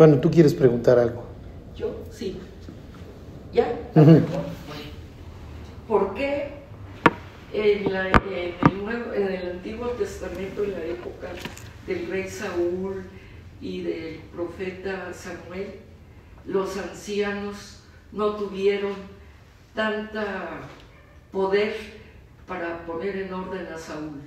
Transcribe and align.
Bueno, 0.00 0.18
tú 0.18 0.30
quieres 0.30 0.54
preguntar 0.54 0.98
algo. 0.98 1.26
Yo, 1.76 1.94
sí. 2.10 2.40
¿Ya? 3.52 3.70
¿Por 5.86 6.14
qué 6.14 6.52
en, 7.52 7.92
la- 7.92 8.08
en 8.08 8.54
el 8.70 8.78
Nuevo- 8.82 9.12
en 9.12 9.28
el 9.30 9.50
Antiguo 9.50 9.88
Testamento, 9.88 10.64
en 10.64 10.72
la 10.72 10.82
época 10.84 11.28
del 11.86 12.08
rey 12.10 12.26
Saúl 12.30 13.02
y 13.60 13.82
del 13.82 14.20
profeta 14.34 15.12
Samuel, 15.12 15.74
los 16.46 16.78
ancianos 16.78 17.80
no 18.10 18.36
tuvieron 18.36 18.94
tanta 19.74 20.60
poder 21.30 21.74
para 22.46 22.86
poner 22.86 23.16
en 23.18 23.34
orden 23.34 23.66
a 23.66 23.76
Saúl? 23.76 24.22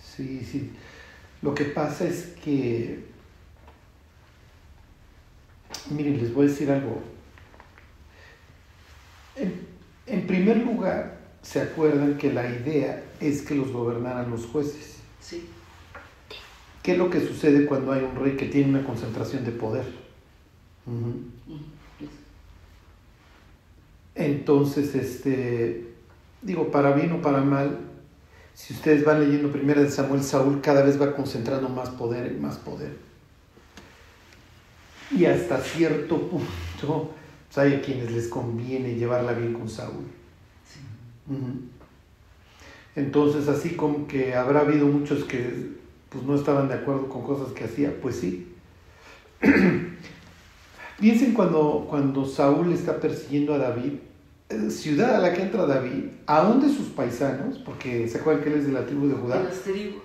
Sí, 0.00 0.44
sí. 0.44 0.70
Lo 1.42 1.54
que 1.54 1.64
pasa 1.64 2.06
es 2.06 2.34
que, 2.44 3.04
miren, 5.90 6.18
les 6.18 6.32
voy 6.32 6.46
a 6.46 6.48
decir 6.48 6.70
algo. 6.70 7.02
En, 9.36 9.66
en 10.06 10.26
primer 10.26 10.58
lugar, 10.58 11.18
se 11.42 11.60
acuerdan 11.60 12.18
que 12.18 12.32
la 12.32 12.48
idea 12.48 13.02
es 13.20 13.42
que 13.42 13.54
los 13.54 13.72
gobernaran 13.72 14.30
los 14.30 14.46
jueces. 14.46 14.98
Sí, 15.20 15.48
¿Qué 16.82 16.92
es 16.92 16.98
lo 16.98 17.10
que 17.10 17.20
sucede 17.20 17.66
cuando 17.66 17.92
hay 17.92 18.02
un 18.04 18.16
rey 18.16 18.36
que 18.36 18.46
tiene 18.46 18.70
una 18.70 18.84
concentración 18.84 19.44
de 19.44 19.52
poder? 19.52 19.84
Mm, 20.86 21.30
Entonces, 24.14 24.94
este, 24.94 25.94
digo, 26.42 26.70
para 26.70 26.92
bien 26.92 27.12
o 27.12 27.22
para 27.22 27.40
mal, 27.42 27.78
si 28.60 28.74
ustedes 28.74 29.06
van 29.06 29.20
leyendo 29.20 29.50
primera 29.50 29.80
de 29.80 29.90
Samuel, 29.90 30.22
Saúl 30.22 30.60
cada 30.60 30.82
vez 30.82 31.00
va 31.00 31.16
concentrando 31.16 31.70
más 31.70 31.88
poder 31.88 32.30
y 32.30 32.38
más 32.38 32.58
poder. 32.58 32.94
Y 35.10 35.24
hasta 35.24 35.58
cierto 35.62 36.28
punto, 36.28 37.10
pues 37.46 37.58
hay 37.58 37.74
a 37.74 37.80
quienes 37.80 38.12
les 38.12 38.28
conviene 38.28 38.96
llevarla 38.96 39.32
bien 39.32 39.54
con 39.54 39.68
Saúl. 39.68 40.04
sí. 40.66 40.80
Entonces, 42.96 43.48
así 43.48 43.76
como 43.76 44.06
que 44.06 44.34
habrá 44.34 44.60
habido 44.60 44.86
muchos 44.86 45.24
que 45.24 45.70
pues, 46.10 46.22
no 46.24 46.34
estaban 46.34 46.68
de 46.68 46.74
acuerdo 46.74 47.08
con 47.08 47.22
cosas 47.22 47.54
que 47.54 47.64
hacía, 47.64 47.98
pues 48.02 48.16
sí. 48.16 48.52
Piensen 51.00 51.32
cuando, 51.32 51.86
cuando 51.88 52.26
Saúl 52.26 52.74
está 52.74 53.00
persiguiendo 53.00 53.54
a 53.54 53.58
David, 53.58 53.94
ciudad 54.70 55.16
a 55.16 55.18
la 55.18 55.32
que 55.32 55.42
entra 55.42 55.66
David, 55.66 56.04
aún 56.26 56.60
de 56.60 56.68
sus 56.68 56.88
paisanos, 56.88 57.58
porque 57.58 58.08
se 58.08 58.18
acuerdan 58.18 58.42
que 58.42 58.50
él 58.50 58.58
es 58.58 58.66
de 58.66 58.72
la 58.72 58.84
tribu 58.84 59.06
de 59.06 59.14
De 59.14 59.20
Judá, 59.20 59.42
las 59.42 59.60
tribus. 59.60 60.02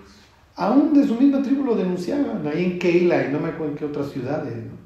aún 0.54 0.94
de 0.94 1.06
su 1.06 1.14
misma 1.16 1.42
tribu 1.42 1.64
lo 1.64 1.76
denunciaban, 1.76 2.46
ahí 2.46 2.64
en 2.64 2.78
Keila 2.78 3.26
y 3.26 3.32
no 3.32 3.40
me 3.40 3.48
acuerdo 3.48 3.72
en 3.72 3.78
qué 3.78 3.84
otras 3.84 4.10
ciudades. 4.10 4.54
¿no? 4.54 4.76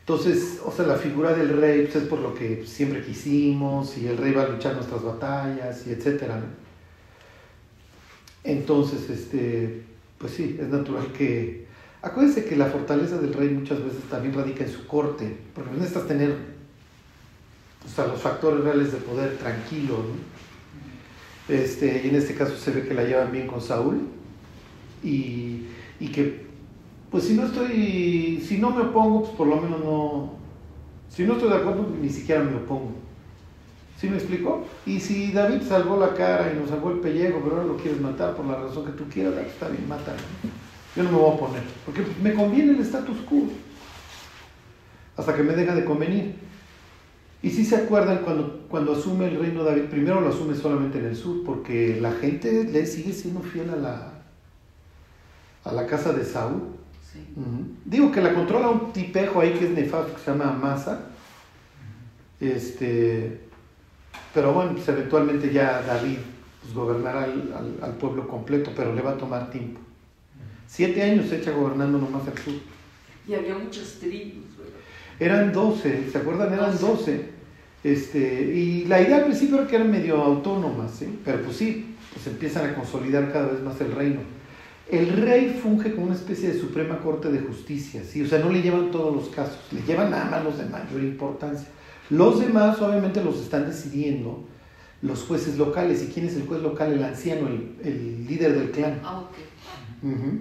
Entonces, 0.00 0.60
o 0.64 0.72
sea, 0.72 0.86
la 0.86 0.96
figura 0.96 1.32
del 1.32 1.60
rey 1.60 1.82
pues, 1.82 1.96
es 1.96 2.08
por 2.08 2.18
lo 2.18 2.34
que 2.34 2.64
siempre 2.66 3.04
quisimos 3.04 3.96
y 3.98 4.08
el 4.08 4.16
rey 4.16 4.32
va 4.32 4.42
a 4.42 4.48
luchar 4.48 4.74
nuestras 4.74 5.02
batallas 5.02 5.86
y 5.86 5.90
etcétera. 5.90 6.36
¿no? 6.36 6.46
Entonces, 8.42 9.08
este, 9.10 9.82
pues 10.18 10.32
sí, 10.32 10.56
es 10.60 10.68
natural 10.68 11.12
que... 11.12 11.66
Acuérdense 12.00 12.44
que 12.44 12.56
la 12.56 12.66
fortaleza 12.66 13.18
del 13.18 13.32
rey 13.32 13.50
muchas 13.50 13.78
veces 13.78 14.02
también 14.10 14.34
radica 14.34 14.64
en 14.64 14.70
su 14.70 14.88
corte, 14.88 15.36
porque 15.54 15.70
necesitas 15.70 16.08
tener 16.08 16.51
sea, 17.88 18.06
los 18.06 18.20
factores 18.20 18.64
reales 18.64 18.92
de 18.92 18.98
poder 18.98 19.38
tranquilo, 19.38 19.98
¿no? 19.98 20.32
Este, 21.54 22.02
y 22.04 22.08
en 22.08 22.16
este 22.16 22.34
caso 22.34 22.56
se 22.56 22.70
ve 22.70 22.86
que 22.86 22.94
la 22.94 23.02
llevan 23.02 23.32
bien 23.32 23.46
con 23.46 23.60
Saúl 23.60 24.08
y, 25.02 25.66
y 25.98 26.08
que, 26.08 26.46
pues 27.10 27.24
si 27.24 27.34
no 27.34 27.46
estoy, 27.46 28.42
si 28.46 28.58
no 28.58 28.70
me 28.70 28.82
opongo, 28.82 29.22
pues 29.22 29.34
por 29.34 29.48
lo 29.48 29.56
menos 29.60 29.80
no, 29.80 30.32
si 31.08 31.24
no 31.24 31.34
estoy 31.34 31.50
de 31.50 31.56
acuerdo, 31.56 31.86
ni 32.00 32.08
siquiera 32.08 32.42
me 32.42 32.56
opongo. 32.56 32.92
¿Sí 33.98 34.08
me 34.08 34.16
explico? 34.16 34.64
Y 34.86 34.98
si 34.98 35.30
David 35.30 35.62
salvó 35.62 35.96
la 35.96 36.14
cara 36.14 36.52
y 36.52 36.58
nos 36.58 36.70
salvó 36.70 36.90
el 36.90 36.98
pellejo, 36.98 37.40
pero 37.42 37.56
ahora 37.56 37.68
lo 37.68 37.76
quieres 37.76 38.00
matar 38.00 38.34
por 38.34 38.46
la 38.46 38.56
razón 38.56 38.86
que 38.86 38.92
tú 38.92 39.04
quieras, 39.08 39.34
ah, 39.38 39.42
está 39.42 39.68
bien, 39.68 39.86
mátalo. 39.88 40.18
Yo 40.96 41.02
no 41.04 41.10
me 41.10 41.16
voy 41.18 41.30
a 41.30 41.34
oponer, 41.34 41.62
porque 41.84 42.02
me 42.20 42.34
conviene 42.34 42.72
el 42.72 42.80
status 42.80 43.18
quo, 43.28 43.44
hasta 45.16 45.34
que 45.34 45.42
me 45.42 45.54
deja 45.54 45.74
de 45.74 45.84
convenir. 45.84 46.34
Y 47.42 47.50
si 47.50 47.64
se 47.64 47.76
acuerdan 47.76 48.18
cuando, 48.18 48.66
cuando 48.68 48.92
asume 48.92 49.26
el 49.28 49.38
reino 49.40 49.64
David, 49.64 49.84
primero 49.84 50.20
lo 50.20 50.28
asume 50.28 50.54
solamente 50.54 50.98
en 50.98 51.06
el 51.06 51.16
sur, 51.16 51.42
porque 51.44 51.98
la 52.00 52.12
gente 52.12 52.64
le 52.64 52.86
sigue 52.86 53.12
siendo 53.12 53.40
fiel 53.40 53.70
a 53.70 53.76
la, 53.76 54.12
a 55.64 55.72
la 55.72 55.86
casa 55.86 56.12
de 56.12 56.24
Saúl. 56.24 56.62
Sí. 57.12 57.18
Digo 57.84 58.12
que 58.12 58.20
la 58.20 58.32
controla 58.32 58.68
un 58.70 58.92
tipejo 58.92 59.40
ahí 59.40 59.52
que 59.54 59.64
es 59.66 59.70
nefasto, 59.72 60.14
que 60.14 60.20
se 60.20 60.30
llama 60.30 60.50
Amasa. 60.50 61.00
Este, 62.40 63.40
pero 64.34 64.52
bueno, 64.52 64.72
pues 64.72 64.88
eventualmente 64.88 65.52
ya 65.52 65.82
David 65.82 66.18
pues, 66.60 66.74
gobernará 66.74 67.24
al, 67.24 67.52
al- 67.56 67.78
al 67.82 67.96
pueblo 67.96 68.26
completo, 68.28 68.70
pero 68.76 68.94
le 68.94 69.02
va 69.02 69.12
a 69.12 69.16
tomar 69.18 69.50
tiempo. 69.50 69.80
Siete 70.66 71.02
años 71.02 71.26
se 71.28 71.38
echa 71.38 71.50
gobernando 71.52 71.98
nomás 71.98 72.26
al 72.26 72.38
sur. 72.38 72.54
Y 73.28 73.34
había 73.34 73.56
muchas 73.56 73.98
tribus, 74.00 74.56
¿verdad? 74.56 74.72
Eran 75.20 75.52
12, 75.52 76.10
¿se 76.10 76.18
acuerdan? 76.18 76.52
Eran 76.52 76.76
12. 76.78 77.31
12. 77.82 77.92
Este, 77.92 78.54
y 78.54 78.84
la 78.84 79.00
idea 79.00 79.18
al 79.18 79.24
principio 79.24 79.58
era 79.58 79.66
que 79.66 79.76
eran 79.76 79.90
medio 79.90 80.22
autónomas, 80.22 80.92
¿sí? 80.98 81.18
pero 81.24 81.42
pues 81.42 81.56
sí, 81.56 81.96
pues 82.12 82.26
empiezan 82.26 82.70
a 82.70 82.74
consolidar 82.74 83.32
cada 83.32 83.48
vez 83.48 83.62
más 83.62 83.80
el 83.80 83.92
reino. 83.92 84.20
El 84.90 85.08
rey 85.16 85.58
funge 85.62 85.94
como 85.94 86.06
una 86.06 86.14
especie 86.14 86.52
de 86.52 86.60
suprema 86.60 86.98
corte 86.98 87.30
de 87.30 87.40
justicia, 87.40 88.02
¿sí? 88.04 88.22
o 88.22 88.26
sea, 88.26 88.38
no 88.38 88.50
le 88.50 88.62
llevan 88.62 88.90
todos 88.90 89.14
los 89.14 89.28
casos, 89.28 89.58
le 89.72 89.82
llevan 89.82 90.10
nada 90.10 90.26
más 90.26 90.44
los 90.44 90.58
de 90.58 90.66
mayor 90.66 91.02
importancia. 91.02 91.68
Los 92.10 92.40
demás 92.40 92.80
obviamente 92.80 93.24
los 93.24 93.40
están 93.40 93.66
decidiendo 93.66 94.44
los 95.02 95.24
jueces 95.24 95.58
locales. 95.58 96.02
¿Y 96.02 96.06
quién 96.06 96.26
es 96.26 96.36
el 96.36 96.46
juez 96.46 96.62
local? 96.62 96.92
El 96.92 97.02
anciano, 97.02 97.48
el, 97.48 97.74
el 97.82 98.26
líder 98.26 98.54
del 98.54 98.70
clan. 98.70 99.00
Ah, 99.04 99.20
ok. 99.20 99.36
Ujú. 100.02 100.38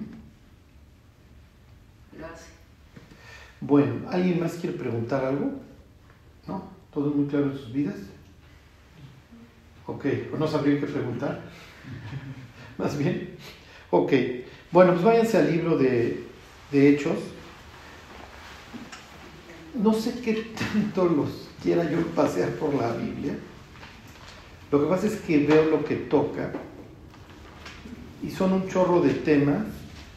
Gracias. 2.17 2.49
Bueno, 3.59 3.93
¿alguien 4.09 4.39
más 4.39 4.53
quiere 4.53 4.77
preguntar 4.77 5.25
algo? 5.25 5.51
¿Todo 6.93 7.09
muy 7.11 7.27
claro 7.27 7.51
en 7.51 7.57
sus 7.57 7.71
vidas? 7.71 7.95
Ok, 9.87 10.05
pues 10.29 10.39
no 10.39 10.47
sabría 10.47 10.79
qué 10.79 10.87
preguntar. 10.87 11.41
Más 12.77 12.97
bien. 12.97 13.35
Ok, 13.89 14.11
bueno, 14.71 14.93
pues 14.93 15.03
váyanse 15.03 15.37
al 15.37 15.51
libro 15.51 15.77
de, 15.77 16.23
de 16.71 16.89
Hechos. 16.89 17.17
No 19.73 19.93
sé 19.93 20.19
qué 20.21 20.53
tanto 20.57 21.05
los 21.05 21.47
quiera 21.63 21.89
yo 21.89 22.05
pasear 22.07 22.49
por 22.55 22.73
la 22.73 22.93
Biblia. 22.93 23.37
Lo 24.71 24.81
que 24.81 24.87
pasa 24.87 25.07
es 25.07 25.15
que 25.15 25.45
veo 25.45 25.69
lo 25.69 25.85
que 25.85 25.95
toca 25.95 26.51
y 28.23 28.29
son 28.29 28.53
un 28.53 28.67
chorro 28.67 29.01
de 29.01 29.13
temas. 29.13 29.65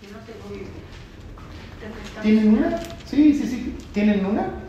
Yo 0.02 0.10
no 0.12 0.18
tengo 0.24 0.48
Biblia. 0.50 0.68
¿Te 1.80 1.88
prestamos 1.88 2.22
¿Tienen 2.22 2.48
una? 2.58 2.80
Sí, 3.06 3.34
sí, 3.34 3.48
sí. 3.48 3.74
¿Tienen 3.92 4.24
una? 4.26 4.63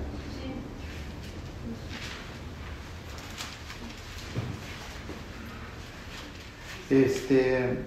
Este. 6.90 7.78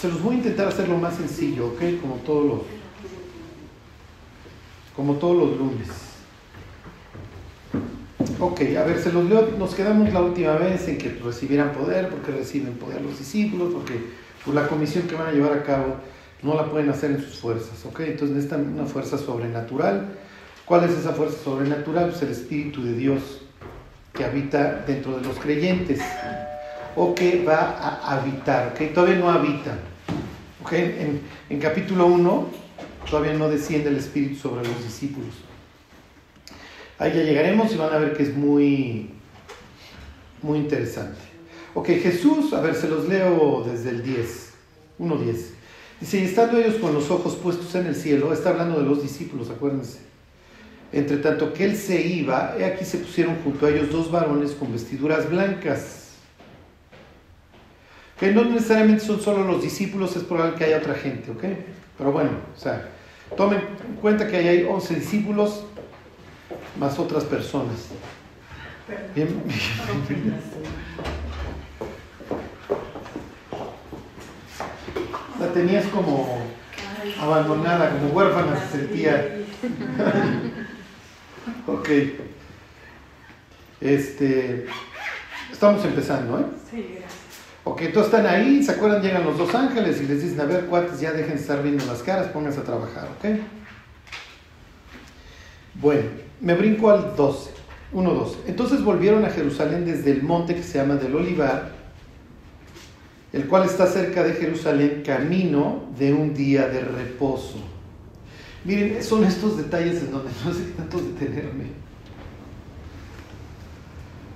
Se 0.00 0.08
los 0.08 0.22
voy 0.22 0.36
a 0.36 0.38
intentar 0.38 0.68
hacer 0.68 0.88
lo 0.88 0.96
más 0.96 1.16
sencillo, 1.16 1.68
¿ok? 1.68 2.00
Como 2.00 2.14
todos 2.16 2.46
los, 2.46 2.60
como 4.96 5.14
todos 5.14 5.36
los 5.36 5.58
lunes. 5.58 5.88
Ok, 8.38 8.60
a 8.78 8.84
ver, 8.84 8.98
se 8.98 9.12
los 9.12 9.24
leo. 9.26 9.46
Nos 9.58 9.74
quedamos 9.74 10.10
la 10.12 10.22
última 10.22 10.54
vez 10.54 10.88
en 10.88 10.96
que 10.96 11.10
recibieran 11.10 11.72
poder, 11.72 12.08
porque 12.08 12.32
reciben 12.32 12.74
poder 12.74 13.02
los 13.02 13.18
discípulos, 13.18 13.74
porque 13.74 14.00
por 14.44 14.54
la 14.54 14.66
comisión 14.68 15.06
que 15.06 15.16
van 15.16 15.28
a 15.28 15.32
llevar 15.32 15.52
a 15.52 15.62
cabo 15.62 15.96
no 16.42 16.54
la 16.54 16.70
pueden 16.70 16.88
hacer 16.88 17.10
en 17.10 17.20
sus 17.22 17.38
fuerzas, 17.38 17.84
¿ok? 17.84 18.00
Entonces 18.00 18.36
necesitan 18.36 18.72
una 18.72 18.86
fuerza 18.86 19.18
sobrenatural. 19.18 20.16
¿Cuál 20.64 20.84
es 20.84 20.92
esa 20.92 21.12
fuerza 21.12 21.36
sobrenatural? 21.44 22.08
Pues 22.10 22.22
el 22.22 22.30
Espíritu 22.30 22.82
de 22.82 22.94
Dios 22.94 23.39
que 24.20 24.26
habita 24.26 24.84
dentro 24.86 25.18
de 25.18 25.26
los 25.26 25.38
creyentes 25.38 25.98
o 26.94 27.14
que 27.14 27.42
va 27.42 27.78
a 27.80 28.18
habitar, 28.18 28.74
¿ok? 28.74 28.92
Todavía 28.92 29.16
no 29.16 29.30
habita, 29.30 29.78
¿ok? 30.62 30.72
En, 30.74 31.22
en 31.48 31.58
capítulo 31.58 32.04
1 32.04 32.46
todavía 33.10 33.32
no 33.32 33.48
desciende 33.48 33.88
el 33.88 33.96
Espíritu 33.96 34.34
sobre 34.34 34.68
los 34.68 34.84
discípulos. 34.84 35.30
Ahí 36.98 37.14
ya 37.14 37.22
llegaremos 37.22 37.72
y 37.72 37.76
van 37.76 37.94
a 37.94 37.96
ver 37.96 38.14
que 38.14 38.24
es 38.24 38.36
muy, 38.36 39.08
muy 40.42 40.58
interesante. 40.58 41.20
Ok, 41.72 41.86
Jesús, 41.86 42.52
a 42.52 42.60
ver, 42.60 42.74
se 42.74 42.88
los 42.88 43.08
leo 43.08 43.64
desde 43.66 43.88
el 43.88 44.02
10, 44.02 44.52
1.10. 44.98 45.36
Dice, 45.98 46.18
y 46.18 46.24
estando 46.24 46.58
ellos 46.58 46.74
con 46.74 46.92
los 46.92 47.10
ojos 47.10 47.36
puestos 47.36 47.74
en 47.74 47.86
el 47.86 47.96
cielo, 47.96 48.34
está 48.34 48.50
hablando 48.50 48.80
de 48.80 48.84
los 48.84 49.02
discípulos, 49.02 49.48
acuérdense. 49.48 50.09
Entre 50.92 51.18
tanto 51.18 51.52
que 51.52 51.64
él 51.64 51.76
se 51.76 52.00
iba, 52.00 52.56
he 52.58 52.64
aquí 52.64 52.84
se 52.84 52.98
pusieron 52.98 53.36
junto 53.44 53.66
a 53.66 53.70
ellos 53.70 53.90
dos 53.90 54.10
varones 54.10 54.52
con 54.52 54.72
vestiduras 54.72 55.30
blancas. 55.30 56.14
Que 58.18 58.32
no 58.32 58.44
necesariamente 58.44 59.04
son 59.04 59.20
solo 59.20 59.44
los 59.44 59.62
discípulos, 59.62 60.16
es 60.16 60.24
probable 60.24 60.56
que 60.56 60.64
haya 60.64 60.78
otra 60.78 60.94
gente, 60.94 61.30
¿ok? 61.30 61.44
Pero 61.96 62.12
bueno, 62.12 62.30
o 62.54 62.58
sea, 62.58 62.88
tomen 63.36 63.60
en 63.88 63.96
cuenta 63.96 64.26
que 64.26 64.36
ahí 64.36 64.48
hay 64.48 64.62
11 64.64 64.96
discípulos 64.96 65.64
más 66.78 66.98
otras 66.98 67.24
personas. 67.24 67.88
Bien, 69.14 69.28
La 75.38 75.52
tenías 75.52 75.86
como 75.86 76.42
abandonada, 77.20 77.90
como 77.90 78.12
huérfana 78.12 78.60
se 78.60 78.78
sentía. 78.78 79.36
ok. 81.66 81.88
Este, 83.80 84.66
estamos 85.50 85.84
empezando, 85.84 86.38
¿eh? 86.38 86.44
Sí, 86.70 86.86
gracias. 86.98 87.20
Ok, 87.64 87.82
entonces 87.82 88.12
están 88.12 88.26
ahí, 88.26 88.62
¿se 88.62 88.72
acuerdan? 88.72 89.02
Llegan 89.02 89.24
los 89.24 89.36
dos 89.36 89.54
ángeles 89.54 90.00
y 90.00 90.06
les 90.06 90.22
dicen, 90.22 90.40
a 90.40 90.44
ver, 90.44 90.66
cuates, 90.66 91.00
ya 91.00 91.12
dejen 91.12 91.34
de 91.34 91.40
estar 91.40 91.62
viendo 91.62 91.84
las 91.86 92.02
caras, 92.02 92.28
pónganse 92.28 92.60
a 92.60 92.64
trabajar, 92.64 93.08
¿ok? 93.18 93.38
Bueno, 95.74 96.08
me 96.40 96.54
brinco 96.54 96.90
al 96.90 97.14
12, 97.16 97.50
1, 97.92 98.10
12. 98.14 98.38
Entonces 98.46 98.82
volvieron 98.82 99.24
a 99.24 99.30
Jerusalén 99.30 99.84
desde 99.84 100.10
el 100.10 100.22
monte 100.22 100.54
que 100.54 100.62
se 100.62 100.78
llama 100.78 100.94
del 100.94 101.14
Olivar, 101.14 101.70
el 103.32 103.46
cual 103.46 103.64
está 103.64 103.86
cerca 103.86 104.24
de 104.24 104.32
Jerusalén, 104.32 105.02
camino 105.04 105.84
de 105.98 106.12
un 106.12 106.34
día 106.34 106.66
de 106.66 106.80
reposo. 106.80 107.58
Miren, 108.64 109.02
son 109.02 109.24
estos 109.24 109.56
detalles 109.56 110.02
en 110.02 110.10
donde 110.10 110.30
no 110.44 110.52
sé 110.52 110.64
tanto 110.76 110.98
detenerme. 110.98 111.64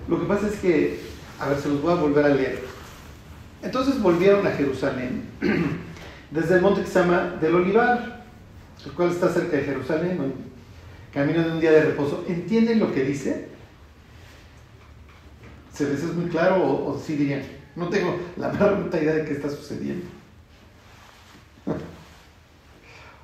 Lo 0.08 0.20
que 0.20 0.26
pasa 0.26 0.48
es 0.48 0.56
que, 0.56 1.00
a 1.38 1.48
ver, 1.48 1.58
se 1.58 1.68
los 1.68 1.82
voy 1.82 1.92
a 1.92 1.96
volver 1.96 2.24
a 2.24 2.28
leer. 2.28 2.62
Entonces 3.62 4.00
volvieron 4.00 4.46
a 4.46 4.50
Jerusalén 4.50 5.24
desde 6.30 6.56
el 6.56 6.60
monte 6.60 6.82
que 6.82 6.86
se 6.86 7.00
llama 7.00 7.36
del 7.40 7.54
Olivar, 7.54 8.24
el 8.84 8.92
cual 8.92 9.10
está 9.10 9.30
cerca 9.30 9.56
de 9.56 9.64
Jerusalén, 9.64 10.18
camino 11.12 11.42
de 11.42 11.52
un 11.52 11.60
día 11.60 11.72
de 11.72 11.84
reposo. 11.84 12.24
¿Entienden 12.28 12.80
lo 12.80 12.92
que 12.92 13.04
dice? 13.04 13.48
¿Se 15.72 15.88
les 15.88 16.02
es 16.02 16.14
muy 16.14 16.28
claro 16.28 16.62
o, 16.62 16.92
o 16.92 16.98
sí 16.98 17.16
dirían? 17.16 17.42
No 17.74 17.88
tengo 17.88 18.18
la 18.36 18.48
más 18.52 18.60
remota 18.60 19.00
idea 19.00 19.14
de 19.14 19.24
qué 19.24 19.32
está 19.32 19.48
sucediendo. 19.48 20.06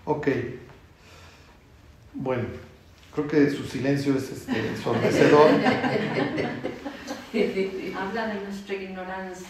ok. 0.05 0.29
Bueno, 2.15 2.45
creo 3.15 3.27
que 3.29 3.51
su 3.51 3.65
silencio 3.65 4.15
es 4.17 4.31
este, 4.31 4.59
ensordecedor. 4.69 5.49
Habla 7.97 8.27
de 8.27 8.41
nuestra 8.41 8.75
ignorancia. 8.75 9.47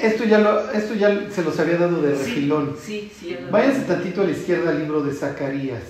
Esto 0.00 0.24
ya, 0.24 0.38
lo, 0.38 0.70
esto 0.70 0.94
ya 0.94 1.30
se 1.30 1.42
los 1.44 1.58
había 1.60 1.76
dado 1.76 2.00
de 2.00 2.16
Sí, 2.16 2.24
refilón. 2.24 2.76
sí, 2.82 3.12
sí. 3.18 3.34
es 3.34 3.50
Váyanse 3.50 3.82
tantito 3.82 4.22
a 4.22 4.24
la 4.24 4.30
izquierda 4.30 4.70
al 4.70 4.78
libro 4.80 5.02
de 5.02 5.12
Zacarías. 5.12 5.82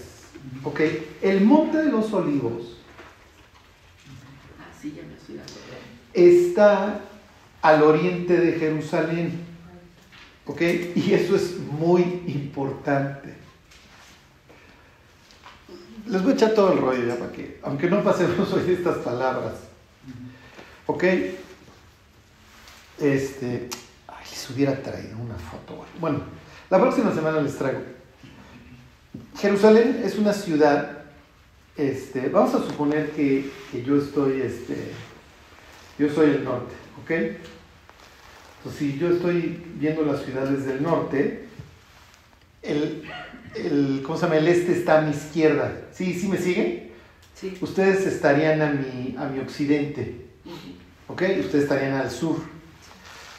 Ok, 0.65 0.81
el 1.23 1.41
monte 1.43 1.79
de 1.79 1.91
los 1.93 2.13
olivos 2.13 2.79
Ah, 4.59 4.65
sí, 4.81 4.99
está 6.13 7.01
al 7.63 7.83
oriente 7.85 8.37
de 8.37 8.59
Jerusalén. 8.59 9.33
¿Ok? 10.47 10.61
Y 10.97 11.15
eso 11.15 11.37
es 11.37 11.57
muy 11.59 12.03
importante. 12.27 13.35
Les 16.13 16.23
voy 16.23 16.33
a 16.33 16.35
echar 16.35 16.51
todo 16.53 16.75
el 16.75 16.79
rollo 16.79 17.07
ya 17.07 17.17
para 17.17 17.33
que, 17.33 17.59
aunque 17.63 17.89
no 17.89 18.05
pasemos 18.05 18.53
hoy 18.53 18.71
estas 18.71 18.99
palabras. 18.99 19.55
¿Ok? 20.87 21.05
Este, 23.01 23.69
ay, 24.09 24.25
les 24.31 24.51
hubiera 24.51 24.83
traído 24.83 25.17
una 25.17 25.37
foto. 25.37 25.87
Bueno, 25.99 26.21
la 26.69 26.79
próxima 26.79 27.15
semana 27.15 27.41
les 27.41 27.57
traigo. 27.57 27.81
Jerusalén 29.39 30.03
es 30.05 30.19
una 30.19 30.35
ciudad, 30.35 30.99
este, 31.79 32.29
vamos 32.29 32.55
a 32.57 32.59
suponer 32.59 33.13
que, 33.13 33.51
que 33.71 33.83
yo 33.83 33.97
estoy, 33.97 34.43
este, 34.43 34.93
yo 35.99 36.11
soy 36.11 36.29
el 36.29 36.45
norte, 36.45 36.75
¿ok? 37.03 37.11
Entonces, 38.59 38.79
si 38.79 38.99
yo 38.99 39.09
estoy 39.09 39.65
viendo 39.77 40.03
las 40.03 40.23
ciudades 40.23 40.67
del 40.67 40.83
norte, 40.83 41.49
el, 42.61 43.03
el, 43.55 44.03
¿cómo 44.05 44.17
se 44.17 44.25
llama? 44.25 44.37
El 44.37 44.49
este 44.49 44.73
está 44.73 44.99
a 44.99 45.01
mi 45.03 45.11
izquierda. 45.11 45.73
¿Sí, 45.93 46.15
sí 46.15 46.29
me 46.29 46.39
siguen? 46.39 46.91
Sí. 47.35 47.57
Ustedes 47.61 48.07
estarían 48.07 48.63
a 48.63 48.71
mi, 48.71 49.15
a 49.19 49.27
mi 49.27 49.41
occidente. 49.41 50.23
¿ok? 51.13 51.23
Ustedes 51.41 51.65
estarían 51.65 51.95
al 51.95 52.11
sur. 52.11 52.37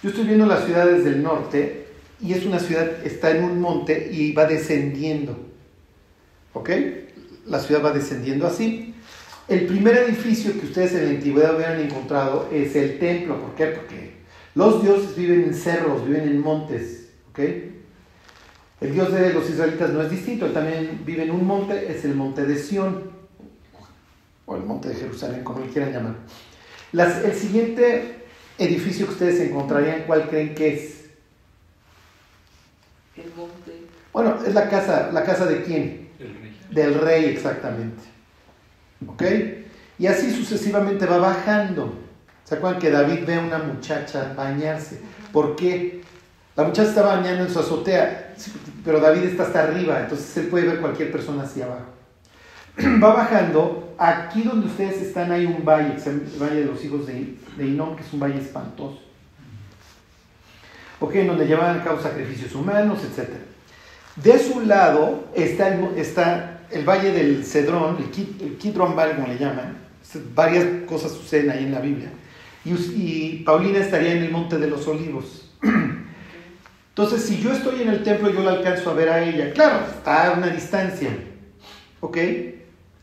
Yo 0.01 0.09
estoy 0.09 0.25
viendo 0.25 0.45
las 0.45 0.65
ciudades 0.65 1.03
del 1.03 1.23
norte 1.23 1.87
y 2.21 2.33
es 2.33 2.45
una 2.45 2.59
ciudad, 2.59 3.05
está 3.05 3.31
en 3.31 3.43
un 3.43 3.59
monte 3.59 4.09
y 4.11 4.33
va 4.33 4.45
descendiendo, 4.45 5.37
¿ok? 6.53 6.69
La 7.45 7.59
ciudad 7.59 7.83
va 7.83 7.91
descendiendo 7.91 8.45
así. 8.45 8.93
El 9.47 9.65
primer 9.65 9.97
edificio 9.97 10.53
que 10.53 10.67
ustedes 10.67 10.93
en 10.93 11.05
la 11.05 11.09
antigüedad 11.11 11.55
hubieran 11.55 11.79
encontrado 11.79 12.49
es 12.51 12.75
el 12.75 12.99
templo. 12.99 13.41
¿Por 13.41 13.55
qué? 13.55 13.65
Porque 13.67 14.13
los 14.55 14.81
dioses 14.83 15.15
viven 15.15 15.43
en 15.43 15.53
cerros, 15.53 16.05
viven 16.07 16.27
en 16.27 16.39
montes, 16.39 17.09
¿ok? 17.31 17.39
El 18.83 18.93
dios 18.93 19.13
de 19.13 19.31
los 19.33 19.49
israelitas 19.49 19.91
no 19.91 20.01
es 20.01 20.11
distinto, 20.11 20.45
él 20.45 20.51
también 20.53 21.03
vive 21.05 21.23
en 21.23 21.31
un 21.31 21.47
monte, 21.47 21.89
es 21.89 22.03
el 22.03 22.15
monte 22.15 22.45
de 22.45 22.57
Sión, 22.57 23.11
o 24.45 24.55
el 24.57 24.63
monte 24.63 24.89
de 24.89 24.95
Jerusalén, 24.95 25.41
como 25.43 25.61
le 25.61 25.67
quieran 25.71 25.93
llamar. 25.93 26.15
Las- 26.91 27.23
el 27.23 27.33
siguiente 27.33 28.25
edificio 28.57 29.05
que 29.07 29.13
ustedes 29.13 29.39
encontrarían, 29.39 30.03
¿cuál 30.05 30.27
creen 30.27 30.53
que 30.53 30.73
es? 30.73 31.05
El 33.15 33.31
monte. 33.37 33.71
Bueno, 34.11 34.37
es 34.45 34.53
la 34.53 34.69
casa, 34.69 35.11
¿la 35.13 35.23
casa 35.23 35.45
de 35.45 35.63
quién? 35.63 36.09
El 36.19 36.35
rey. 36.41 36.57
Del 36.71 36.93
rey, 36.95 37.25
exactamente. 37.25 38.03
¿Ok? 39.07 39.23
Y 39.97 40.07
así 40.07 40.29
sucesivamente 40.31 41.05
va 41.05 41.17
bajando. 41.19 41.93
¿Se 42.43 42.55
acuerdan 42.55 42.81
que 42.81 42.89
David 42.91 43.19
ve 43.25 43.35
a 43.35 43.39
una 43.39 43.59
muchacha 43.59 44.33
bañarse? 44.35 44.99
¿Por 45.31 45.55
qué? 45.55 46.01
La 46.55 46.63
muchacha 46.63 46.89
está 46.89 47.01
bañando 47.01 47.43
en 47.45 47.49
su 47.51 47.59
azotea, 47.59 48.35
pero 48.85 48.99
David 48.99 49.23
está 49.23 49.43
hasta 49.43 49.63
arriba, 49.63 50.01
entonces 50.01 50.37
él 50.37 50.47
puede 50.47 50.67
ver 50.67 50.79
cualquier 50.79 51.11
persona 51.11 51.43
hacia 51.43 51.65
abajo. 51.65 51.87
Va 53.03 53.13
bajando, 53.13 53.95
aquí 53.97 54.43
donde 54.43 54.67
ustedes 54.67 55.01
están 55.01 55.31
hay 55.31 55.45
un 55.45 55.65
valle, 55.65 55.95
el 56.05 56.39
Valle 56.39 56.59
de 56.61 56.65
los 56.65 56.83
Hijos 56.83 57.07
de, 57.07 57.37
Hinnom, 57.59 57.95
que 57.95 58.03
es 58.03 58.13
un 58.13 58.19
valle 58.19 58.39
espantoso. 58.39 58.99
¿Ok? 60.99 61.15
En 61.15 61.27
donde 61.27 61.47
llevan 61.47 61.79
a 61.79 61.83
cabo 61.83 61.99
sacrificios 61.99 62.53
humanos, 62.53 62.99
etc. 63.03 63.29
De 64.15 64.37
su 64.37 64.61
lado 64.61 65.25
está 65.35 65.75
el, 66.69 66.85
Valle 66.85 67.11
del 67.11 67.43
Cedrón, 67.43 67.97
el, 67.97 68.11
Kid- 68.11 68.41
el 68.41 68.57
Kidron 68.57 68.95
Valley, 68.95 69.15
como 69.15 69.27
le 69.27 69.37
llaman. 69.37 69.77
Varias 70.35 70.65
cosas 70.87 71.11
suceden 71.11 71.49
ahí 71.49 71.63
en 71.63 71.71
la 71.71 71.79
Biblia. 71.79 72.09
Y 72.63 73.43
Paulina 73.43 73.79
estaría 73.79 74.13
en 74.13 74.23
el 74.23 74.31
Monte 74.31 74.59
de 74.59 74.67
los 74.69 74.87
Olivos. 74.87 75.49
Entonces, 76.95 77.23
si 77.23 77.41
yo 77.41 77.51
estoy 77.51 77.81
en 77.81 77.89
el 77.89 78.03
templo, 78.03 78.29
yo 78.29 78.41
la 78.43 78.51
alcanzo 78.51 78.91
a 78.91 78.93
ver 78.93 79.09
a 79.09 79.23
ella. 79.23 79.51
Claro, 79.53 79.79
está 79.95 80.27
a 80.27 80.31
una 80.37 80.47
distancia. 80.47 81.09
¿Ok? 82.01 82.17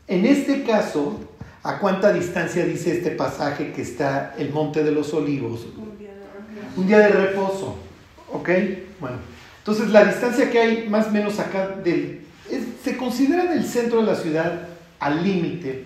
En 0.07 0.25
este 0.25 0.63
caso, 0.63 1.19
¿a 1.61 1.77
cuánta 1.79 2.13
distancia 2.13 2.65
dice 2.65 2.97
este 2.97 3.11
pasaje 3.11 3.73
que 3.73 3.81
está 3.81 4.33
el 4.37 4.51
Monte 4.51 4.83
de 4.83 4.91
los 4.93 5.13
Olivos? 5.13 5.67
Un 5.77 5.97
día 5.97 6.09
de 6.09 6.15
reposo. 6.23 6.77
Un 6.81 6.87
día 6.87 6.99
de 6.99 7.07
reposo. 7.09 7.75
¿Ok? 8.31 8.49
Bueno. 9.01 9.17
Entonces, 9.57 9.89
la 9.89 10.05
distancia 10.05 10.49
que 10.49 10.59
hay 10.59 10.89
más 10.89 11.07
o 11.07 11.11
menos 11.11 11.37
acá 11.39 11.67
del... 11.83 12.21
es- 12.49 12.63
se 12.83 12.95
considera 12.95 13.45
del 13.45 13.65
centro 13.65 13.99
de 13.99 14.07
la 14.07 14.15
ciudad 14.15 14.67
al 14.99 15.21
límite. 15.21 15.83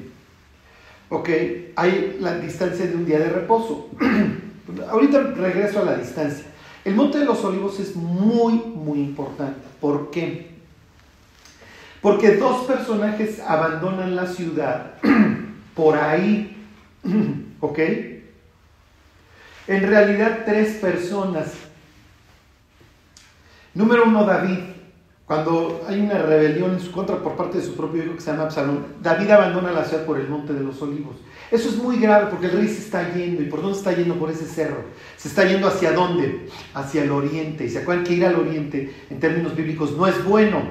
¿Ok? 1.10 1.30
Hay 1.76 2.18
la 2.20 2.38
distancia 2.38 2.86
de 2.86 2.96
un 2.96 3.06
día 3.06 3.18
de 3.18 3.30
reposo. 3.30 3.90
Ahorita 4.92 5.22
regreso 5.22 5.80
a 5.82 5.86
la 5.86 5.96
distancia. 5.98 6.46
El 6.86 6.94
Monte 6.94 7.18
de 7.18 7.26
los 7.26 7.44
Olivos 7.44 7.80
es 7.80 7.96
muy, 7.96 8.54
muy 8.54 9.00
importante. 9.00 9.60
¿Por 9.82 10.12
qué? 10.12 10.52
Porque 12.00 12.36
dos 12.36 12.66
personajes 12.66 13.40
abandonan 13.40 14.16
la 14.16 14.28
ciudad 14.28 14.94
por 15.76 15.98
ahí. 15.98 16.56
¿Ok? 17.60 17.80
En 19.68 19.88
realidad, 19.88 20.44
tres 20.46 20.76
personas. 20.76 21.54
Número 23.74 24.06
uno, 24.06 24.24
David. 24.24 24.60
Cuando 25.26 25.84
hay 25.90 26.00
una 26.00 26.20
rebelión 26.20 26.74
en 26.74 26.80
su 26.80 26.92
contra 26.92 27.18
por 27.18 27.36
parte 27.36 27.58
de 27.58 27.64
su 27.64 27.76
propio 27.76 28.04
hijo 28.04 28.14
que 28.14 28.22
se 28.22 28.30
llama 28.30 28.44
Absalón, 28.44 28.86
David 29.02 29.32
abandona 29.32 29.72
la 29.72 29.84
ciudad 29.84 30.06
por 30.06 30.20
el 30.20 30.30
monte 30.30 30.54
de 30.54 30.62
los 30.62 30.80
olivos. 30.84 31.16
Eso 31.52 31.70
es 31.70 31.78
muy 31.78 31.98
grave 31.98 32.28
porque 32.30 32.48
el 32.48 32.54
rey 32.54 32.68
se 32.68 32.80
está 32.80 33.14
yendo. 33.14 33.42
¿Y 33.42 33.46
por 33.46 33.62
dónde 33.62 33.78
está 33.78 33.94
yendo? 33.94 34.16
Por 34.16 34.32
ese 34.32 34.46
cerro. 34.46 34.84
Se 35.18 35.28
está 35.28 35.46
yendo 35.46 35.68
hacia 35.68 35.92
dónde? 35.92 36.48
Hacia 36.74 37.04
el 37.04 37.12
oriente. 37.12 37.66
Y 37.66 37.70
se 37.70 37.80
acuerdan 37.80 38.04
que 38.04 38.14
ir 38.14 38.26
al 38.26 38.36
oriente, 38.36 38.94
en 39.10 39.20
términos 39.20 39.56
bíblicos, 39.56 39.96
no 39.96 40.08
es 40.08 40.24
bueno. 40.24 40.62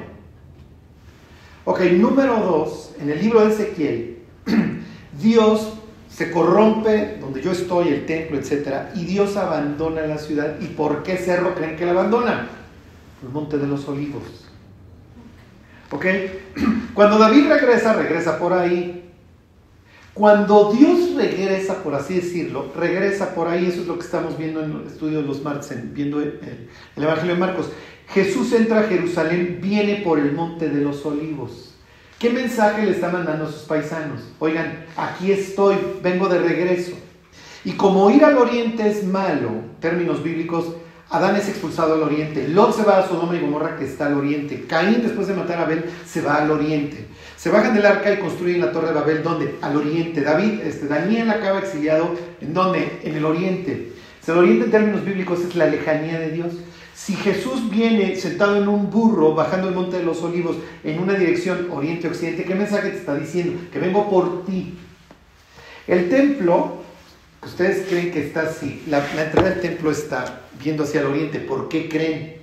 Ok, 1.64 1.80
número 1.92 2.40
dos, 2.40 2.92
en 3.00 3.10
el 3.10 3.20
libro 3.20 3.44
de 3.44 3.52
Ezequiel, 3.52 4.18
Dios 5.20 5.72
se 6.10 6.30
corrompe 6.30 7.16
donde 7.20 7.40
yo 7.40 7.52
estoy, 7.52 7.88
el 7.88 8.06
templo, 8.06 8.38
etc. 8.38 8.90
Y 8.94 9.04
Dios 9.04 9.36
abandona 9.36 10.02
la 10.02 10.18
ciudad. 10.18 10.60
¿Y 10.60 10.66
por 10.66 11.02
qué 11.02 11.16
cerro 11.16 11.54
creen 11.54 11.76
que 11.76 11.86
la 11.86 11.92
abandona? 11.92 12.48
El 13.22 13.30
monte 13.30 13.58
de 13.58 13.66
los 13.66 13.88
olivos. 13.88 14.22
¿Ok? 15.90 16.04
Cuando 16.94 17.18
David 17.18 17.48
regresa, 17.48 17.94
regresa 17.94 18.38
por 18.38 18.52
ahí. 18.52 19.03
Cuando 20.14 20.72
Dios 20.72 21.14
regresa, 21.16 21.82
por 21.82 21.94
así 21.94 22.14
decirlo, 22.14 22.72
regresa 22.76 23.34
por 23.34 23.48
ahí, 23.48 23.66
eso 23.66 23.80
es 23.80 23.88
lo 23.88 23.98
que 23.98 24.04
estamos 24.04 24.38
viendo 24.38 24.62
en 24.62 24.70
el 24.70 24.86
estudio 24.86 25.20
de 25.20 25.26
los 25.26 25.42
martes, 25.42 25.76
viendo 25.92 26.20
el, 26.20 26.38
el 26.96 27.02
Evangelio 27.02 27.34
de 27.34 27.40
Marcos. 27.40 27.70
Jesús 28.08 28.52
entra 28.52 28.80
a 28.80 28.84
Jerusalén, 28.84 29.58
viene 29.60 30.02
por 30.04 30.20
el 30.20 30.32
monte 30.32 30.68
de 30.68 30.80
los 30.80 31.04
olivos. 31.04 31.74
¿Qué 32.18 32.30
mensaje 32.30 32.84
le 32.84 32.92
está 32.92 33.08
mandando 33.08 33.46
a 33.46 33.50
sus 33.50 33.62
paisanos? 33.62 34.20
Oigan, 34.38 34.86
aquí 34.96 35.32
estoy, 35.32 35.76
vengo 36.00 36.28
de 36.28 36.38
regreso. 36.38 36.92
Y 37.64 37.72
como 37.72 38.08
ir 38.10 38.24
al 38.24 38.38
oriente 38.38 38.88
es 38.88 39.04
malo, 39.04 39.50
términos 39.80 40.22
bíblicos, 40.22 40.76
Adán 41.10 41.36
es 41.36 41.48
expulsado 41.48 41.94
al 41.94 42.02
oriente, 42.02 42.48
Lot 42.48 42.76
se 42.76 42.82
va 42.82 42.98
a 42.98 43.08
Sodoma 43.08 43.36
y 43.36 43.40
Gomorra 43.40 43.76
que 43.76 43.84
está 43.84 44.06
al 44.06 44.14
oriente, 44.14 44.64
Caín 44.66 45.02
después 45.02 45.28
de 45.28 45.34
matar 45.34 45.58
a 45.58 45.62
Abel 45.62 45.84
se 46.06 46.22
va 46.22 46.36
al 46.36 46.50
oriente, 46.50 47.06
se 47.44 47.50
bajan 47.50 47.74
del 47.74 47.84
arca 47.84 48.10
y 48.10 48.16
construyen 48.16 48.62
la 48.62 48.72
torre 48.72 48.88
de 48.88 48.94
Babel, 48.94 49.22
¿dónde? 49.22 49.56
Al 49.60 49.76
oriente. 49.76 50.22
David, 50.22 50.62
este, 50.62 50.86
Daniel 50.86 51.28
acaba 51.28 51.58
exiliado, 51.58 52.14
¿en 52.40 52.54
dónde? 52.54 53.00
En 53.02 53.16
el 53.16 53.24
oriente. 53.26 53.92
el 54.26 54.38
oriente 54.38 54.64
en 54.64 54.70
términos 54.70 55.04
bíblicos 55.04 55.40
es 55.40 55.54
la 55.54 55.66
lejanía 55.66 56.18
de 56.18 56.30
Dios. 56.30 56.54
Si 56.94 57.14
Jesús 57.14 57.68
viene 57.68 58.16
sentado 58.16 58.56
en 58.56 58.66
un 58.66 58.90
burro, 58.90 59.34
bajando 59.34 59.68
el 59.68 59.74
monte 59.74 59.98
de 59.98 60.04
los 60.04 60.22
olivos, 60.22 60.56
en 60.84 60.98
una 61.00 61.12
dirección 61.12 61.68
oriente-occidente, 61.70 62.44
¿qué 62.44 62.54
mensaje 62.54 62.88
te 62.88 62.96
está 62.96 63.14
diciendo? 63.14 63.60
Que 63.70 63.78
vengo 63.78 64.08
por 64.08 64.46
ti. 64.46 64.78
El 65.86 66.08
templo, 66.08 66.78
que 67.42 67.48
ustedes 67.48 67.86
creen 67.88 68.10
que 68.10 68.24
está 68.24 68.42
así, 68.42 68.84
la, 68.88 69.00
entrada 69.00 69.50
del 69.50 69.60
templo 69.60 69.90
está 69.90 70.43
viendo 70.62 70.84
hacia 70.84 71.00
el 71.00 71.06
oriente, 71.06 71.40
¿por 71.40 71.68
qué 71.68 71.88
creen? 71.88 72.36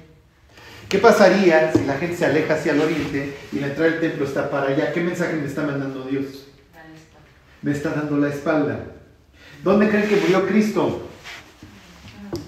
¿Qué 0.90 0.98
pasaría 0.98 1.72
si 1.72 1.86
la 1.86 1.98
gente 1.98 2.18
se 2.18 2.26
aleja 2.26 2.56
hacia 2.56 2.74
el 2.74 2.82
oriente 2.82 3.34
y 3.54 3.60
la 3.60 3.68
entrada 3.68 3.92
del 3.92 4.02
templo 4.02 4.26
está 4.26 4.50
para 4.50 4.68
allá? 4.68 4.92
¿Qué 4.92 5.02
mensaje 5.02 5.36
me 5.36 5.48
está 5.48 5.64
mandando 5.64 6.04
Dios? 6.04 6.48
Me 7.62 7.72
está 7.72 7.92
dando 7.92 8.18
la 8.18 8.28
espalda. 8.28 8.88
¿Dónde 9.64 9.88
creen 9.88 10.10
que 10.10 10.18
murió 10.18 10.46
Cristo? 10.48 11.08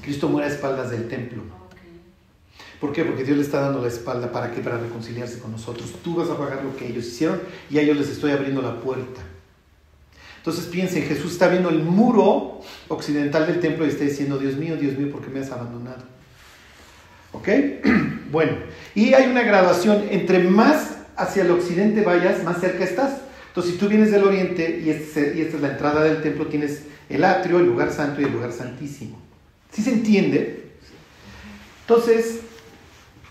Cristo 0.02 0.28
muere 0.28 0.50
a 0.50 0.52
espaldas 0.52 0.92
del 0.92 1.08
templo. 1.08 1.44
¿Por 2.82 2.92
qué? 2.92 3.06
Porque 3.06 3.24
Dios 3.24 3.38
le 3.38 3.44
está 3.44 3.62
dando 3.62 3.82
la 3.82 3.88
espalda 3.88 4.30
para 4.30 4.52
que 4.52 4.60
para 4.60 4.78
reconciliarse 4.78 5.40
con 5.40 5.54
nosotros. 5.54 5.94
Tú 6.04 6.16
vas 6.16 6.30
a 6.30 6.38
pagar 6.38 6.66
lo 6.66 6.76
que 6.76 6.86
ellos 6.86 7.06
hicieron 7.06 7.40
y 7.70 7.78
a 7.78 7.82
ellos 7.82 7.96
les 7.96 8.10
estoy 8.10 8.32
abriendo 8.32 8.62
la 8.62 8.82
puerta. 8.82 9.22
Entonces 10.44 10.66
piensen, 10.66 11.04
Jesús 11.04 11.32
está 11.32 11.48
viendo 11.48 11.70
el 11.70 11.80
muro 11.80 12.60
occidental 12.90 13.48
del 13.48 13.62
templo 13.62 13.86
y 13.86 13.88
está 13.88 14.04
diciendo, 14.04 14.38
Dios 14.38 14.58
mío, 14.58 14.76
Dios 14.76 14.98
mío, 14.98 15.10
¿por 15.10 15.22
qué 15.22 15.30
me 15.30 15.40
has 15.40 15.50
abandonado? 15.52 16.04
¿Ok? 17.32 17.48
Bueno, 18.30 18.54
y 18.96 19.14
hay 19.14 19.30
una 19.30 19.44
graduación, 19.44 20.06
entre 20.10 20.40
más 20.40 20.98
hacia 21.16 21.44
el 21.44 21.52
occidente 21.52 22.02
vayas, 22.02 22.44
más 22.44 22.60
cerca 22.60 22.84
estás. 22.84 23.20
Entonces, 23.50 23.74
si 23.74 23.78
tú 23.78 23.88
vienes 23.88 24.12
del 24.12 24.24
oriente 24.24 24.82
y, 24.84 24.90
esta 24.90 25.22
es 25.22 25.62
la 25.62 25.74
entrada 25.74 26.04
del 26.04 26.24
templo, 26.24 26.48
tienes 26.48 26.82
el 27.10 27.24
atrio, 27.24 27.60
el 27.60 27.68
lugar 27.68 27.94
santo 27.94 28.22
y 28.22 28.24
el 28.24 28.34
lugar 28.34 28.52
santísimo. 28.52 29.20
¿Sí 29.72 29.84
se 29.84 29.92
entiende? 29.94 30.72
Entonces, 31.82 32.40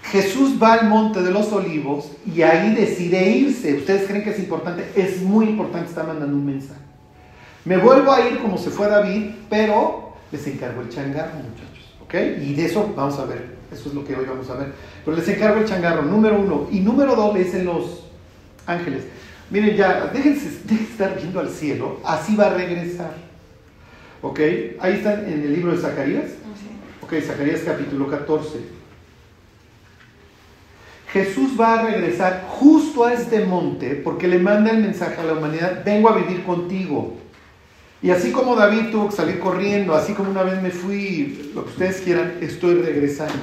Jesús 0.04 0.62
va 0.62 0.74
al 0.74 0.88
monte 0.88 1.20
de 1.20 1.32
los 1.32 1.52
olivos 1.52 2.12
y 2.24 2.42
ahí 2.42 2.74
decide 2.76 3.28
irse. 3.28 3.74
¿Ustedes 3.74 4.06
creen 4.06 4.22
que 4.22 4.30
es 4.30 4.38
importante? 4.38 4.84
Es 4.94 5.20
muy 5.20 5.46
importante, 5.46 5.88
está 5.88 6.04
mandando 6.04 6.36
un 6.36 6.46
mensaje. 6.46 6.91
Me 7.64 7.76
vuelvo 7.76 8.12
a 8.12 8.28
ir 8.28 8.40
como 8.40 8.58
se 8.58 8.70
fue 8.70 8.88
David, 8.88 9.30
pero 9.48 10.14
les 10.30 10.46
encargo 10.46 10.82
el 10.82 10.88
changarro, 10.88 11.34
muchachos. 11.34 11.94
¿Ok? 12.02 12.14
Y 12.42 12.54
de 12.54 12.66
eso 12.66 12.92
vamos 12.96 13.18
a 13.18 13.24
ver. 13.26 13.56
Eso 13.70 13.88
es 13.88 13.94
lo 13.94 14.04
que 14.04 14.14
hoy 14.14 14.26
vamos 14.26 14.50
a 14.50 14.54
ver. 14.54 14.72
Pero 15.04 15.16
les 15.16 15.28
encargo 15.28 15.60
el 15.60 15.66
changarro, 15.66 16.02
número 16.02 16.38
uno. 16.38 16.68
Y 16.70 16.80
número 16.80 17.14
dos 17.14 17.34
le 17.34 17.44
dicen 17.44 17.64
los 17.64 18.04
ángeles. 18.66 19.04
Miren 19.50 19.76
ya, 19.76 20.10
déjense, 20.12 20.62
déjense 20.64 20.92
estar 20.92 21.16
viendo 21.16 21.40
al 21.40 21.48
cielo. 21.48 22.00
Así 22.04 22.36
va 22.36 22.46
a 22.46 22.54
regresar. 22.54 23.14
¿Ok? 24.22 24.40
Ahí 24.80 24.94
están 24.94 25.24
en 25.26 25.42
el 25.42 25.52
libro 25.52 25.72
de 25.72 25.78
Zacarías. 25.78 26.30
Ok, 27.02 27.14
Zacarías 27.20 27.60
capítulo 27.60 28.08
14. 28.08 28.82
Jesús 31.12 31.60
va 31.60 31.80
a 31.80 31.82
regresar 31.82 32.46
justo 32.48 33.04
a 33.04 33.12
este 33.12 33.44
monte 33.44 33.96
porque 33.96 34.26
le 34.26 34.38
manda 34.38 34.70
el 34.70 34.78
mensaje 34.78 35.20
a 35.20 35.24
la 35.24 35.34
humanidad, 35.34 35.82
vengo 35.84 36.08
a 36.08 36.16
vivir 36.16 36.42
contigo. 36.44 37.18
Y 38.02 38.10
así 38.10 38.32
como 38.32 38.56
David 38.56 38.90
tuvo 38.90 39.08
que 39.08 39.16
salir 39.16 39.38
corriendo, 39.38 39.94
así 39.94 40.12
como 40.12 40.30
una 40.30 40.42
vez 40.42 40.60
me 40.60 40.70
fui, 40.70 41.52
lo 41.54 41.64
que 41.64 41.70
ustedes 41.70 42.00
quieran, 42.00 42.38
estoy 42.40 42.82
regresando. 42.82 43.38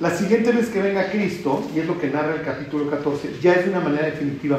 La 0.00 0.10
siguiente 0.10 0.50
vez 0.50 0.68
que 0.68 0.82
venga 0.82 1.10
Cristo, 1.10 1.70
y 1.74 1.78
es 1.78 1.86
lo 1.86 2.00
que 2.00 2.08
narra 2.08 2.34
el 2.34 2.42
capítulo 2.42 2.90
14, 2.90 3.36
ya 3.40 3.52
es 3.54 3.68
una 3.68 3.78
manera 3.78 4.06
definitiva. 4.06 4.58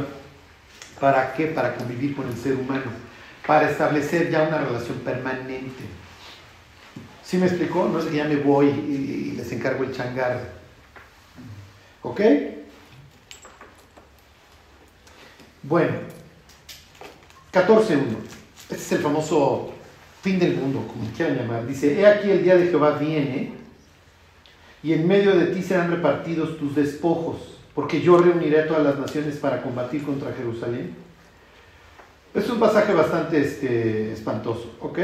¿Para 1.00 1.34
qué? 1.34 1.48
Para 1.48 1.76
convivir 1.76 2.16
con 2.16 2.26
el 2.28 2.38
ser 2.38 2.56
humano, 2.56 2.86
para 3.46 3.70
establecer 3.70 4.32
ya 4.32 4.44
una 4.44 4.60
relación 4.60 5.00
permanente. 5.00 5.84
¿Sí 7.22 7.38
me 7.38 7.48
explicó? 7.48 7.90
No 7.90 8.00
es 8.00 8.06
que 8.06 8.16
ya 8.16 8.26
me 8.26 8.38
voy 8.38 8.68
y 8.68 9.34
les 9.36 9.52
encargo 9.52 9.84
el 9.84 9.92
changar 9.94 10.64
¿Ok? 12.04 12.20
Bueno, 15.64 15.94
14.1. 17.54 18.43
Este 18.74 18.86
es 18.86 18.92
el 18.94 19.00
famoso 19.00 19.70
fin 20.24 20.40
del 20.40 20.56
mundo, 20.56 20.84
como 20.88 21.08
quieran 21.16 21.38
llamar. 21.38 21.68
Dice, 21.68 22.00
he 22.00 22.08
aquí 22.08 22.32
el 22.32 22.44
día 22.44 22.56
de 22.56 22.70
Jehová 22.70 22.98
viene 22.98 23.54
y 24.82 24.94
en 24.94 25.08
medio 25.08 25.36
de 25.38 25.48
ti 25.48 25.62
serán 25.62 25.92
repartidos 25.92 26.58
tus 26.58 26.76
despojos, 26.76 27.60
porque 27.76 28.02
yo 28.02 28.18
reuniré 28.18 28.62
a 28.62 28.68
todas 28.68 28.84
las 28.84 28.98
naciones 28.98 29.36
para 29.38 29.62
combatir 29.62 30.04
contra 30.04 30.34
Jerusalén. 30.34 30.96
Es 32.34 32.50
un 32.50 32.60
pasaje 32.60 32.94
bastante 32.94 33.40
este, 33.42 34.12
espantoso, 34.12 34.76
¿ok? 34.80 35.00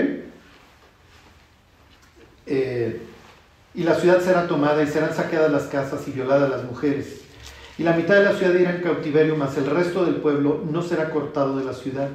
Eh, 2.48 3.02
y 3.76 3.84
la 3.84 3.94
ciudad 3.94 4.20
será 4.20 4.48
tomada 4.48 4.82
y 4.82 4.88
serán 4.88 5.14
saqueadas 5.14 5.52
las 5.52 5.68
casas 5.68 6.08
y 6.08 6.12
violadas 6.12 6.50
las 6.50 6.64
mujeres. 6.64 7.22
Y 7.78 7.84
la 7.84 7.94
mitad 7.94 8.16
de 8.16 8.24
la 8.24 8.34
ciudad 8.34 8.56
irá 8.56 8.72
en 8.72 8.82
cautiverio, 8.82 9.36
mas 9.36 9.56
el 9.58 9.68
resto 9.68 10.06
del 10.06 10.16
pueblo 10.16 10.66
no 10.68 10.82
será 10.82 11.12
cortado 11.12 11.56
de 11.56 11.66
la 11.66 11.74
ciudad. 11.74 12.10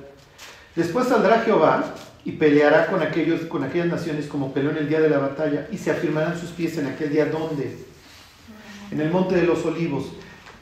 Después 0.77 1.09
saldrá 1.09 1.41
Jehová 1.41 1.95
y 2.25 2.33
peleará 2.33 2.87
con, 2.87 3.03
aquellos, 3.03 3.43
con 3.43 3.65
aquellas 3.65 3.89
naciones 3.89 4.27
como 4.27 4.53
peleó 4.53 4.71
en 4.71 4.79
el 4.79 4.89
día 4.89 5.01
de 5.01 5.11
la 5.11 5.19
batalla 5.19 5.69
y 5.71 5.79
se 5.79 5.91
afirmarán 5.91 6.39
sus 6.39 6.51
pies 6.51 6.77
en 6.79 6.87
aquel 6.87 7.11
día 7.11 7.27
donde? 7.27 7.77
En 8.91 9.01
el 9.01 9.11
monte 9.11 9.37
de 9.37 9.43
los 9.43 9.65
olivos. 9.65 10.07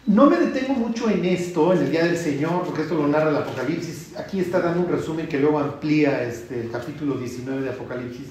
No 0.04 0.28
me 0.28 0.36
detengo 0.36 0.74
mucho 0.74 1.08
en 1.08 1.24
esto, 1.24 1.72
en 1.72 1.78
el 1.78 1.90
día 1.90 2.04
del 2.04 2.16
Señor, 2.16 2.64
porque 2.64 2.82
esto 2.82 2.96
lo 2.96 3.06
narra 3.06 3.30
el 3.30 3.36
Apocalipsis. 3.36 4.16
Aquí 4.18 4.40
está 4.40 4.58
dando 4.58 4.80
un 4.80 4.90
resumen 4.90 5.28
que 5.28 5.38
luego 5.38 5.60
amplía 5.60 6.24
este, 6.24 6.60
el 6.60 6.70
capítulo 6.72 7.14
19 7.14 7.62
de 7.62 7.70
Apocalipsis. 7.70 8.26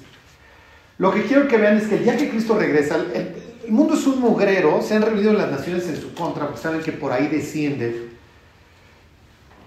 Lo 0.98 1.12
que 1.12 1.22
quiero 1.22 1.48
que 1.48 1.56
vean 1.56 1.78
es 1.78 1.84
que 1.84 1.96
el 1.96 2.04
día 2.04 2.16
que 2.16 2.28
Cristo 2.28 2.58
regresa, 2.58 2.96
el, 3.14 3.72
mundo 3.72 3.94
es 3.94 4.06
un 4.06 4.20
mugrero, 4.20 4.82
se 4.82 4.94
han 4.94 5.02
reunido 5.02 5.32
las 5.32 5.50
naciones 5.50 5.88
en 5.88 5.98
su 5.98 6.12
contra, 6.12 6.46
porque 6.46 6.60
saben 6.60 6.82
que 6.82 6.92
por 6.92 7.10
ahí 7.10 7.28
desciende. 7.28 8.11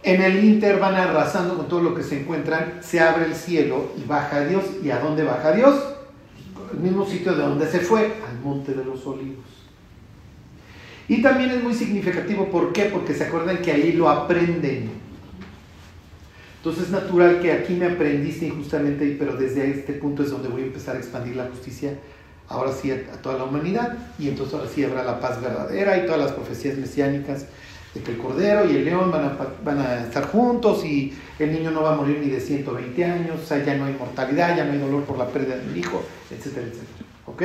En 0.06 0.22
el 0.22 0.46
Inter 0.46 0.80
van 0.80 0.94
arrasando 0.94 1.58
con 1.58 1.68
todo 1.68 1.82
lo 1.82 1.96
que 1.96 2.04
se 2.04 2.22
encuentran, 2.22 2.80
se 2.82 3.00
abre 3.00 3.26
el 3.26 3.34
cielo 3.34 3.92
y 3.98 4.08
baja 4.08 4.46
Dios. 4.46 4.64
¿Y 4.84 4.92
a 4.92 5.00
dónde 5.00 5.24
baja 5.24 5.52
Dios? 5.52 5.84
El 6.72 6.80
mismo 6.80 7.08
sitio 7.08 7.34
de 7.34 7.42
donde 7.42 7.68
se 7.68 7.80
fue, 7.80 8.14
al 8.30 8.40
monte 8.44 8.76
de 8.76 8.86
los 8.86 9.04
olivos. 9.08 9.44
Y 11.08 11.24
también 11.24 11.50
es 11.50 11.64
muy 11.64 11.74
significativo, 11.74 12.52
¿por 12.52 12.72
qué? 12.72 12.86
Porque 12.86 13.16
se 13.16 13.24
acuerdan 13.24 13.58
que 13.58 13.72
ahí 13.72 13.94
lo 13.94 14.08
aprenden. 14.08 14.92
Entonces 16.58 16.84
es 16.84 16.92
natural 16.92 17.40
que 17.42 17.52
aquí 17.52 17.74
me 17.74 17.88
aprendiste 17.88 18.46
injustamente, 18.46 19.16
pero 19.18 19.36
desde 19.36 19.72
este 19.72 19.94
punto 19.94 20.22
es 20.22 20.30
donde 20.30 20.50
voy 20.50 20.62
a 20.62 20.66
empezar 20.66 20.96
a 20.96 21.00
expandir 21.00 21.36
la 21.36 21.48
justicia, 21.48 21.98
ahora 22.48 22.72
sí 22.72 22.92
a, 22.92 23.04
toda 23.24 23.40
la 23.40 23.46
humanidad, 23.46 23.98
y 24.20 24.28
entonces 24.28 24.54
ahora 24.54 24.70
sí 24.70 24.84
habrá 24.84 25.04
la 25.04 25.20
paz 25.20 25.42
verdadera 25.42 25.98
y 25.98 26.06
todas 26.06 26.20
las 26.20 26.32
profecías 26.34 26.78
mesiánicas 26.78 27.48
de 27.96 28.02
que 28.02 28.12
el 28.12 28.18
cordero 28.18 28.70
y 28.70 28.76
el 28.76 28.86
león 28.86 29.10
van 29.10 29.80
a, 29.80 30.02
estar 30.02 30.28
juntos 30.28 30.86
y 30.86 31.14
el 31.40 31.52
niño 31.52 31.72
no 31.72 31.82
va 31.82 31.94
a 31.94 31.96
morir 31.96 32.20
ni 32.20 32.30
de 32.30 32.42
120 32.42 33.06
años, 33.06 33.40
o 33.42 33.46
sea, 33.46 33.64
ya 33.64 33.76
no 33.76 33.86
hay 33.86 33.94
mortalidad, 33.94 34.56
ya 34.56 34.66
no 34.66 34.74
hay 34.74 34.80
dolor 34.80 35.04
por 35.06 35.18
la 35.18 35.28
pérdida 35.28 35.56
del 35.56 35.76
hijo, 35.76 36.04
etcétera, 36.30 36.68
etcétera. 36.68 37.08
¿Ok? 37.26 37.44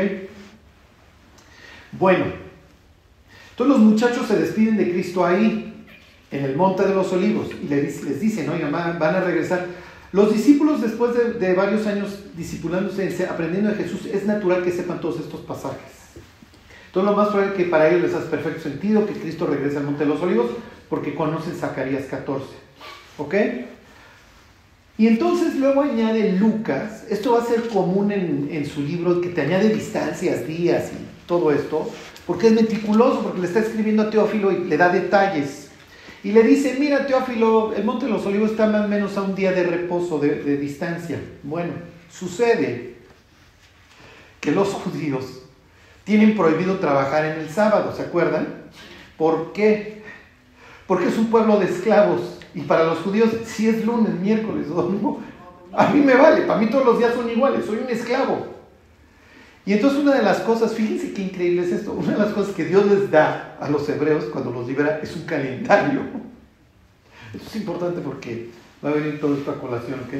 Bueno, 1.93 2.25
entonces 3.51 3.77
los 3.77 3.79
muchachos 3.79 4.27
se 4.27 4.39
despiden 4.39 4.77
de 4.77 4.91
Cristo 4.91 5.25
ahí, 5.25 5.71
en 6.31 6.45
el 6.45 6.57
monte 6.57 6.85
de 6.85 6.95
los 6.95 7.13
olivos 7.13 7.49
y 7.63 7.67
les, 7.67 8.21
dicen, 8.21 8.49
oigan, 8.49 8.71
van, 8.71 9.15
a 9.15 9.21
regresar. 9.21 9.67
Los 10.13 10.33
discípulos, 10.33 10.81
después 10.81 11.13
de, 11.39 11.55
varios 11.55 11.87
años 11.87 12.25
discipulándose, 12.37 13.27
aprendiendo 13.27 13.71
de 13.71 13.77
Jesús, 13.77 14.07
es 14.07 14.27
natural 14.27 14.63
que 14.63 14.73
sepan 14.73 15.01
todos 15.01 15.21
estos 15.21 15.41
pasajes. 15.41 16.00
Entonces, 16.91 17.09
lo 17.09 17.17
más 17.17 17.29
probable 17.29 17.53
es 17.53 17.57
que 17.57 17.71
para 17.71 17.89
ellos 17.89 18.03
les 18.03 18.15
hace 18.15 18.27
perfecto 18.27 18.63
sentido 18.63 19.07
que 19.07 19.13
Cristo 19.13 19.47
regrese 19.47 19.77
al 19.77 19.85
monte 19.85 20.03
de 20.03 20.11
los 20.11 20.21
olivos, 20.23 20.51
porque 20.89 21.15
conocen 21.15 21.55
Zacarías 21.55 22.07
14. 22.07 22.47
¿Ok? 23.17 23.35
Y 24.99 25.07
entonces 25.07 25.55
luego 25.55 25.83
añade 25.83 26.33
Lucas, 26.33 27.05
esto 27.09 27.35
va 27.35 27.43
a 27.43 27.47
ser 27.47 27.69
común 27.69 28.11
en, 28.11 28.67
su 28.67 28.83
libro, 28.83 29.21
que 29.21 29.29
te 29.29 29.43
añade 29.43 29.69
distancias, 29.69 30.49
días 30.49 30.91
y 30.93 31.29
todo 31.29 31.53
esto, 31.53 31.89
porque 32.27 32.49
es 32.49 32.55
meticuloso, 32.55 33.23
porque 33.23 33.41
le 33.41 33.47
está 33.47 33.61
escribiendo 33.61 34.03
a 34.03 34.11
Teófilo 34.11 34.51
y 34.51 34.65
le 34.65 34.77
da 34.77 34.89
detalles. 34.89 35.69
Y 36.25 36.33
le 36.33 36.43
dice, 36.43 36.77
mira 36.81 37.07
Teófilo, 37.07 37.73
el 37.73 37.85
Monte 37.85 38.07
de 38.07 38.11
los 38.11 38.27
Olivos 38.27 38.51
está 38.51 38.67
más 38.67 38.87
o 38.87 38.89
menos 38.89 39.17
a 39.17 39.23
un 39.23 39.37
día 39.37 39.53
de 39.53 39.63
reposo, 39.63 40.19
de 40.19 40.57
distancia. 40.57 41.21
Bueno, 41.45 41.73
sucede 42.11 42.97
que 44.41 44.51
los 44.51 44.69
judíos 44.73 45.40
tienen 46.11 46.37
prohibido 46.37 46.81
trabajar 46.81 47.25
en 47.25 47.39
el 47.39 47.49
sábado, 47.49 47.95
¿se 47.95 48.03
acuerdan? 48.03 48.65
¿Por 49.17 49.53
qué? 49.53 50.03
Porque 50.89 51.07
es 51.07 51.17
un 51.17 51.31
pueblo 51.31 51.61
de 51.61 51.67
esclavos. 51.67 52.37
Y 52.53 52.63
para 52.63 52.83
los 52.83 52.99
judíos, 52.99 53.31
si 53.45 53.69
es 53.69 53.87
lunes, 53.87 54.15
miércoles 54.15 54.69
domingo, 54.69 55.21
a 55.73 55.87
mí 55.91 56.01
me 56.01 56.17
vale, 56.17 56.43
para 56.43 56.59
mí 56.59 56.67
todos 56.67 56.85
los 56.85 56.99
días 56.99 57.15
son 57.15 57.31
iguales, 57.31 57.65
soy 57.65 57.79
un 57.79 57.89
esclavo. 57.89 58.49
Y 59.65 59.75
entonces 59.75 60.01
una 60.01 60.17
de 60.17 60.25
las 60.25 60.39
cosas, 60.41 60.75
fíjense 60.75 61.13
qué 61.13 61.23
increíble 61.23 61.63
es 61.63 61.71
esto, 61.71 61.93
una 61.93 62.11
de 62.11 62.19
las 62.19 62.33
cosas 62.33 62.57
que 62.57 62.65
Dios 62.65 62.87
les 62.87 63.09
da 63.09 63.57
a 63.61 63.71
los 63.71 63.89
hebreos 63.89 64.25
cuando 64.33 64.51
los 64.51 64.67
libera 64.67 64.99
es 65.01 65.15
un 65.15 65.23
calendario. 65.27 66.01
Esto 67.33 67.47
es 67.47 67.55
importante 67.55 68.01
porque 68.01 68.51
va 68.85 68.91
a 68.91 68.95
venir 68.95 69.21
todo 69.21 69.37
esto 69.37 69.53
a 69.53 69.61
colación, 69.61 70.01
¿ok? 70.01 70.15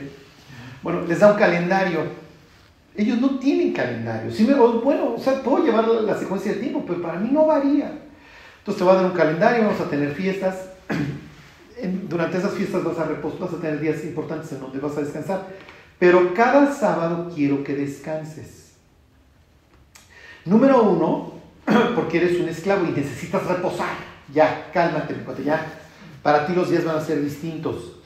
Bueno, 0.85 1.01
les 1.09 1.19
da 1.19 1.33
un 1.33 1.37
calendario. 1.37 2.30
Ellos 2.97 3.21
no 3.21 3.39
tienen 3.39 3.73
calendario. 3.73 4.31
Sí 4.33 4.45
me, 4.45 4.55
bueno, 4.55 5.15
o 5.15 5.19
sea, 5.19 5.43
puedo 5.43 5.65
llevar 5.65 5.87
la, 5.87 6.19
secuencia 6.19 6.53
del 6.53 6.61
tiempo, 6.61 6.85
pero 6.87 7.01
para 7.01 7.19
mí 7.19 7.31
no 7.31 7.47
varía. 7.47 7.99
Entonces 8.59 8.79
te 8.79 8.85
va 8.85 8.93
a 8.93 8.97
dar 8.97 9.07
un 9.07 9.17
calendario, 9.17 9.65
vamos 9.65 9.81
a 9.81 9.89
tener 9.89 10.13
fiestas. 10.15 10.71
Durante 12.09 12.39
esas 12.39 12.53
fiestas 12.53 12.85
vas 12.85 12.99
a 12.99 13.05
reposar, 13.05 13.41
vas 13.41 13.55
a 13.55 13.61
tener 13.61 13.81
días 13.81 14.05
importantes 14.05 14.53
en 14.53 14.61
donde 14.61 14.79
vas 14.81 14.97
a 14.97 15.03
descansar. 15.03 15.47
Pero 15.99 16.35
cada 16.35 16.73
sábado 16.73 17.31
quiero 17.35 17.63
que 17.63 17.75
descanses. 17.75 18.73
Número 20.45 20.83
uno, 20.83 21.35
porque 21.95 22.19
eres 22.19 22.41
un 22.41 22.49
esclavo 22.49 22.87
y 22.87 22.91
necesitas 22.91 23.47
reposar. 23.47 23.95
Ya, 24.33 24.71
cálmate, 24.73 25.15
mi 25.15 25.45
ya. 25.45 25.67
Para 26.23 26.47
ti 26.47 26.55
los 26.55 26.71
días 26.71 26.85
van 26.85 26.97
a 26.97 27.05
ser 27.05 27.23
distintos. 27.23 27.97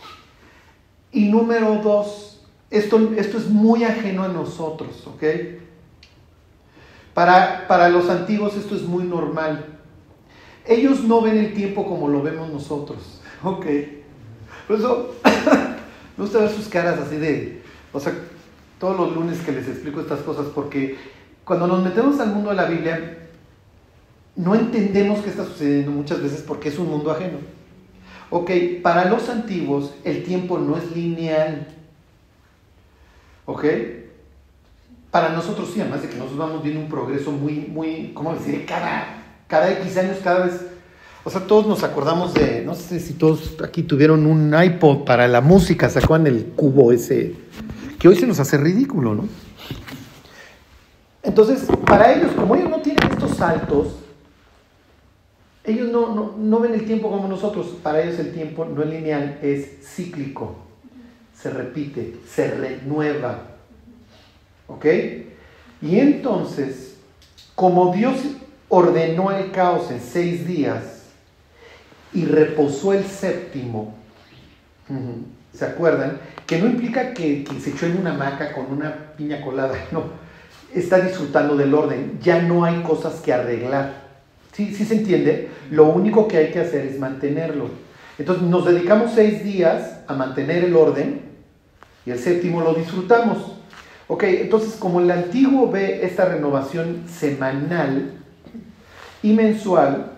Y 1.11 1.29
número 1.29 1.76
dos, 1.76 2.34
esto, 2.75 3.12
esto 3.16 3.38
es 3.38 3.49
muy 3.49 3.85
ajeno 3.85 4.25
a 4.25 4.28
nosotros, 4.28 5.07
¿ok? 5.07 5.23
Para, 7.14 7.69
para 7.69 7.88
los 7.88 8.11
antiguos 8.11 8.57
esto 8.57 8.75
es 8.75 8.83
muy 8.83 9.04
normal. 9.04 9.64
Ellos 10.66 11.04
no 11.04 11.21
ven 11.21 11.38
el 11.38 11.54
tiempo 11.54 11.87
como 11.87 12.09
lo 12.09 12.23
vemos 12.23 12.50
nosotros, 12.50 13.21
¿ok? 13.45 13.66
Por 14.66 14.78
eso, 14.78 15.14
me 16.16 16.25
gusta 16.25 16.40
ver 16.40 16.50
sus 16.50 16.69
caras 16.69 16.99
así 16.99 17.16
de, 17.16 17.62
o 17.93 18.00
sea, 18.00 18.12
todos 18.78 18.97
los 18.97 19.14
lunes 19.14 19.40
que 19.40 19.52
les 19.52 19.69
explico 19.69 20.00
estas 20.00 20.21
cosas, 20.21 20.47
porque 20.54 20.97
cuando 21.45 21.66
nos 21.66 21.83
metemos 21.83 22.19
al 22.21 22.35
mundo 22.35 22.50
de 22.50 22.57
la 22.57 22.64
Biblia, 22.64 23.19
no 24.37 24.54
entendemos 24.54 25.21
qué 25.21 25.31
está 25.31 25.45
sucediendo 25.45 25.93
muchas 25.93 26.21
veces 26.21 26.43
porque 26.43 26.71
es 26.71 26.78
un 26.78 26.88
mundo 26.88 27.11
ajeno. 27.11 27.38
Ok, 28.31 28.50
para 28.83 29.04
los 29.04 29.28
antiguos 29.28 29.95
el 30.02 30.25
tiempo 30.25 30.59
no 30.59 30.76
es 30.76 30.90
lineal. 30.97 31.69
¿Ok? 33.46 33.64
Para 35.10 35.30
nosotros 35.30 35.70
sí, 35.72 35.80
además 35.80 36.02
de 36.02 36.08
que 36.08 36.16
nosotros 36.16 36.38
vamos 36.38 36.62
viendo 36.62 36.80
un 36.80 36.88
progreso 36.88 37.30
muy, 37.30 37.60
muy, 37.60 38.12
¿cómo 38.14 38.34
decir? 38.34 38.66
Cada, 38.66 39.22
cada 39.46 39.70
X 39.72 39.96
años, 39.96 40.18
cada 40.22 40.46
vez. 40.46 40.60
O 41.22 41.30
sea, 41.30 41.46
todos 41.46 41.66
nos 41.66 41.82
acordamos 41.82 42.34
de, 42.34 42.62
no 42.64 42.74
sé 42.74 43.00
si 43.00 43.14
todos 43.14 43.56
aquí 43.64 43.82
tuvieron 43.82 44.26
un 44.26 44.54
iPod 44.60 45.04
para 45.04 45.26
la 45.28 45.40
música, 45.40 45.88
¿se 45.88 46.00
acuerdan 46.00 46.26
el 46.26 46.46
cubo 46.56 46.92
ese? 46.92 47.34
Que 47.98 48.08
hoy 48.08 48.16
se 48.16 48.26
nos 48.26 48.40
hace 48.40 48.58
ridículo, 48.58 49.14
¿no? 49.14 49.28
Entonces, 51.22 51.66
para 51.86 52.12
ellos, 52.12 52.32
como 52.32 52.54
ellos 52.54 52.68
no 52.68 52.80
tienen 52.80 53.10
estos 53.10 53.36
saltos, 53.36 53.94
ellos 55.64 55.90
no, 55.90 56.14
no, 56.14 56.35
no, 56.37 56.61
ven 56.61 56.74
el 56.74 56.85
tiempo 56.85 57.11
como 57.11 57.26
nosotros. 57.26 57.68
Para 57.83 58.02
ellos 58.02 58.18
el 58.18 58.33
tiempo 58.33 58.66
no 58.66 58.83
es 58.83 58.90
lineal, 58.90 59.38
es 59.42 59.78
cíclico. 59.83 60.57
Se 61.44 61.50
repite, 61.50 62.20
se 62.26 62.52
renueva. 62.52 63.38
¿Ok? 64.66 64.87
Y 65.83 65.98
entonces, 65.98 66.96
como 67.54 67.92
Dios 67.92 68.16
ordenó 68.70 69.30
el 69.30 69.50
caos 69.50 69.90
en 69.90 70.00
seis 70.00 70.46
días 70.46 71.02
y 72.14 72.24
reposó 72.24 72.94
el 72.94 73.04
séptimo, 73.04 73.94
¿se 75.52 75.66
acuerdan? 75.66 76.18
Que 76.46 76.59
no 76.59 76.64
implica 76.64 77.12
que, 77.12 77.44
se 77.61 77.72
echó 77.72 77.85
en 77.85 77.98
una 77.98 78.14
hamaca 78.14 78.54
con 78.54 78.72
una 78.72 79.12
piña 79.14 79.42
colada, 79.42 79.74
no. 79.92 80.04
Está 80.72 80.98
disfrutando 81.00 81.59
del 81.59 81.74
orden. 81.74 82.20
Ya 82.22 82.40
no 82.40 82.64
hay 82.64 82.80
cosas 82.80 83.20
que 83.20 83.35
arreglar. 83.35 83.92
¿Sí, 84.52 84.74
¿Sí 84.74 84.87
se 84.87 84.94
entiende? 84.94 85.50
Lo 85.70 85.90
único 85.90 86.26
que 86.26 86.38
hay 86.38 86.52
que 86.52 86.61
hacer 86.61 86.87
es 86.87 86.98
mantenerlo. 86.98 87.68
Entonces 88.18 88.44
nos 88.44 88.64
dedicamos 88.64 89.12
seis 89.14 89.44
días 89.44 89.98
a 90.07 90.14
mantener 90.14 90.64
el 90.64 90.74
orden 90.74 91.23
y 92.07 92.11
el 92.11 92.19
séptimo 92.19 92.61
lo 92.61 92.75
disfrutamos. 92.75 93.53
Ok, 94.07 94.25
entonces 94.25 94.75
como 94.75 95.01
el 95.01 95.11
antiguo 95.11 95.71
ve 95.71 96.05
esta 96.05 96.27
renovación 96.27 97.05
semanal 97.09 98.12
y 99.23 99.33
mensual, 99.33 100.12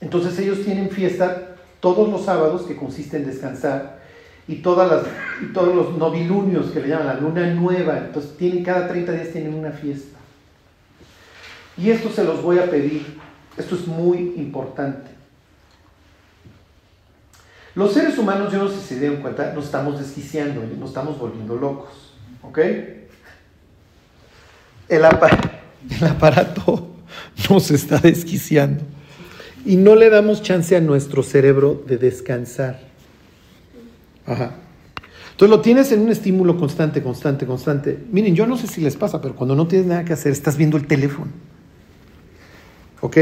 entonces 0.00 0.38
ellos 0.38 0.64
tienen 0.64 0.90
fiesta 0.90 1.56
todos 1.80 2.08
los 2.08 2.24
sábados 2.24 2.62
que 2.62 2.76
consiste 2.76 3.18
en 3.18 3.26
descansar 3.26 3.98
y, 4.48 4.56
todas 4.56 4.90
las, 4.90 5.02
y 5.42 5.52
todos 5.52 5.74
los 5.74 5.96
novilunios 5.96 6.70
que 6.70 6.80
le 6.80 6.88
llaman 6.88 7.06
la 7.06 7.14
luna 7.14 7.46
nueva, 7.54 7.98
entonces 7.98 8.36
tienen 8.36 8.64
cada 8.64 8.88
30 8.88 9.12
días 9.12 9.32
tienen 9.32 9.54
una 9.54 9.70
fiesta. 9.70 10.18
Y 11.76 11.90
esto 11.90 12.08
se 12.10 12.24
los 12.24 12.42
voy 12.42 12.58
a 12.58 12.70
pedir. 12.70 13.18
Esto 13.56 13.74
es 13.74 13.86
muy 13.86 14.34
importante. 14.36 15.13
Los 17.74 17.92
seres 17.92 18.16
humanos, 18.18 18.52
yo 18.52 18.62
no 18.62 18.68
sé 18.68 18.76
si 18.80 18.94
se 18.94 19.00
dieron 19.00 19.20
cuenta, 19.20 19.52
nos 19.52 19.64
estamos 19.64 19.98
desquiciando, 19.98 20.62
nos 20.78 20.90
estamos 20.90 21.18
volviendo 21.18 21.56
locos. 21.56 21.90
¿Ok? 22.42 22.58
El, 22.58 22.98
el 26.00 26.06
aparato 26.06 26.88
nos 27.50 27.70
está 27.70 27.98
desquiciando. 27.98 28.84
Y 29.66 29.76
no 29.76 29.96
le 29.96 30.10
damos 30.10 30.42
chance 30.42 30.76
a 30.76 30.80
nuestro 30.80 31.22
cerebro 31.22 31.82
de 31.86 31.96
descansar. 31.96 32.80
Ajá. 34.26 34.56
Entonces 35.32 35.50
lo 35.50 35.62
tienes 35.62 35.90
en 35.90 36.00
un 36.00 36.10
estímulo 36.10 36.56
constante, 36.56 37.02
constante, 37.02 37.44
constante. 37.44 37.98
Miren, 38.12 38.36
yo 38.36 38.46
no 38.46 38.56
sé 38.56 38.68
si 38.68 38.80
les 38.80 38.94
pasa, 38.94 39.20
pero 39.20 39.34
cuando 39.34 39.56
no 39.56 39.66
tienes 39.66 39.88
nada 39.88 40.04
que 40.04 40.12
hacer, 40.12 40.30
estás 40.30 40.56
viendo 40.56 40.76
el 40.76 40.86
teléfono. 40.86 41.32
¿Ok? 43.00 43.16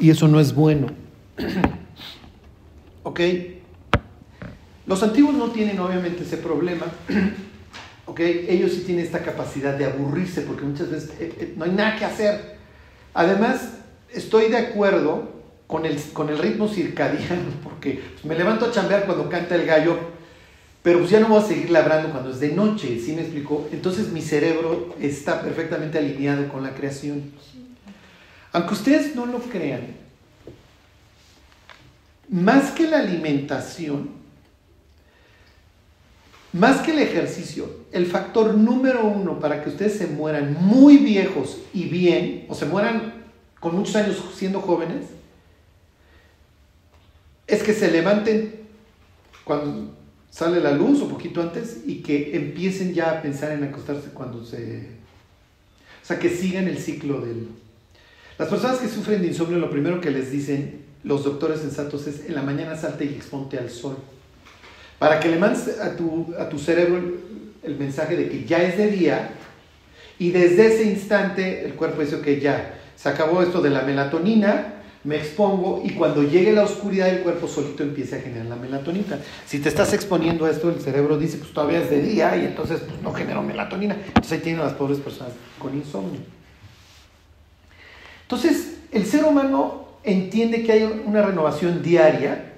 Y 0.00 0.08
eso 0.08 0.28
no 0.28 0.40
es 0.40 0.54
bueno. 0.54 0.86
¿Ok? 3.02 3.20
Los 4.88 5.02
antiguos 5.02 5.34
no 5.34 5.50
tienen 5.50 5.78
obviamente 5.78 6.22
ese 6.22 6.38
problema. 6.38 6.86
¿Ok? 8.06 8.20
Ellos 8.20 8.72
sí 8.72 8.84
tienen 8.86 9.04
esta 9.04 9.22
capacidad 9.22 9.76
de 9.76 9.84
aburrirse 9.84 10.40
porque 10.40 10.64
muchas 10.64 10.90
veces 10.90 11.10
eh, 11.20 11.34
eh, 11.38 11.54
no 11.56 11.66
hay 11.66 11.72
nada 11.72 11.94
que 11.96 12.06
hacer. 12.06 12.56
Además, 13.12 13.74
estoy 14.10 14.48
de 14.48 14.56
acuerdo 14.56 15.30
con 15.66 15.84
el, 15.84 16.00
con 16.14 16.30
el 16.30 16.38
ritmo 16.38 16.68
circadiano 16.68 17.50
porque 17.62 18.00
me 18.24 18.34
levanto 18.34 18.64
a 18.64 18.72
chambear 18.72 19.04
cuando 19.04 19.28
canta 19.28 19.56
el 19.56 19.66
gallo, 19.66 19.98
pero 20.82 21.00
pues 21.00 21.10
ya 21.10 21.20
no 21.20 21.28
voy 21.28 21.42
a 21.42 21.46
seguir 21.46 21.70
labrando 21.70 22.10
cuando 22.10 22.30
es 22.30 22.40
de 22.40 22.52
noche, 22.52 22.98
¿sí 22.98 23.12
me 23.12 23.20
explico? 23.20 23.68
Entonces 23.70 24.08
mi 24.08 24.22
cerebro 24.22 24.96
está 24.98 25.42
perfectamente 25.42 25.98
alineado 25.98 26.48
con 26.48 26.62
la 26.62 26.72
creación. 26.72 27.30
Aunque 28.52 28.72
ustedes 28.72 29.14
no 29.14 29.26
lo 29.26 29.40
crean, 29.40 29.82
más 32.30 32.70
que 32.70 32.86
la 32.86 33.00
alimentación, 33.00 34.17
más 36.58 36.80
que 36.80 36.90
el 36.92 36.98
ejercicio, 36.98 37.70
el 37.92 38.06
factor 38.06 38.54
número 38.54 39.06
uno 39.06 39.38
para 39.38 39.62
que 39.62 39.70
ustedes 39.70 39.96
se 39.96 40.06
mueran 40.06 40.56
muy 40.60 40.98
viejos 40.98 41.58
y 41.72 41.84
bien, 41.84 42.46
o 42.48 42.54
se 42.54 42.66
mueran 42.66 43.14
con 43.60 43.76
muchos 43.76 43.94
años 43.96 44.22
siendo 44.34 44.60
jóvenes, 44.60 45.06
es 47.46 47.62
que 47.62 47.72
se 47.72 47.90
levanten 47.90 48.56
cuando 49.44 49.94
sale 50.30 50.60
la 50.60 50.72
luz 50.72 51.00
o 51.00 51.08
poquito 51.08 51.40
antes 51.40 51.78
y 51.86 52.02
que 52.02 52.36
empiecen 52.36 52.92
ya 52.92 53.10
a 53.12 53.22
pensar 53.22 53.52
en 53.52 53.64
acostarse 53.64 54.10
cuando 54.10 54.44
se... 54.44 54.98
O 56.02 56.06
sea, 56.08 56.18
que 56.18 56.30
sigan 56.30 56.68
el 56.68 56.78
ciclo 56.78 57.20
del... 57.20 57.48
Las 58.38 58.48
personas 58.48 58.78
que 58.78 58.88
sufren 58.88 59.22
de 59.22 59.28
insomnio, 59.28 59.58
lo 59.58 59.70
primero 59.70 60.00
que 60.00 60.10
les 60.10 60.30
dicen 60.30 60.84
los 61.04 61.24
doctores 61.24 61.60
sensatos 61.60 62.06
es 62.06 62.26
en 62.26 62.34
la 62.34 62.42
mañana 62.42 62.76
salte 62.76 63.04
y 63.04 63.14
exponte 63.14 63.58
al 63.58 63.70
sol. 63.70 63.96
Para 64.98 65.20
que 65.20 65.28
le 65.28 65.38
mandes 65.38 65.78
a 65.80 65.96
tu, 65.96 66.34
a 66.38 66.48
tu 66.48 66.58
cerebro 66.58 66.96
el, 67.62 67.76
mensaje 67.76 68.16
de 68.16 68.28
que 68.28 68.44
ya 68.44 68.58
es 68.62 68.76
de 68.78 68.90
día 68.90 69.30
y 70.18 70.30
desde 70.30 70.66
ese 70.66 70.84
instante 70.84 71.64
el 71.64 71.74
cuerpo 71.74 72.00
dice, 72.00 72.16
ok, 72.16 72.26
ya, 72.40 72.74
se 72.96 73.08
acabó 73.08 73.42
esto 73.42 73.60
de 73.60 73.70
la 73.70 73.82
melatonina, 73.82 74.74
me 75.04 75.16
expongo 75.16 75.82
y 75.84 75.90
cuando 75.90 76.24
llegue 76.24 76.52
la 76.52 76.64
oscuridad 76.64 77.08
el 77.08 77.20
cuerpo 77.20 77.46
solito 77.46 77.82
empieza 77.82 78.16
a 78.16 78.20
generar 78.20 78.46
la 78.46 78.56
melatonina. 78.56 79.20
Si 79.46 79.60
te 79.60 79.68
estás 79.68 79.92
exponiendo 79.92 80.46
a 80.46 80.50
esto, 80.50 80.68
el 80.70 80.80
cerebro 80.80 81.18
dice, 81.18 81.38
pues 81.38 81.52
todavía 81.52 81.80
es 81.80 81.90
de 81.90 82.02
día 82.02 82.36
y 82.36 82.46
entonces 82.46 82.80
pues, 82.80 83.00
no 83.02 83.12
genero 83.12 83.42
melatonina. 83.42 83.96
Entonces 84.06 84.32
ahí 84.32 84.40
tienen 84.40 84.62
las 84.62 84.72
pobres 84.72 84.98
personas 84.98 85.32
con 85.58 85.74
insomnio. 85.74 86.20
Entonces, 88.28 88.80
el 88.92 89.06
ser 89.06 89.24
humano 89.24 89.88
entiende 90.04 90.62
que 90.62 90.72
hay 90.72 91.02
una 91.06 91.22
renovación 91.22 91.82
diaria. 91.82 92.52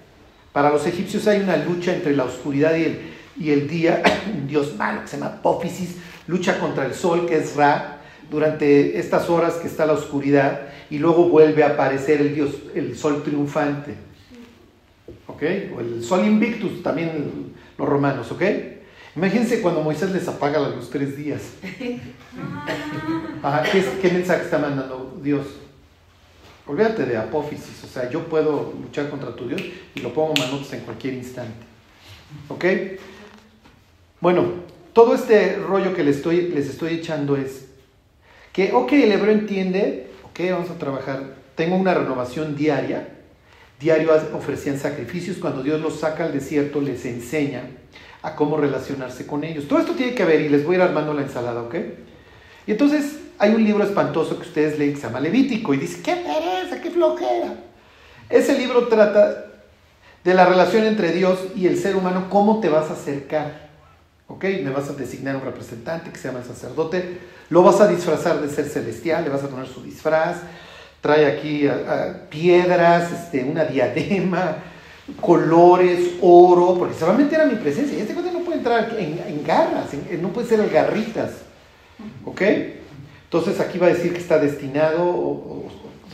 Para 0.52 0.70
los 0.70 0.86
egipcios 0.86 1.26
hay 1.26 1.40
una 1.40 1.56
lucha 1.56 1.94
entre 1.94 2.14
la 2.16 2.24
oscuridad 2.24 2.74
y 2.76 2.84
el, 2.84 3.00
y 3.38 3.50
el 3.50 3.68
día. 3.68 4.02
Un 4.34 4.46
dios 4.46 4.76
malo 4.76 5.02
que 5.02 5.08
se 5.08 5.16
llama 5.16 5.34
Apófisis 5.36 5.96
lucha 6.26 6.58
contra 6.58 6.86
el 6.86 6.94
sol, 6.94 7.26
que 7.26 7.36
es 7.36 7.56
Ra, 7.56 8.00
durante 8.30 8.98
estas 8.98 9.28
horas 9.28 9.54
que 9.54 9.66
está 9.66 9.84
la 9.84 9.94
oscuridad 9.94 10.68
y 10.88 10.98
luego 10.98 11.28
vuelve 11.28 11.64
a 11.64 11.70
aparecer 11.70 12.20
el 12.20 12.34
dios, 12.34 12.50
el 12.74 12.96
sol 12.96 13.22
triunfante. 13.22 13.94
¿Ok? 15.26 15.42
O 15.76 15.80
el 15.80 16.02
sol 16.02 16.24
invictus, 16.24 16.82
también 16.82 17.52
los 17.76 17.88
romanos, 17.88 18.30
¿ok? 18.30 18.42
Imagínense 19.16 19.60
cuando 19.60 19.82
Moisés 19.82 20.12
les 20.12 20.28
apaga 20.28 20.60
la 20.60 20.68
luz 20.68 20.88
tres 20.88 21.16
días. 21.16 21.42
¿qué, 21.62 22.00
¿Qué 24.00 24.10
mensaje 24.10 24.44
está 24.44 24.58
mandando 24.58 25.18
Dios? 25.22 25.46
Olvídate 26.70 27.04
de 27.04 27.16
apófisis, 27.16 27.82
o 27.82 27.88
sea, 27.88 28.08
yo 28.10 28.28
puedo 28.28 28.72
luchar 28.80 29.10
contra 29.10 29.34
tu 29.34 29.48
Dios 29.48 29.60
y 29.92 29.98
lo 29.98 30.14
pongo 30.14 30.34
manos 30.34 30.72
en 30.72 30.78
cualquier 30.82 31.14
instante. 31.14 31.66
¿Ok? 32.48 32.64
Bueno, 34.20 34.52
todo 34.92 35.16
este 35.16 35.56
rollo 35.56 35.92
que 35.94 36.04
les 36.04 36.18
estoy, 36.18 36.42
les 36.42 36.68
estoy 36.68 36.94
echando 36.94 37.36
es 37.36 37.66
que, 38.52 38.72
ok, 38.72 38.92
el 38.92 39.10
hebreo 39.10 39.32
entiende, 39.32 40.10
ok, 40.22 40.38
vamos 40.52 40.70
a 40.70 40.78
trabajar, 40.78 41.34
tengo 41.56 41.74
una 41.74 41.92
renovación 41.92 42.54
diaria, 42.54 43.16
diario 43.80 44.12
ofrecían 44.32 44.78
sacrificios, 44.78 45.38
cuando 45.38 45.64
Dios 45.64 45.80
los 45.80 45.98
saca 45.98 46.26
al 46.26 46.32
desierto 46.32 46.80
les 46.80 47.04
enseña 47.04 47.68
a 48.22 48.36
cómo 48.36 48.56
relacionarse 48.56 49.26
con 49.26 49.42
ellos. 49.42 49.66
Todo 49.66 49.80
esto 49.80 49.94
tiene 49.94 50.14
que 50.14 50.24
ver 50.24 50.40
y 50.40 50.48
les 50.48 50.64
voy 50.64 50.76
a 50.76 50.78
ir 50.78 50.82
armando 50.82 51.14
la 51.14 51.22
ensalada, 51.22 51.62
¿ok? 51.62 51.74
Y 52.68 52.70
entonces 52.70 53.16
hay 53.40 53.54
un 53.54 53.64
libro 53.64 53.82
espantoso 53.82 54.36
que 54.36 54.46
ustedes 54.46 54.78
leen 54.78 54.92
que 54.92 55.00
se 55.00 55.06
llama 55.06 55.18
Levítico 55.18 55.72
y 55.72 55.78
dice, 55.78 56.02
qué 56.02 56.14
pereza, 56.14 56.82
qué 56.82 56.90
flojera. 56.90 57.54
Ese 58.28 58.56
libro 58.58 58.86
trata 58.86 59.46
de 60.22 60.34
la 60.34 60.44
relación 60.44 60.84
entre 60.84 61.12
Dios 61.12 61.38
y 61.56 61.66
el 61.66 61.78
ser 61.78 61.96
humano, 61.96 62.26
cómo 62.28 62.60
te 62.60 62.68
vas 62.68 62.90
a 62.90 62.92
acercar. 62.92 63.70
¿Ok? 64.28 64.44
Me 64.62 64.68
vas 64.68 64.90
a 64.90 64.92
designar 64.92 65.36
un 65.36 65.42
representante 65.42 66.10
que 66.10 66.18
se 66.18 66.28
llama 66.28 66.44
sacerdote, 66.44 67.18
lo 67.48 67.62
vas 67.62 67.80
a 67.80 67.88
disfrazar 67.88 68.42
de 68.42 68.50
ser 68.50 68.66
celestial, 68.66 69.24
le 69.24 69.30
vas 69.30 69.42
a 69.42 69.48
poner 69.48 69.66
su 69.66 69.82
disfraz, 69.82 70.36
trae 71.00 71.24
aquí 71.24 71.66
piedras, 72.28 73.10
este, 73.10 73.42
una 73.42 73.64
diadema, 73.64 74.56
colores, 75.18 76.10
oro, 76.20 76.76
porque 76.78 76.94
se 76.94 77.06
va 77.06 77.14
a 77.14 77.16
meter 77.16 77.46
mi 77.46 77.54
presencia. 77.54 77.96
Y 77.96 78.02
este 78.02 78.12
cuate 78.12 78.32
no 78.32 78.40
puede 78.40 78.58
entrar 78.58 78.94
en, 78.98 79.42
garras, 79.44 79.86
no 80.20 80.28
puede 80.28 80.46
ser 80.46 80.60
en 80.60 80.70
garritas. 80.70 81.30
¿Ok? 82.26 82.42
Entonces 83.32 83.60
aquí 83.60 83.78
va 83.78 83.86
a 83.86 83.90
decir 83.90 84.12
que 84.12 84.18
está 84.18 84.38
destinado 84.40 85.04
o, 85.04 85.68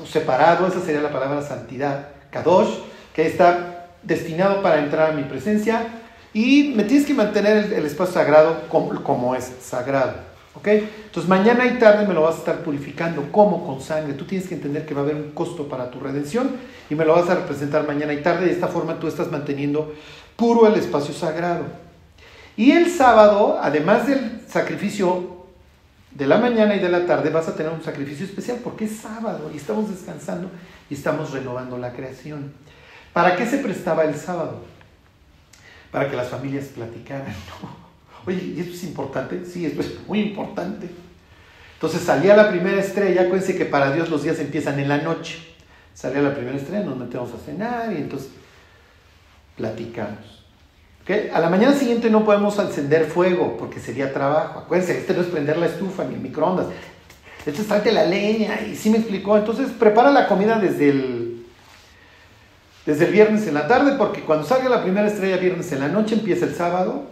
separado, 0.07 0.67
esa 0.67 0.83
sería 0.83 1.01
la 1.01 1.11
palabra 1.11 1.41
santidad, 1.41 2.09
kadosh, 2.31 2.69
que 3.15 3.27
está 3.27 3.87
destinado 4.03 4.61
para 4.61 4.81
entrar 4.81 5.13
a 5.13 5.15
mi 5.15 5.23
presencia 5.23 5.87
y 6.35 6.75
me 6.77 6.85
tienes 6.85 7.07
que 7.07 7.15
mantener 7.15 7.73
el, 7.73 7.87
espacio 7.87 8.13
sagrado 8.13 8.69
como, 8.69 9.35
es 9.35 9.51
sagrado. 9.63 10.13
¿Ok? 10.57 10.69
Entonces 10.69 11.27
mañana 11.27 11.65
y 11.65 11.79
tarde 11.79 12.07
me 12.07 12.13
lo 12.13 12.21
vas 12.21 12.35
a 12.35 12.39
estar 12.41 12.59
purificando. 12.59 13.33
como 13.33 13.67
Con 13.67 13.81
sangre. 13.81 14.13
Tú 14.13 14.27
tienes 14.27 14.47
que 14.47 14.55
entender 14.55 14.85
que 14.85 14.93
va 14.93 15.01
a 15.01 15.05
haber 15.05 15.17
un 15.17 15.31
costo 15.31 15.67
para 15.69 15.91
tu 15.91 15.99
redención 16.01 16.51
y 16.91 16.95
me 16.95 17.07
lo 17.07 17.15
vas 17.15 17.31
a 17.31 17.37
representar 17.37 17.87
mañana 17.87 18.13
y 18.13 18.23
tarde. 18.23 18.45
De 18.45 18.53
esta 18.53 18.69
forma 18.69 19.01
tú 19.01 19.09
estás 19.09 19.33
manteniendo 19.33 19.95
puro 20.37 20.67
el 20.67 20.75
espacio 20.75 21.15
sagrado. 21.15 21.65
Y 22.59 22.73
el 22.73 22.91
sábado, 22.91 23.59
además 23.63 24.07
del 24.07 24.43
sacrificio 24.47 25.36
de 26.17 26.27
la 26.27 26.39
mañana 26.39 26.75
y 26.77 26.79
de 26.79 26.89
la 26.89 27.05
tarde, 27.07 27.31
vas 27.31 27.49
a 27.49 27.55
tener 27.55 27.73
un 27.73 27.83
sacrificio 27.83 28.25
especial 28.25 28.59
porque 28.63 28.87
es 28.87 28.97
sábado 28.97 29.51
y 29.53 29.57
estamos 29.57 29.91
descansando 29.91 30.51
y 30.89 30.95
estamos 30.95 31.33
renovando 31.33 31.79
la 31.79 31.93
creación. 31.93 32.53
¿Para 33.13 33.37
qué 33.37 33.47
se 33.47 33.59
prestaba 33.59 34.05
el 34.05 34.15
sábado? 34.15 34.65
para 35.97 36.11
que 36.11 36.17
las 36.17 36.29
familias 36.29 36.67
platicaran. 36.67 37.35
Oye, 38.27 38.53
¿y 38.55 38.61
esto 38.61 38.75
es 38.75 38.85
importante? 38.85 39.47
Sí, 39.47 39.65
esto 39.65 39.81
es 39.81 40.07
muy 40.07 40.21
importante. 40.21 40.91
Entonces 41.73 42.03
salía 42.03 42.37
la 42.37 42.51
primera 42.51 42.79
estrella, 42.79 43.23
acuérdense 43.23 43.57
que 43.57 43.65
para 43.65 43.93
Dios 43.93 44.11
los 44.11 44.23
días 44.23 44.39
empiezan 44.39 44.79
en 44.79 44.91
la 44.91 44.99
noche. 44.99 45.39
Salía 45.95 46.21
la 46.21 46.35
primera 46.35 46.55
estrella, 46.57 46.85
nos 46.85 46.99
metemos 46.99 47.33
a 47.33 47.39
cenar 47.39 47.93
y 47.95 47.97
entonces 47.97 48.29
platicamos. 49.57 50.36
A 51.33 51.39
la 51.39 51.49
mañana 51.49 51.73
siguiente 51.75 52.11
no 52.11 52.25
podemos 52.25 52.59
encender 52.59 53.07
fuego 53.07 53.57
porque 53.57 53.79
sería 53.79 54.13
trabajo. 54.13 54.61
Acuérdense, 54.61 54.99
este 54.99 55.15
no 55.15 55.21
es 55.21 55.29
prender 55.29 55.57
la 55.57 55.67
estufa 55.67 56.05
ni 56.05 56.15
el 56.15 56.21
microondas. 56.21 56.67
Esto 57.45 57.63
es 57.63 57.69
trate 57.69 57.93
la 57.93 58.05
leña 58.05 58.61
y 58.63 58.75
sí 58.75 58.91
me 58.91 58.99
explicó. 58.99 59.37
Entonces 59.37 59.69
prepara 59.71 60.11
la 60.11 60.27
comida 60.27 60.59
desde 60.59 60.91
el 60.91 61.27
desde 62.87 63.07
el 63.07 63.13
viernes 63.13 63.47
en 63.49 63.55
la 63.55 63.67
tarde, 63.67 63.97
porque 63.99 64.23
cuando 64.23 64.47
salga 64.47 64.69
la 64.69 64.83
primera 64.83 65.09
estrella 65.09 65.37
viernes 65.37 65.71
en 65.73 65.81
la 65.81 65.89
noche 65.89 66.15
empieza 66.15 66.47
el 66.47 66.55
sábado, 66.55 67.05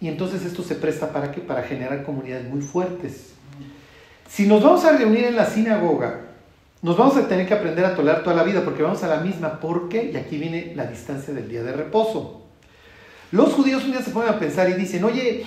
y 0.00 0.08
entonces 0.08 0.44
esto 0.44 0.62
se 0.62 0.74
presta 0.74 1.12
para 1.12 1.30
qué? 1.30 1.40
Para 1.40 1.62
generar 1.62 2.02
comunidades 2.02 2.48
muy 2.48 2.60
fuertes. 2.60 3.30
Si 4.28 4.46
nos 4.46 4.62
vamos 4.62 4.84
a 4.84 4.92
reunir 4.92 5.24
en 5.24 5.36
la 5.36 5.46
sinagoga, 5.46 6.20
nos 6.82 6.98
vamos 6.98 7.16
a 7.16 7.28
tener 7.28 7.46
que 7.46 7.54
aprender 7.54 7.84
a 7.84 7.94
tolerar 7.94 8.24
toda 8.24 8.34
la 8.34 8.42
vida, 8.42 8.62
porque 8.64 8.82
vamos 8.82 9.02
a 9.04 9.08
la 9.08 9.20
misma, 9.20 9.60
¿por 9.60 9.88
qué? 9.88 10.10
Y 10.12 10.16
aquí 10.16 10.36
viene 10.36 10.72
la 10.74 10.86
distancia 10.86 11.32
del 11.32 11.48
día 11.48 11.62
de 11.62 11.72
reposo. 11.72 12.45
Los 13.32 13.52
judíos 13.52 13.84
un 13.84 13.92
día 13.92 14.02
se 14.02 14.10
ponen 14.10 14.30
a 14.30 14.38
pensar 14.38 14.68
y 14.70 14.74
dicen, 14.74 15.04
oye, 15.04 15.44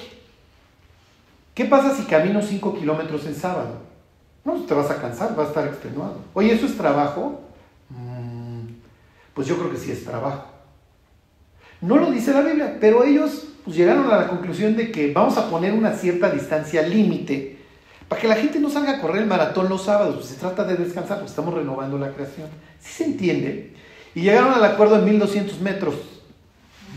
¿qué 1.53 1.65
pasa 1.65 1.95
si 1.95 2.03
camino 2.03 2.41
5 2.41 2.77
kilómetros 2.77 3.25
en 3.25 3.35
sábado? 3.35 3.77
No, 4.43 4.53
te 4.63 4.73
vas 4.73 4.89
a 4.89 5.01
cansar, 5.01 5.35
vas 5.35 5.47
a 5.47 5.49
estar 5.49 5.67
extenuado. 5.67 6.17
Oye, 6.33 6.53
¿eso 6.53 6.65
es 6.65 6.77
trabajo? 6.77 7.41
pues 9.33 9.47
yo 9.47 9.57
creo 9.57 9.71
que 9.71 9.77
sí 9.77 9.89
es 9.89 10.03
trabajo. 10.03 10.47
No 11.79 11.95
lo 11.95 12.11
dice 12.11 12.33
la 12.33 12.41
Biblia, 12.41 12.75
pero 12.81 13.05
ellos 13.05 13.47
pues, 13.63 13.77
llegaron 13.77 14.11
a 14.11 14.17
la 14.17 14.27
conclusión 14.27 14.75
de 14.75 14.91
que 14.91 15.13
vamos 15.13 15.37
a 15.37 15.49
poner 15.49 15.71
una 15.71 15.93
cierta 15.93 16.29
distancia 16.29 16.81
límite 16.81 17.57
para 18.09 18.21
que 18.21 18.27
la 18.27 18.35
gente 18.35 18.59
no 18.59 18.69
salga 18.69 18.97
a 18.97 18.99
correr 18.99 19.21
el 19.21 19.29
maratón 19.29 19.69
los 19.69 19.83
sábados, 19.83 20.15
pues 20.15 20.27
se 20.27 20.35
trata 20.35 20.65
de 20.65 20.75
descansar, 20.75 21.19
porque 21.19 21.29
estamos 21.29 21.53
renovando 21.53 21.97
la 21.97 22.11
creación. 22.11 22.49
¿Sí 22.81 22.91
se 22.91 23.05
entiende? 23.05 23.75
Y 24.13 24.23
llegaron 24.23 24.51
al 24.51 24.65
acuerdo 24.65 24.97
en 24.97 25.05
1200 25.05 25.61
metros, 25.61 25.95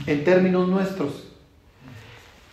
en 0.06 0.24
términos 0.24 0.68
nuestros. 0.68 1.32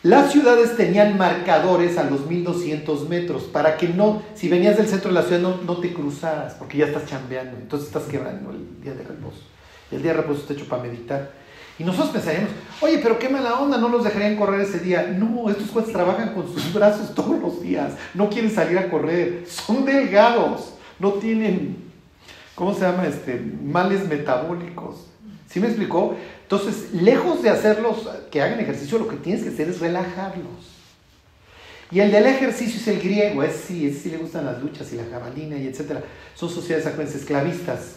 Las 0.02 0.32
ciudades 0.32 0.78
tenían 0.78 1.18
marcadores 1.18 1.98
a 1.98 2.06
los 2.06 2.26
1200 2.26 3.10
metros 3.10 3.44
para 3.44 3.76
que 3.76 3.90
no, 3.90 4.22
si 4.34 4.48
venías 4.48 4.78
del 4.78 4.88
centro 4.88 5.10
de 5.10 5.16
la 5.16 5.24
ciudad, 5.24 5.42
no, 5.42 5.58
no 5.58 5.78
te 5.78 5.94
cruzaras, 5.94 6.54
porque 6.54 6.78
ya 6.78 6.86
estás 6.86 7.06
chambeando, 7.06 7.58
entonces 7.58 7.88
estás 7.88 8.04
quebrando 8.04 8.52
el 8.52 8.82
día 8.82 8.94
de 8.94 9.04
reposo. 9.04 9.42
El 9.92 10.02
día 10.02 10.14
de 10.14 10.22
reposo 10.22 10.40
está 10.40 10.54
hecho 10.54 10.70
para 10.70 10.84
meditar. 10.84 11.32
Y 11.78 11.84
nosotros 11.84 12.12
pensaríamos, 12.12 12.50
oye, 12.80 13.00
pero 13.04 13.20
qué 13.20 13.28
mala 13.28 13.60
onda, 13.60 13.78
no 13.78 13.90
los 13.90 14.06
dejarían 14.06 14.38
correr 14.38 14.62
ese 14.62 14.80
día. 14.80 15.04
No, 15.04 15.50
estos 15.50 15.70
cuates 15.70 15.92
trabajan 15.92 16.34
con 16.34 16.48
sus 16.48 16.74
brazos 16.74 17.14
todos 17.16 17.38
los 17.38 17.62
días, 17.62 17.94
no 18.14 18.30
quieren 18.30 18.52
salir 18.52 18.78
a 18.78 18.90
correr, 18.90 19.46
son 19.48 19.84
delgados, 19.84 20.76
no 20.98 21.14
tienen, 21.14 21.76
¿cómo 22.56 22.74
se 22.74 22.82
llama? 22.82 23.06
Este, 23.06 23.42
males 23.64 24.08
metabólicos. 24.08 25.08
¿Sí 25.50 25.60
me 25.60 25.68
explicó? 25.68 26.16
Entonces, 26.44 26.94
lejos 26.94 27.42
de 27.42 27.50
hacerlos 27.50 28.08
que 28.32 28.42
hagan 28.42 28.60
ejercicio, 28.60 29.00
lo 29.00 29.08
que 29.08 29.18
tienes 29.18 29.44
que 29.44 29.50
hacer 29.50 29.70
es 29.70 29.80
relajarlos. 29.80 30.78
Y 31.92 32.00
el 32.02 32.12
del 32.12 32.28
ejercicio 32.28 32.80
es 32.80 32.88
el 32.88 33.02
griego, 33.02 33.42
es 33.42 33.56
sí, 33.56 33.88
es 33.88 34.00
sí 34.04 34.12
le 34.12 34.18
gustan 34.18 34.46
las 34.46 34.62
luchas 34.62 34.94
y 34.94 34.96
la 34.96 35.06
jabalina 35.12 35.58
y 35.58 35.68
etcétera. 35.68 36.04
Son 36.36 36.50
sociedades 36.50 36.86
acuérdense, 36.86 37.18
esclavistas. 37.18 37.96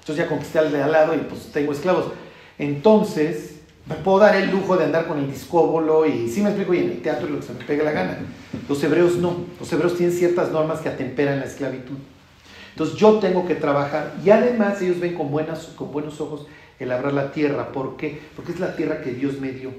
Entonces 0.00 0.24
ya 0.24 0.28
conquisté 0.28 0.60
al 0.60 0.70
de 0.70 0.80
al 0.80 0.92
lado 0.92 1.14
y 1.14 1.18
pues 1.18 1.50
tengo 1.52 1.72
esclavos. 1.72 2.12
Entonces, 2.56 3.56
me 3.86 3.96
puedo 3.96 4.20
dar 4.20 4.36
el 4.36 4.48
lujo 4.50 4.76
de 4.76 4.84
andar 4.84 5.08
con 5.08 5.18
el 5.18 5.28
discóbolo 5.28 6.06
y 6.06 6.28
sí 6.28 6.40
me 6.40 6.50
explico, 6.50 6.72
y 6.72 6.78
en 6.78 6.90
el 6.90 7.02
teatro 7.02 7.28
lo 7.28 7.40
que 7.40 7.46
se 7.46 7.52
me 7.52 7.64
pegue 7.64 7.82
la 7.82 7.90
gana. 7.90 8.18
Los 8.68 8.82
hebreos 8.84 9.16
no. 9.16 9.44
Los 9.58 9.72
hebreos 9.72 9.96
tienen 9.96 10.16
ciertas 10.16 10.52
normas 10.52 10.80
que 10.80 10.88
atemperan 10.88 11.40
la 11.40 11.46
esclavitud. 11.46 11.96
Entonces 12.72 12.96
yo 12.96 13.18
tengo 13.18 13.46
que 13.46 13.54
trabajar 13.54 14.14
y 14.24 14.30
además 14.30 14.80
ellos 14.82 14.98
ven 14.98 15.14
con, 15.14 15.30
buenas, 15.30 15.66
con 15.76 15.92
buenos 15.92 16.20
ojos 16.20 16.46
el 16.78 16.88
labrar 16.88 17.12
la 17.12 17.32
tierra. 17.32 17.70
¿Por 17.70 17.96
qué? 17.96 18.20
Porque 18.34 18.52
es 18.52 18.60
la 18.60 18.74
tierra 18.74 19.02
que 19.02 19.12
Dios 19.12 19.38
me 19.40 19.52
dio. 19.52 19.70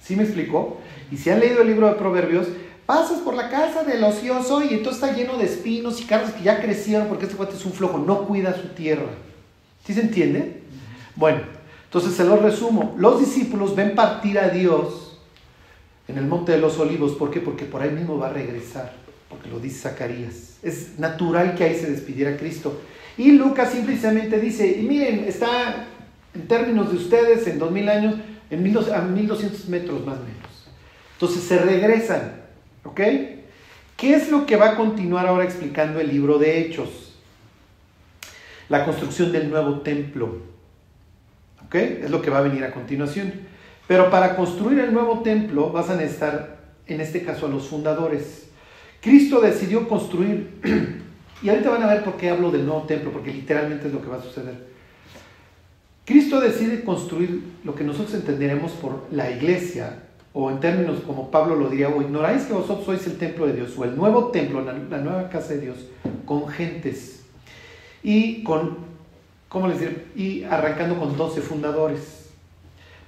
¿Sí 0.00 0.16
me 0.16 0.22
explicó? 0.22 0.78
Y 1.10 1.16
si 1.16 1.30
han 1.30 1.40
leído 1.40 1.62
el 1.62 1.68
libro 1.68 1.88
de 1.88 1.94
Proverbios, 1.94 2.46
pasas 2.86 3.20
por 3.20 3.34
la 3.34 3.48
casa 3.50 3.84
del 3.84 4.04
ocioso 4.04 4.62
y 4.62 4.74
entonces 4.74 5.02
está 5.02 5.16
lleno 5.16 5.38
de 5.38 5.46
espinos 5.46 6.00
y 6.00 6.04
carros 6.04 6.30
que 6.30 6.42
ya 6.42 6.60
crecieron 6.60 7.08
porque 7.08 7.24
este 7.24 7.36
cuate 7.36 7.56
es 7.56 7.64
un 7.64 7.72
flojo, 7.72 7.98
no 7.98 8.26
cuida 8.26 8.54
su 8.54 8.68
tierra. 8.68 9.10
¿Sí 9.84 9.92
se 9.94 10.02
entiende? 10.02 10.62
Bueno, 11.16 11.40
entonces 11.84 12.14
se 12.14 12.24
lo 12.24 12.36
resumo. 12.36 12.94
Los 12.98 13.20
discípulos 13.20 13.74
ven 13.74 13.94
partir 13.94 14.38
a 14.38 14.48
Dios 14.48 15.18
en 16.08 16.18
el 16.18 16.26
monte 16.26 16.52
de 16.52 16.58
los 16.58 16.78
olivos. 16.78 17.12
¿Por 17.12 17.30
qué? 17.30 17.40
Porque 17.40 17.64
por 17.64 17.82
ahí 17.82 17.90
mismo 17.90 18.18
va 18.18 18.28
a 18.28 18.32
regresar. 18.32 19.03
Porque 19.34 19.50
lo 19.50 19.58
dice 19.58 19.88
Zacarías. 19.88 20.58
Es 20.62 20.98
natural 20.98 21.54
que 21.56 21.64
ahí 21.64 21.76
se 21.76 21.90
despidiera 21.90 22.36
Cristo. 22.36 22.80
Y 23.16 23.32
Lucas 23.32 23.72
simplemente 23.72 24.40
dice, 24.40 24.78
y 24.80 24.82
miren, 24.82 25.24
está 25.24 25.86
en 26.34 26.46
términos 26.46 26.90
de 26.90 26.96
ustedes 26.96 27.46
en 27.46 27.58
2000 27.58 27.88
años, 27.88 28.14
en 28.50 28.62
1200 28.62 29.68
metros 29.68 30.04
más 30.06 30.18
o 30.18 30.22
menos. 30.22 30.68
Entonces 31.14 31.42
se 31.42 31.58
regresan, 31.58 32.42
¿ok? 32.84 33.00
¿Qué 33.96 34.14
es 34.14 34.30
lo 34.30 34.46
que 34.46 34.56
va 34.56 34.70
a 34.70 34.76
continuar 34.76 35.26
ahora 35.26 35.44
explicando 35.44 36.00
el 36.00 36.08
libro 36.08 36.38
de 36.38 36.60
Hechos? 36.60 37.14
La 38.68 38.84
construcción 38.84 39.32
del 39.32 39.50
nuevo 39.50 39.80
templo, 39.80 40.42
¿ok? 41.66 41.74
Es 41.74 42.10
lo 42.10 42.22
que 42.22 42.30
va 42.30 42.38
a 42.38 42.42
venir 42.42 42.64
a 42.64 42.72
continuación. 42.72 43.32
Pero 43.86 44.10
para 44.10 44.36
construir 44.36 44.78
el 44.78 44.92
nuevo 44.92 45.22
templo 45.22 45.70
vas 45.70 45.90
a 45.90 45.96
necesitar, 45.96 46.58
en 46.86 47.00
este 47.00 47.24
caso, 47.24 47.46
a 47.46 47.48
los 47.48 47.68
fundadores. 47.68 48.48
Cristo 49.04 49.42
decidió 49.42 49.86
construir, 49.86 50.48
y 51.42 51.48
ahorita 51.50 51.68
van 51.68 51.82
a 51.82 51.88
ver 51.88 52.04
por 52.04 52.16
qué 52.16 52.30
hablo 52.30 52.50
del 52.50 52.64
nuevo 52.64 52.84
templo, 52.84 53.12
porque 53.12 53.34
literalmente 53.34 53.88
es 53.88 53.92
lo 53.92 54.00
que 54.00 54.08
va 54.08 54.16
a 54.16 54.22
suceder. 54.22 54.54
Cristo 56.06 56.40
decide 56.40 56.82
construir 56.82 57.42
lo 57.64 57.74
que 57.74 57.84
nosotros 57.84 58.14
entenderemos 58.14 58.72
por 58.72 59.04
la 59.10 59.30
iglesia, 59.30 60.04
o 60.32 60.50
en 60.50 60.58
términos 60.58 61.00
como 61.06 61.30
Pablo 61.30 61.54
lo 61.54 61.68
diría, 61.68 61.90
o 61.90 62.00
ignoráis 62.00 62.44
que 62.44 62.54
vosotros 62.54 62.86
sois 62.86 63.06
el 63.06 63.18
templo 63.18 63.46
de 63.46 63.52
Dios, 63.52 63.76
o 63.76 63.84
el 63.84 63.94
nuevo 63.94 64.28
templo, 64.28 64.62
la, 64.62 64.72
nueva 64.72 65.28
casa 65.28 65.52
de 65.52 65.60
Dios, 65.60 65.76
con 66.24 66.48
gentes, 66.48 67.26
y 68.02 68.42
con, 68.42 68.78
¿cómo 69.50 69.68
les 69.68 69.80
diré? 69.80 70.06
Y 70.16 70.44
arrancando 70.44 70.98
con 70.98 71.14
12 71.14 71.42
fundadores. 71.42 72.30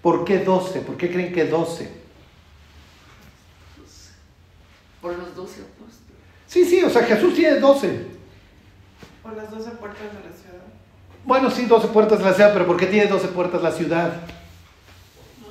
¿Por 0.02 0.26
qué 0.26 0.40
12? 0.40 0.80
¿Por 0.80 0.98
qué 0.98 1.10
creen 1.10 1.32
que 1.32 1.46
12? 1.46 2.05
Por 5.06 5.16
los 5.18 5.36
12 5.36 5.60
apóstoles. 5.60 5.94
Sí, 6.48 6.64
sí, 6.64 6.82
o 6.82 6.90
sea, 6.90 7.04
Jesús 7.04 7.32
tiene 7.32 7.60
12. 7.60 8.06
Por 9.22 9.36
las 9.36 9.48
12 9.52 9.70
puertas 9.70 10.02
de 10.02 10.28
la 10.28 10.36
ciudad. 10.36 10.64
Bueno, 11.24 11.48
sí, 11.48 11.64
12 11.64 11.88
puertas 11.88 12.18
de 12.18 12.24
la 12.24 12.34
ciudad, 12.34 12.52
pero 12.52 12.66
¿por 12.66 12.76
qué 12.76 12.86
tiene 12.86 13.06
12 13.06 13.28
puertas 13.28 13.62
la 13.62 13.70
ciudad? 13.70 14.22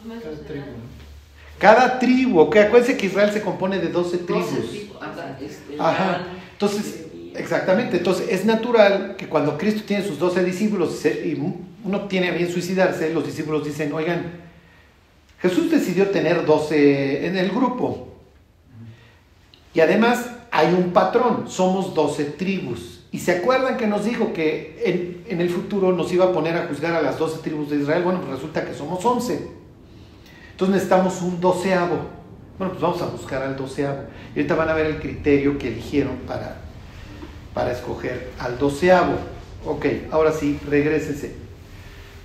Cada 0.04 0.36
tribu. 0.46 0.66
Cada 1.58 2.00
tribu, 2.00 2.40
ok, 2.42 2.56
acuérdense 2.58 2.98
que 2.98 3.06
Israel 3.06 3.32
se 3.32 3.42
compone 3.42 3.80
de 3.80 3.88
12 3.88 4.18
tribus. 4.18 4.56
12 4.56 4.68
tribus. 4.68 4.98
Ajá, 5.02 5.38
este, 5.40 5.76
Ajá. 5.80 6.28
Entonces, 6.52 7.06
exactamente. 7.36 7.98
Entonces, 8.00 8.28
es 8.30 8.44
natural 8.44 9.16
que 9.18 9.30
cuando 9.30 9.58
Cristo 9.58 9.84
tiene 9.88 10.04
sus 10.04 10.20
12 10.20 10.44
discípulos 10.44 11.06
y 11.06 11.42
uno 11.82 12.02
tiene 12.10 12.28
a 12.28 12.34
bien 12.34 12.52
suicidarse, 12.52 13.14
los 13.14 13.26
discípulos 13.26 13.64
dicen, 13.64 13.94
oigan, 13.94 14.34
Jesús 15.42 15.72
decidió 15.72 16.10
tener 16.10 16.46
12 16.46 17.26
en 17.26 17.38
el 17.38 17.52
grupo. 17.52 18.15
Y 19.76 19.82
además 19.82 20.26
hay 20.52 20.74
un 20.74 20.92
patrón, 20.94 21.46
somos 21.48 21.94
12 21.94 22.24
tribus. 22.26 23.02
Y 23.12 23.20
se 23.20 23.34
acuerdan 23.34 23.78
que 23.78 23.88
nos 23.88 24.04
dijo 24.06 24.34
que 24.34 25.24
en, 25.30 25.40
el 25.42 25.50
futuro 25.50 25.92
nos 25.94 26.12
iba 26.12 26.26
a 26.26 26.32
poner 26.32 26.58
a 26.58 26.68
juzgar 26.68 26.94
a 26.96 27.02
las 27.02 27.18
12 27.20 27.40
tribus 27.44 27.70
de 27.70 27.78
Israel. 27.78 28.04
Bueno, 28.04 28.20
pues 28.22 28.32
resulta 28.34 28.66
que 28.66 28.74
somos 28.74 29.04
11. 29.06 29.48
Entonces 30.52 30.74
necesitamos 30.74 31.22
un 31.22 31.40
doceavo. 31.40 31.98
Bueno, 32.58 32.72
pues 32.74 32.82
vamos 32.82 33.02
a 33.02 33.08
buscar 33.08 33.42
al 33.44 33.56
doceavo. 33.56 34.00
Y 34.36 34.40
ahorita 34.40 34.56
van 34.56 34.70
a 34.70 34.74
ver 34.74 34.86
el 34.88 35.00
criterio 35.00 35.58
que 35.58 35.68
eligieron 35.70 36.16
para, 36.28 36.58
para 37.54 37.72
escoger 37.72 38.32
al 38.40 38.58
doceavo. 38.58 39.14
Ok, 39.66 39.86
ahora 40.12 40.32
sí, 40.32 40.60
regrésese. 40.70 41.36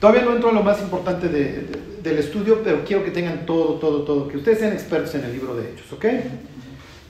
Todavía 0.01 0.23
no 0.23 0.33
entro 0.35 0.51
a 0.51 0.53
lo 0.53 0.63
más 0.63 0.81
importante 0.81 1.29
de- 1.29 1.45
de- 1.63 1.81
del 2.03 2.19
estudio, 2.19 2.63
pero 2.65 2.85
quiero 2.85 3.05
que 3.05 3.11
tengan 3.11 3.45
todo, 3.45 3.75
todo, 3.75 4.03
todo, 4.03 4.29
que 4.29 4.39
ustedes 4.39 4.59
sean 4.61 4.73
expertos 4.73 5.15
en 5.17 5.25
el 5.25 5.33
libro 5.33 5.55
de 5.55 5.71
Hechos, 5.71 5.93
¿ok? 5.93 6.05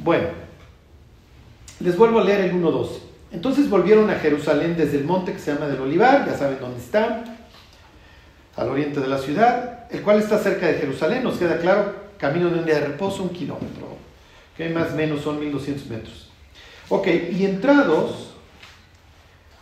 Bueno, 0.03 0.29
les 1.81 1.97
vuelvo 1.97 2.21
a 2.21 2.25
leer 2.25 2.41
el 2.41 2.55
1.12. 2.55 2.89
Entonces 3.33 3.69
volvieron 3.69 4.09
a 4.09 4.15
Jerusalén 4.15 4.75
desde 4.77 4.97
el 4.97 5.05
monte 5.05 5.33
que 5.33 5.39
se 5.39 5.53
llama 5.53 5.67
del 5.67 5.81
Olivar, 5.81 6.27
ya 6.27 6.37
saben 6.37 6.59
dónde 6.59 6.81
está, 6.81 7.23
al 8.57 8.69
oriente 8.69 9.01
de 9.01 9.09
la 9.09 9.19
ciudad, 9.19 9.85
el 9.91 10.01
cual 10.01 10.19
está 10.19 10.39
cerca 10.39 10.67
de 10.67 10.75
Jerusalén, 10.75 11.23
nos 11.23 11.37
queda 11.37 11.59
claro, 11.59 11.95
camino 12.17 12.49
de 12.49 12.61
un 12.61 12.65
día 12.65 12.77
de 12.77 12.87
reposo, 12.87 13.23
un 13.23 13.29
kilómetro, 13.29 13.97
que 14.57 14.71
más 14.71 14.93
o 14.93 14.97
menos 14.97 15.21
son 15.21 15.39
1200 15.39 15.87
metros. 15.89 16.31
Ok, 16.89 17.07
y 17.07 17.45
entrados, 17.45 18.35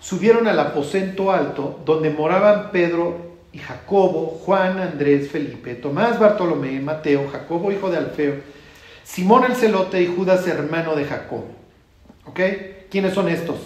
subieron 0.00 0.46
al 0.46 0.58
aposento 0.60 1.32
alto, 1.32 1.80
donde 1.84 2.10
moraban 2.10 2.70
Pedro 2.70 3.36
y 3.52 3.58
Jacobo, 3.58 4.40
Juan, 4.44 4.78
Andrés, 4.78 5.30
Felipe, 5.30 5.74
Tomás, 5.74 6.18
Bartolomé, 6.18 6.80
Mateo, 6.80 7.28
Jacobo, 7.30 7.72
hijo 7.72 7.90
de 7.90 7.96
Alfeo, 7.98 8.57
Simón 9.08 9.44
el 9.44 9.56
celote 9.56 10.02
y 10.02 10.06
Judas, 10.06 10.46
hermano 10.46 10.94
de 10.94 11.06
Jacobo. 11.06 11.48
¿Ok? 12.26 12.40
¿Quiénes 12.90 13.14
son 13.14 13.28
estos? 13.28 13.56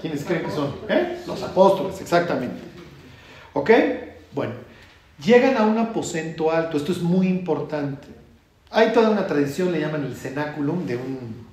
¿Quiénes 0.00 0.22
creen 0.22 0.44
que 0.44 0.50
son? 0.50 0.74
¿Eh? 0.88 1.22
Los 1.26 1.42
apóstoles, 1.42 1.98
exactamente. 2.00 2.60
¿Ok? 3.54 3.70
Bueno, 4.32 4.52
llegan 5.24 5.56
a 5.56 5.64
un 5.64 5.78
aposento 5.78 6.52
alto, 6.52 6.76
esto 6.76 6.92
es 6.92 7.00
muy 7.00 7.26
importante. 7.26 8.06
Hay 8.70 8.92
toda 8.92 9.08
una 9.08 9.26
tradición, 9.26 9.72
le 9.72 9.80
llaman 9.80 10.04
el 10.04 10.14
cenáculum, 10.14 10.86
de 10.86 10.96
un, 10.96 11.46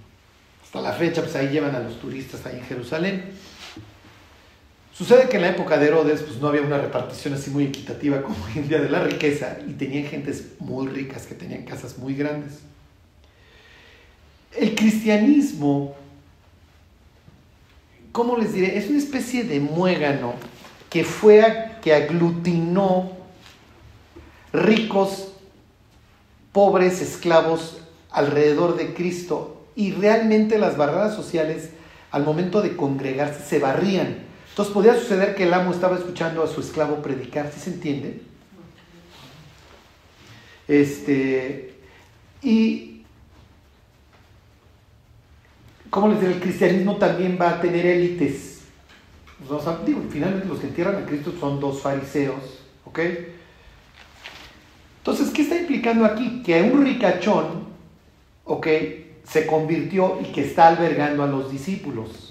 hasta 0.62 0.82
la 0.82 0.91
fecha, 0.91 1.21
pues 1.21 1.34
ahí 1.38 1.47
llevan 1.47 1.76
a 1.76 1.80
los 1.80 1.97
turistas 1.99 2.45
ahí 2.45 2.58
en 2.58 2.65
Jerusalén. 2.65 3.32
Sucede 4.93 5.27
que 5.27 5.38
en 5.38 5.41
la 5.41 5.49
época 5.49 5.77
de 5.77 5.88
Herodes, 5.88 6.21
pues 6.21 6.39
no 6.39 6.47
había 6.49 6.62
una 6.62 6.77
repartición 6.77 7.34
así 7.34 7.49
muy 7.49 7.65
equitativa 7.65 8.21
como 8.21 8.36
hoy 8.45 8.51
en 8.58 8.69
día 8.69 8.79
de 8.79 8.89
la 8.89 9.03
riqueza, 9.03 9.58
y 9.67 9.73
tenían 9.73 10.06
gentes 10.06 10.49
muy 10.60 10.88
ricas 10.88 11.25
que 11.25 11.34
tenían 11.34 11.63
casas 11.63 11.97
muy 11.97 12.13
grandes. 12.13 12.60
El 14.56 14.75
cristianismo, 14.75 15.95
¿cómo 18.12 18.38
les 18.38 18.53
diré? 18.53 18.77
Es 18.77 18.88
una 18.88 18.99
especie 18.99 19.43
de 19.43 19.60
muégano 19.60 20.36
que 20.91 21.03
fue 21.03 21.41
a- 21.41 21.82
que 21.82 21.91
aglutinó 21.95 23.13
ricos, 24.53 25.29
pobres, 26.51 27.01
esclavos 27.01 27.79
alrededor 28.12 28.77
de 28.77 28.93
Cristo 28.93 29.65
y 29.75 29.91
realmente 29.91 30.60
las 30.60 30.77
barreras 30.77 31.15
sociales 31.15 31.71
al 32.12 32.23
momento 32.23 32.62
de 32.62 32.75
congregarse 32.75 33.43
se 33.43 33.58
barrían. 33.58 34.23
Entonces 34.54 34.72
podía 34.72 34.94
suceder 34.94 35.34
que 35.34 35.46
el 35.46 35.54
amo 35.56 35.72
estaba 35.72 35.98
escuchando 35.98 36.44
a 36.44 36.48
su 36.48 36.62
esclavo 36.62 37.02
predicar, 37.02 37.52
¿sí 37.52 37.60
se 37.60 37.72
entiende? 37.72 38.22
Este, 40.68 41.74
y 42.44 43.02
¿cómo 45.89 46.10
les 46.10 46.22
diré? 46.22 46.34
El 46.34 46.39
cristianismo 46.39 46.98
también 46.98 47.36
va 47.42 47.50
a 47.50 47.62
tener 47.62 47.84
élites. 47.84 48.62
O 49.50 49.78
digo, 49.88 50.04
finalmente 50.12 50.48
los 50.48 50.60
que 50.60 50.68
entierran 50.68 51.02
a 51.02 51.06
Cristo 51.08 51.34
son 51.39 51.60
dos 51.60 51.82
fariseos, 51.82 52.60
¿ok? 52.86 53.00
Entonces, 55.00 55.32
¿qué 55.32 55.42
está 55.42 55.60
implicando 55.60 56.06
aquí? 56.06 56.44
Que 56.44 56.62
un 56.62 56.86
ricachón, 56.86 57.66
¿ok? 58.46 58.68
Se 59.24 59.48
convirtió 59.48 60.20
y 60.22 60.32
que 60.32 60.42
está 60.42 60.68
albergando 60.68 61.24
a 61.24 61.28
los 61.28 61.52
discípulos, 61.52 62.23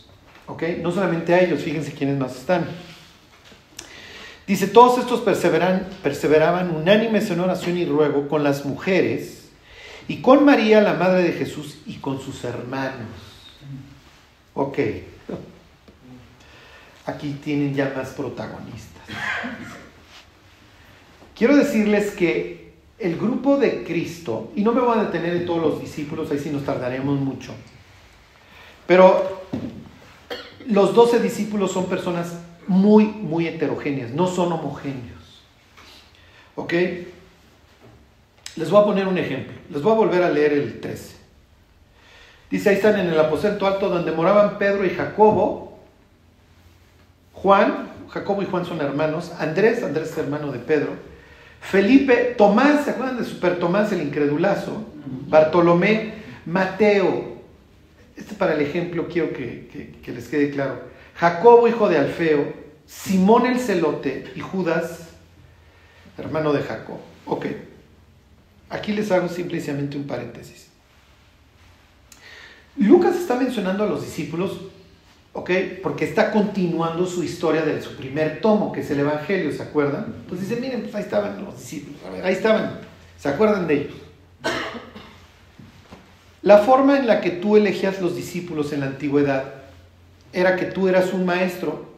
¿ok? 0.47 0.63
No 0.81 0.91
solamente 0.93 1.35
a 1.35 1.41
ellos, 1.41 1.63
fíjense 1.63 1.93
quiénes 1.93 2.19
más 2.19 2.37
están. 2.37 2.67
Dice, 4.47 4.67
todos 4.67 4.99
estos 4.99 5.21
perseveran, 5.21 5.89
perseveraban 6.03 6.75
unánimes 6.75 7.31
en 7.31 7.41
oración 7.41 7.79
y 7.79 7.85
ruego 7.85 8.29
con 8.29 8.43
las 8.43 8.65
mujeres 8.65 9.49
y 10.09 10.17
con 10.21 10.45
María, 10.45 10.81
la 10.81 10.95
madre 10.95 11.23
de 11.23 11.33
Jesús, 11.33 11.79
y 11.87 11.95
con 11.95 12.21
sus 12.21 12.43
hermanos. 12.45 13.09
Ok. 14.55 14.79
Aquí 17.07 17.39
tienen 17.43 17.75
ya 17.75 17.93
más 17.97 18.11
protagonistas. 18.11 19.03
Quiero 21.37 21.57
decirles 21.57 22.11
que 22.13 22.75
el 22.99 23.17
grupo 23.17 23.57
de 23.57 23.83
Cristo, 23.85 24.53
y 24.55 24.63
no 24.63 24.73
me 24.73 24.81
voy 24.81 24.99
a 24.99 25.05
detener 25.05 25.35
en 25.35 25.47
todos 25.47 25.61
los 25.63 25.81
discípulos, 25.81 26.31
ahí 26.31 26.39
sí 26.39 26.51
nos 26.51 26.65
tardaremos 26.65 27.19
mucho, 27.19 27.53
pero 28.87 29.43
los 30.67 30.95
doce 30.95 31.21
discípulos 31.21 31.73
son 31.73 31.87
personas 31.87 32.35
muy, 32.67 33.05
muy 33.05 33.47
heterogéneas, 33.49 34.11
no 34.11 34.27
son 34.27 34.53
homogéneos. 34.53 35.43
¿Ok? 36.55 36.73
Les 38.57 38.71
voy 38.71 38.83
a 38.83 38.85
poner 38.85 39.09
un 39.09 39.19
ejemplo, 39.19 39.55
les 39.71 39.83
voy 39.83 39.93
a 39.93 39.97
volver 39.97 40.23
a 40.23 40.31
leer 40.31 40.53
el 40.53 40.81
13. 40.81 41.17
Dice, 42.51 42.69
ahí 42.69 42.77
están 42.77 43.01
en 43.01 43.09
el 43.09 43.19
aposento 43.19 43.67
alto 43.67 43.89
donde 43.89 44.13
moraban 44.13 44.59
Pedro 44.59 44.85
y 44.85 44.91
Jacobo, 44.91 45.79
Juan, 47.33 47.89
Jacobo 48.11 48.43
y 48.43 48.47
Juan 48.47 48.67
son 48.67 48.81
hermanos, 48.83 49.33
Andrés, 49.39 49.83
Andrés 49.83 50.11
es 50.11 50.19
hermano 50.19 50.53
de 50.53 50.59
Pedro, 50.59 50.91
Felipe, 51.63 52.35
Tomás, 52.37 52.85
¿se 52.85 52.91
acuerdan 52.91 53.17
de 53.17 53.25
Super 53.25 53.59
Tomás 53.59 53.91
el 53.93 54.03
incredulazo? 54.03 54.85
Bartolomé, 55.29 56.15
Mateo, 56.45 57.32
este 58.23 58.35
para 58.35 58.55
el 58.55 58.61
ejemplo 58.61 59.09
quiero 59.09 59.33
que, 59.33 59.69
que- 59.73 59.91
que 60.03 60.13
les 60.13 60.29
quede 60.29 60.51
claro, 60.51 60.81
Jacobo, 61.17 61.69
hijo 61.69 61.89
de 61.89 61.99
Alfeo, 61.99 62.53
Simón 62.87 63.47
el 63.47 63.59
celote 63.59 64.31
y 64.35 64.41
Judas, 64.41 65.09
hermano 66.19 66.53
de 66.53 66.63
Jacob. 66.63 66.99
Ok, 67.27 67.47
aquí 68.71 68.93
les 68.93 69.11
hago 69.11 69.29
simplemente 69.29 69.97
un 69.97 70.07
paréntesis. 70.07 70.69
Lucas 72.77 73.17
está 73.17 73.37
mencionando 73.37 73.85
a 73.85 73.87
los 73.87 74.03
discípulos, 74.05 74.61
¿ok? 75.35 75.51
Porque 75.83 76.05
está 76.05 76.31
continuando 76.33 77.05
su 77.07 77.23
historia 77.23 77.63
de 77.63 77.81
su 77.83 77.97
primer 77.97 78.41
tomo, 78.41 78.73
que 78.73 78.81
es 78.81 78.91
el 78.91 79.01
Evangelio, 79.01 79.53
¿se 79.53 79.63
acuerdan? 79.63 80.15
Entonces 80.23 80.49
dice, 80.49 80.61
miren, 80.61 80.83
pues 80.83 80.95
ahí 80.95 81.03
estaban 81.03 81.45
los 81.45 81.59
discípulos, 81.59 82.01
a 82.07 82.11
ver, 82.11 82.25
ahí 82.25 82.33
estaban, 82.33 82.81
¿se 83.19 83.29
acuerdan 83.29 83.67
de 83.67 83.75
ellos? 83.75 83.97
La 86.43 86.59
forma 86.59 86.99
en 86.99 87.07
la 87.07 87.21
que 87.21 87.31
tú 87.31 87.57
elegías 87.57 88.01
los 88.01 88.17
discípulos 88.17 88.73
en 88.73 88.81
la 88.81 88.87
antigüedad 88.87 89.45
era 90.33 90.57
que 90.57 90.67
tú 90.67 90.89
eras 90.89 91.13
un 91.13 91.25
maestro. 91.25 91.93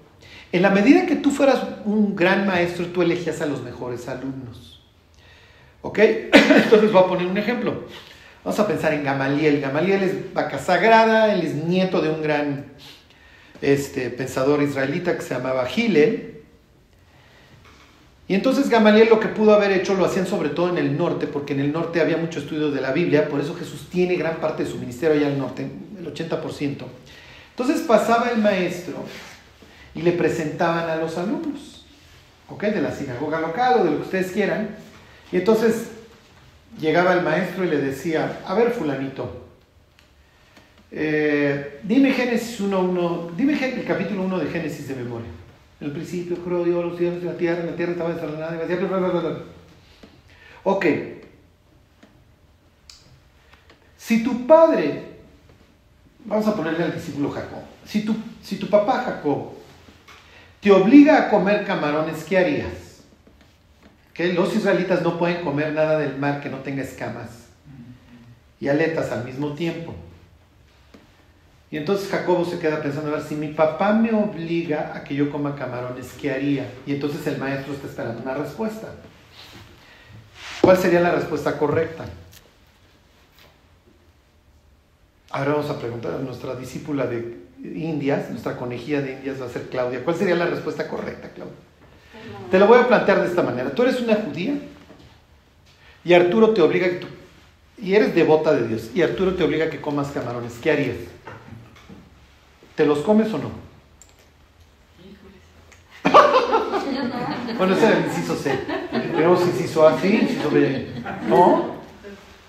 En 0.53 0.63
la 0.63 0.71
medida 0.71 1.07
que 1.07 1.17
tú 1.17 1.31
fueras 1.31 1.63
un 1.85 2.15
gran 2.15 2.47
maestro, 2.47 2.87
tú 2.87 3.03
elegías 3.03 3.41
a 3.41 3.47
los 3.47 3.63
mejores 3.63 4.07
alumnos. 4.07 4.83
¿Ok? 5.81 5.99
Entonces 6.33 6.93
voy 6.93 7.03
a 7.03 7.07
poner 7.07 7.27
un 7.27 7.39
ejemplo. 7.39 7.85
Vamos 8.45 8.61
a 8.61 8.67
pensar 8.67 8.93
en 8.93 9.03
Gamaliel. 9.03 9.61
Gamaliel 9.61 10.03
es 10.03 10.35
vaca 10.35 10.59
sagrada, 10.59 11.33
él 11.33 11.47
es 11.47 11.55
nieto 11.55 12.03
de 12.03 12.11
un 12.11 12.23
gran 12.23 12.67
este, 13.63 14.11
pensador 14.11 14.63
israelita 14.63 15.17
que 15.17 15.23
se 15.23 15.35
llamaba 15.35 15.67
Hillel. 15.75 16.34
Y 18.27 18.35
entonces 18.35 18.71
Gamaliel 18.71 19.11
lo 19.11 19.21
que 19.21 19.29
pudo 19.29 19.55
haber 19.55 19.71
hecho 19.73 19.95
lo 19.95 20.07
hacían 20.07 20.27
sobre 20.27 20.49
todo 20.49 20.71
en 20.71 20.79
el 20.79 20.97
norte, 20.97 21.27
porque 21.27 21.53
en 21.53 21.61
el 21.61 21.73
norte 21.73 22.01
había 22.01 22.17
mucho 22.17 22.39
estudio 22.39 22.71
de 22.71 22.81
la 22.81 22.93
Biblia, 22.93 23.29
por 23.29 23.41
eso 23.41 23.55
Jesús 23.55 23.89
tiene 23.91 24.17
gran 24.17 24.37
parte 24.37 24.65
de 24.65 24.71
su 24.71 24.79
ministerio 24.79 25.17
allá 25.17 25.27
al 25.27 25.39
norte, 25.39 25.69
el 25.99 26.07
80%. 26.07 26.85
Entonces 27.51 27.83
pasaba 27.83 28.31
el 28.31 28.39
maestro 28.39 29.05
y 29.95 30.01
le 30.03 30.13
presentaban 30.13 30.89
a 30.89 30.97
los 30.97 31.19
alumnos, 31.19 31.87
¿ok? 32.49 32.65
De 32.65 32.81
la 32.81 32.93
sinagoga 32.93 33.41
local 33.41 33.81
o 33.81 33.85
de 33.85 33.91
lo 33.91 33.97
que 33.99 34.03
ustedes 34.05 34.33
quieran. 34.33 34.71
Y 35.31 35.37
entonces 35.37 35.91
llegaba 36.81 37.13
el 37.13 37.23
maestro 37.23 37.65
y 37.65 37.69
le 37.69 37.77
decía, 37.77 38.41
a 38.47 38.55
ver 38.55 38.71
fulanito, 38.71 39.45
eh, 40.91 41.81
dime 41.83 42.13
Génesis 42.13 42.61
1.1, 42.61 43.35
dime 43.37 43.53
el 43.53 43.85
capítulo 43.85 44.23
1 44.23 44.39
de 44.39 44.47
Génesis 44.51 44.89
de 44.89 44.95
memoria. 44.95 45.44
En 45.81 45.89
el 45.89 45.93
principio 45.93 46.37
creó 46.37 46.65
Dios 46.65 46.85
los 46.85 46.99
cielos 46.99 47.23
y 47.23 47.27
la 47.27 47.37
tierra, 47.37 47.65
la 47.65 47.77
tierra 47.77 47.93
estaba 47.93 48.15
desordenada 48.15 48.55
y 48.55 48.75
bla. 48.75 49.39
Ok. 50.63 50.87
Si 53.97 54.23
tu 54.23 54.47
padre, 54.47 55.03
vamos 56.25 56.47
a 56.47 56.55
ponerle 56.55 56.85
al 56.85 56.95
discípulo 56.95 57.31
Jacob, 57.31 57.63
si 57.85 58.05
tu, 58.05 58.15
si 58.43 58.57
tu 58.57 58.69
papá 58.69 59.03
Jacob 59.05 59.53
te 60.61 60.71
obliga 60.71 61.19
a 61.19 61.31
comer 61.31 61.65
camarones, 61.65 62.25
¿qué 62.25 62.39
harías? 62.39 63.03
Que 64.13 64.33
los 64.33 64.55
israelitas 64.55 65.03
no 65.03 65.19
pueden 65.19 65.43
comer 65.43 65.73
nada 65.73 65.99
del 65.99 66.17
mar 66.17 66.41
que 66.41 66.49
no 66.49 66.59
tenga 66.59 66.83
escamas 66.83 67.29
y 68.61 68.69
aletas 68.69 69.11
al 69.13 69.25
mismo 69.25 69.53
tiempo. 69.55 69.95
Y 71.75 71.79
entonces 71.79 72.09
Jacobo 72.09 72.45
se 72.45 72.61
queda 72.61 72.81
pensando, 72.81 73.11
a 73.11 73.15
ver, 73.15 73.23
si 73.25 73.35
mi 73.35 73.49
papá 73.49 73.93
me 73.93 74.13
obliga 74.13 74.93
a 74.95 75.03
que 75.03 75.17
yo 75.17 75.29
coma 75.29 75.57
camarones, 75.57 76.13
¿qué 76.13 76.31
haría? 76.31 76.71
Y 76.87 76.93
entonces 76.93 77.27
el 77.27 77.37
maestro 77.37 77.75
está 77.75 77.89
esperando 77.89 78.23
una 78.23 78.33
respuesta. 78.33 78.93
¿Cuál 80.61 80.77
sería 80.77 81.01
la 81.01 81.11
respuesta 81.11 81.59
correcta? 81.59 82.05
Ahora 85.31 85.55
vamos 85.55 85.69
a 85.69 85.77
preguntar 85.81 86.15
a 86.15 86.19
nuestra 86.19 86.55
discípula 86.55 87.09
de 87.09 87.39
Indias, 87.65 88.31
nuestra 88.31 88.57
conejilla 88.57 89.01
de 89.01 89.15
Indias 89.15 89.43
va 89.43 89.47
a 89.47 89.51
ser 89.51 89.63
Claudia. 89.63 90.05
¿Cuál 90.05 90.15
sería 90.15 90.37
la 90.37 90.47
respuesta 90.47 90.87
correcta, 90.87 91.31
Claudia? 91.31 91.57
Te 92.53 92.59
lo 92.61 92.69
voy 92.69 92.79
a 92.79 92.87
plantear 92.87 93.21
de 93.21 93.27
esta 93.27 93.43
manera. 93.43 93.71
Tú 93.71 93.83
eres 93.83 94.01
una 94.01 94.15
judía 94.15 94.55
y 96.05 96.13
Arturo 96.13 96.55
te 96.55 96.63
obliga 96.63 96.87
que 96.87 97.01
y 97.83 97.97
eres 97.97 98.15
devota 98.15 98.55
de 98.55 98.69
Dios 98.69 98.91
y 98.95 99.03
Arturo 99.03 99.35
te 99.35 99.43
obliga 99.43 99.65
a 99.65 99.71
que 99.71 99.81
comas 99.81 100.13
camarones. 100.13 100.53
¿Qué 100.63 100.71
harías? 100.71 101.14
¿Te 102.75 102.85
los 102.85 102.99
comes 103.01 103.33
o 103.33 103.39
no? 103.39 103.51
bueno, 107.57 107.75
ese 107.75 107.87
era 107.87 107.99
el 107.99 108.05
inciso 108.07 108.37
C. 108.37 108.59
Tenemos 108.91 109.43
inciso 109.43 109.87
A, 109.87 110.01
sí, 110.01 110.19
inciso 110.23 110.51
B. 110.51 110.89
¿No? 111.29 111.75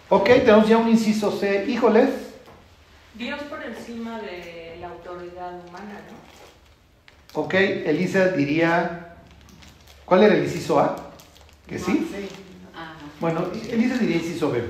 Ok, 0.09 0.25
tenemos 0.25 0.67
ya 0.67 0.77
un 0.77 0.89
inciso 0.89 1.31
C. 1.31 1.65
Híjoles. 1.67 2.09
Dios 3.13 3.39
por 3.43 3.63
encima 3.63 4.19
de 4.19 4.77
la 4.81 4.87
autoridad 4.87 5.53
humana, 5.67 6.01
¿no? 6.09 7.41
Ok, 7.41 7.53
Elisa 7.53 8.29
diría. 8.29 9.15
¿Cuál 10.05 10.23
era 10.23 10.35
el 10.35 10.43
inciso 10.43 10.79
A? 10.79 10.95
¿Que 11.67 11.79
sí? 11.79 12.07
Bueno, 13.19 13.47
Elisa 13.69 13.97
diría 13.97 14.17
inciso 14.17 14.51
B. 14.51 14.63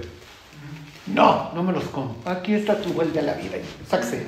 No, 1.08 1.52
no 1.54 1.64
me 1.64 1.72
los 1.72 1.84
como. 1.86 2.16
Aquí 2.26 2.54
está 2.54 2.82
tu 2.82 2.94
vuelta 2.94 3.20
a 3.20 3.24
la 3.24 3.34
vida. 3.34 3.58
Sáquese. 3.88 4.26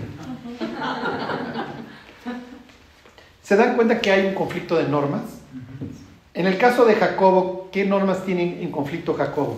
¿Se 3.42 3.56
dan 3.56 3.76
cuenta 3.76 4.00
que 4.00 4.12
hay 4.12 4.28
un 4.28 4.36
conflicto 4.36 4.76
de 4.76 4.88
normas? 4.88 5.24
En 6.34 6.46
el 6.46 6.58
caso 6.58 6.86
de 6.86 6.96
Jacobo, 6.96 7.70
¿qué 7.72 7.86
normas 7.86 8.24
tiene 8.24 8.62
en 8.62 8.72
conflicto 8.72 9.14
Jacobo? 9.16 9.58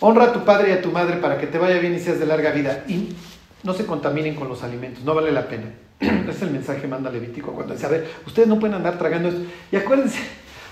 Honra 0.00 0.24
a 0.24 0.32
tu 0.32 0.44
padre 0.44 0.70
y 0.70 0.72
a 0.72 0.80
tu 0.80 0.90
madre 0.90 1.16
para 1.16 1.38
que 1.38 1.46
te 1.46 1.58
vaya 1.58 1.78
bien 1.78 1.94
y 1.94 2.00
seas 2.00 2.18
de 2.18 2.24
larga 2.24 2.52
vida. 2.52 2.84
Y 2.88 3.14
no 3.62 3.74
se 3.74 3.84
contaminen 3.84 4.34
con 4.34 4.48
los 4.48 4.62
alimentos, 4.62 5.04
no 5.04 5.14
vale 5.14 5.30
la 5.30 5.46
pena. 5.46 5.66
es 6.00 6.40
el 6.40 6.50
mensaje 6.50 6.80
que 6.80 6.88
manda 6.88 7.10
Levítico 7.10 7.52
cuando 7.52 7.74
dice, 7.74 7.84
a 7.84 7.90
ver, 7.90 8.10
ustedes 8.26 8.48
no 8.48 8.58
pueden 8.58 8.76
andar 8.76 8.96
tragando 8.96 9.28
esto. 9.28 9.42
Y 9.70 9.76
acuérdense, 9.76 10.20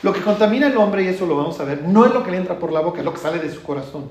lo 0.02 0.12
que 0.12 0.20
contamina 0.20 0.68
al 0.68 0.76
hombre, 0.76 1.04
y 1.04 1.08
eso 1.08 1.26
lo 1.26 1.36
vamos 1.36 1.58
a 1.60 1.64
ver, 1.64 1.82
no 1.82 2.06
es 2.06 2.12
lo 2.12 2.22
que 2.22 2.30
le 2.30 2.36
entra 2.36 2.58
por 2.58 2.72
la 2.72 2.80
boca, 2.80 3.00
es 3.00 3.04
lo 3.04 3.12
que 3.12 3.20
sale 3.20 3.38
de 3.38 3.52
su 3.52 3.62
corazón. 3.62 4.10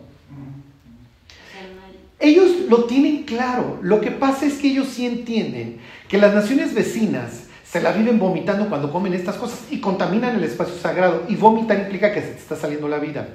Ellos 2.20 2.52
lo 2.68 2.86
tienen 2.86 3.24
claro. 3.24 3.80
Lo 3.82 4.02
que 4.02 4.12
pasa 4.12 4.46
es 4.46 4.56
que 4.56 4.70
ellos 4.70 4.88
sí 4.88 5.06
entienden 5.06 5.80
que 6.08 6.18
las 6.18 6.34
naciones 6.34 6.74
vecinas 6.74 7.44
se 7.64 7.82
la 7.82 7.92
viven 7.92 8.18
vomitando 8.18 8.70
cuando 8.70 8.92
comen 8.92 9.14
estas 9.14 9.36
cosas 9.36 9.60
y 9.70 9.80
contaminan 9.80 10.36
el 10.36 10.44
espacio 10.44 10.76
sagrado. 10.76 11.26
Y 11.28 11.36
vomitar 11.36 11.80
implica 11.80 12.12
que 12.14 12.22
se 12.22 12.30
te 12.30 12.40
está 12.40 12.56
saliendo 12.56 12.88
la 12.88 12.98
vida. 12.98 13.28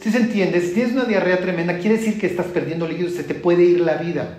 Si 0.00 0.10
se 0.10 0.18
entiende, 0.18 0.60
si 0.60 0.74
tienes 0.74 0.94
una 0.94 1.04
diarrea 1.04 1.40
tremenda, 1.40 1.78
quiere 1.78 1.98
decir 1.98 2.18
que 2.18 2.26
estás 2.26 2.46
perdiendo 2.46 2.88
líquidos, 2.88 3.12
se 3.12 3.22
te 3.22 3.34
puede 3.34 3.62
ir 3.62 3.80
la 3.80 3.96
vida. 3.98 4.38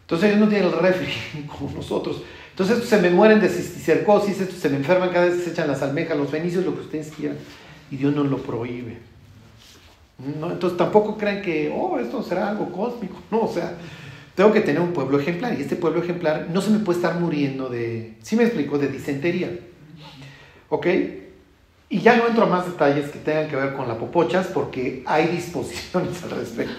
Entonces 0.00 0.30
ellos 0.30 0.40
no 0.40 0.48
tienen 0.48 0.68
el 0.68 0.78
refri 0.78 1.12
como 1.46 1.70
nosotros. 1.70 2.22
Entonces 2.56 2.76
estos 2.76 2.88
se 2.88 3.02
me 3.02 3.10
mueren 3.10 3.38
de 3.38 3.50
cisticercosis, 3.50 4.40
estos 4.40 4.58
se 4.58 4.70
me 4.70 4.78
enferman 4.78 5.10
cada 5.10 5.26
vez 5.26 5.34
que 5.36 5.42
se 5.42 5.50
echan 5.50 5.68
las 5.68 5.82
almejas, 5.82 6.16
los 6.16 6.30
fenicios, 6.30 6.64
lo 6.64 6.74
que 6.74 6.80
ustedes 6.80 7.12
quieran. 7.14 7.36
Y 7.90 7.98
Dios 7.98 8.14
no 8.14 8.24
lo 8.24 8.38
prohíbe. 8.38 8.96
¿no? 10.40 10.50
Entonces 10.50 10.78
tampoco 10.78 11.18
crean 11.18 11.42
que, 11.42 11.70
oh, 11.76 11.98
esto 11.98 12.22
será 12.22 12.48
algo 12.48 12.72
cósmico. 12.72 13.20
No, 13.30 13.40
o 13.40 13.52
sea, 13.52 13.74
tengo 14.34 14.54
que 14.54 14.62
tener 14.62 14.80
un 14.80 14.94
pueblo 14.94 15.20
ejemplar 15.20 15.52
y 15.52 15.60
este 15.60 15.76
pueblo 15.76 16.02
ejemplar 16.02 16.46
no 16.50 16.62
se 16.62 16.70
me 16.70 16.78
puede 16.78 16.98
estar 16.98 17.20
muriendo 17.20 17.68
de, 17.68 18.14
sí 18.22 18.36
me 18.36 18.44
explico, 18.44 18.78
de 18.78 18.88
disentería. 18.88 19.50
¿Ok? 20.70 20.86
Y 21.90 22.00
ya 22.00 22.16
no 22.16 22.26
entro 22.26 22.44
a 22.44 22.46
más 22.46 22.64
detalles 22.64 23.10
que 23.10 23.18
tengan 23.18 23.48
que 23.48 23.56
ver 23.56 23.74
con 23.74 23.86
la 23.86 23.98
popochas 23.98 24.46
porque 24.46 25.02
hay 25.04 25.26
disposiciones 25.30 26.22
al 26.22 26.30
respecto. 26.30 26.72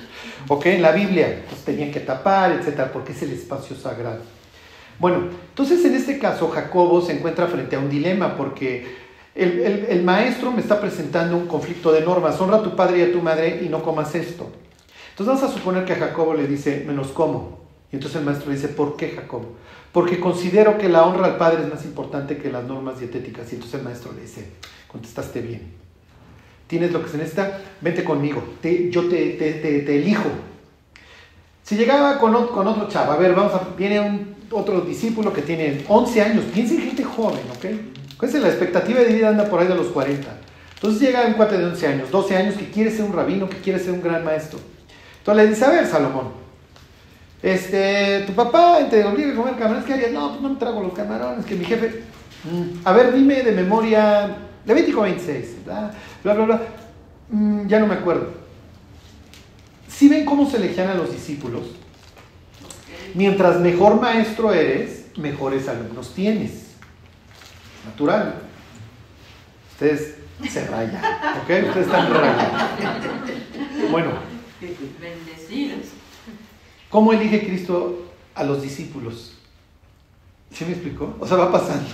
¿Ok? 0.48 0.66
En 0.66 0.82
la 0.82 0.92
Biblia 0.92 1.44
pues 1.48 1.62
tenían 1.63 1.92
que 1.92 2.00
tapar, 2.00 2.54
etcétera, 2.54 2.92
porque 2.92 3.12
es 3.12 3.22
el 3.22 3.34
espacio 3.34 3.76
sagrado. 3.76 4.37
Bueno, 5.00 5.30
entonces 5.50 5.84
en 5.86 5.96
este 5.96 6.18
caso 6.18 6.50
Jacobo 6.50 7.02
se 7.02 7.14
encuentra 7.14 7.48
frente 7.48 7.76
a 7.76 7.80
un 7.80 7.90
dilema 7.90 8.36
porque 8.36 9.08
el, 9.36 10.02
maestro 10.04 10.52
me 10.52 10.62
está 10.62 10.82
presentando 10.82 11.38
un 11.38 11.48
conflicto 11.48 11.92
de 11.92 12.02
normas. 12.02 12.42
Honra 12.42 12.58
a 12.58 12.64
tu 12.64 12.76
padre 12.76 13.00
y 13.00 13.02
a 13.04 13.12
tu 13.12 13.22
madre 13.22 13.62
y 13.64 13.70
no 13.70 13.84
comas 13.84 14.16
esto. 14.16 14.50
Entonces 15.12 15.36
vamos 15.36 15.44
a 15.44 15.58
suponer 15.58 15.86
que 15.86 15.94
a 15.94 15.98
Jacobo 15.98 16.34
le 16.34 16.48
dice, 16.48 16.84
me 16.88 16.94
los 16.94 17.10
como. 17.10 17.60
Y 17.92 17.96
entonces 17.96 18.20
el 18.20 18.26
maestro 18.26 18.50
le 18.50 18.56
dice, 18.56 18.70
¿por 18.70 18.98
qué 18.98 19.10
Jacobo? 19.10 19.56
Porque 19.92 20.20
considero 20.20 20.78
que 20.78 20.90
la 20.90 21.06
honra 21.06 21.26
al 21.26 21.38
padre 21.38 21.64
es 21.64 21.70
más 21.70 21.86
importante 21.86 22.38
que 22.38 22.52
las 22.52 22.64
normas 22.66 23.00
dietéticas. 23.00 23.52
Y 23.52 23.56
entonces 23.56 23.80
el 23.80 23.86
maestro 23.86 24.12
le 24.14 24.22
dice, 24.22 24.50
contestaste 24.88 25.42
bien. 25.42 25.74
Tienes 26.68 26.92
lo 26.92 27.02
que 27.02 27.10
se 27.10 27.18
necesita, 27.18 27.62
vente 27.80 28.04
conmigo. 28.04 28.44
yo 28.62 29.08
te, 29.08 29.34
te, 29.34 29.96
elijo. 29.96 30.30
Si 31.64 31.76
llegaba 31.76 32.18
con, 32.20 32.48
con, 32.48 32.68
otro 32.68 32.88
chavo, 32.88 33.12
a 33.12 33.18
ver, 33.18 33.34
vamos 33.34 33.54
a, 33.54 33.76
viene 33.78 34.00
un, 34.00 34.37
otro 34.52 34.82
discípulo 34.82 35.34
que 35.34 35.42
tiene 35.42 35.84
11 35.88 36.22
años, 36.22 36.46
piensen 36.54 36.80
gente 36.80 37.04
joven, 37.04 37.42
¿ok? 37.56 37.66
es 38.26 38.34
la 38.34 38.48
expectativa 38.48 39.00
de 39.00 39.13
vida 39.13 39.30
anda 39.30 39.50
por 39.50 39.60
ahí 39.60 39.67
de 39.67 39.76
los 39.76 39.88
40. 39.88 40.28
Entonces 40.76 41.02
llega 41.02 41.26
un 41.26 41.34
cuate 41.34 41.58
de 41.58 41.65
11 41.65 41.88
años, 41.88 42.12
12 42.12 42.38
años, 42.38 42.56
que 42.56 42.69
quiere 42.69 42.92
ser 42.92 43.06
un 43.06 43.13
rabino, 43.13 43.50
que 43.50 43.58
quiere 43.58 43.80
ser 43.80 43.94
un 43.94 44.02
gran 44.02 44.24
maestro. 44.24 44.60
Entonces 45.19 45.44
le 45.44 45.50
dice, 45.50 45.65
a 45.65 45.69
ver, 45.69 45.88
Salomón, 45.88 46.30
este, 47.42 48.24
tu 48.26 48.34
papá 48.34 48.80
te 48.90 49.04
obliga 49.06 49.32
a 49.32 49.36
comer 49.36 49.56
camarones, 49.56 49.86
¿qué 49.86 49.94
harías? 49.94 50.12
No, 50.12 50.30
pues 50.30 50.42
no 50.42 50.50
me 50.50 50.56
trago 50.56 50.82
los 50.82 50.94
camarones, 50.94 51.46
que 51.46 51.56
mi 51.56 51.65
jefe... 51.65 52.04
Mm, 52.44 52.86
a 52.86 52.94
ver, 52.94 53.13
dime 53.13 53.42
de 53.44 53.52
memoria, 53.52 54.38
Levítico 54.65 55.02
26, 55.02 55.65
bla, 55.65 55.92
bla, 56.24 56.34
bla, 56.34 56.46
bla. 56.46 56.62
Mm, 57.30 57.67
ya 57.67 57.80
no 57.80 57.88
me 57.88 57.96
acuerdo. 57.96 58.32
Si 59.88 60.08
ven 60.08 60.26
cómo 60.26 60.50
se 60.50 60.58
elegían 60.58 60.90
a 60.90 60.94
los 60.94 61.12
discípulos, 61.12 61.63
mientras 63.14 63.60
mejor 63.60 64.00
maestro 64.00 64.54
eres, 64.54 65.06
mejores 65.18 65.68
alumnos 65.68 66.14
tienes 66.14 66.76
natural. 67.86 68.42
Ustedes 69.72 70.16
se 70.50 70.68
rayan, 70.68 71.04
¿ok? 71.44 71.68
Ustedes 71.68 71.86
están 71.88 72.14
rayados. 72.14 72.62
Bueno, 73.92 74.12
Bendecidas. 74.60 75.88
¿Cómo 76.90 77.14
elige 77.14 77.46
Cristo 77.46 78.12
a 78.34 78.44
los 78.44 78.62
discípulos? 78.62 79.38
¿Sí 80.52 80.66
me 80.66 80.72
explicó? 80.72 81.16
O 81.20 81.28
sea, 81.28 81.38
va 81.38 81.52
pasando. 81.52 81.90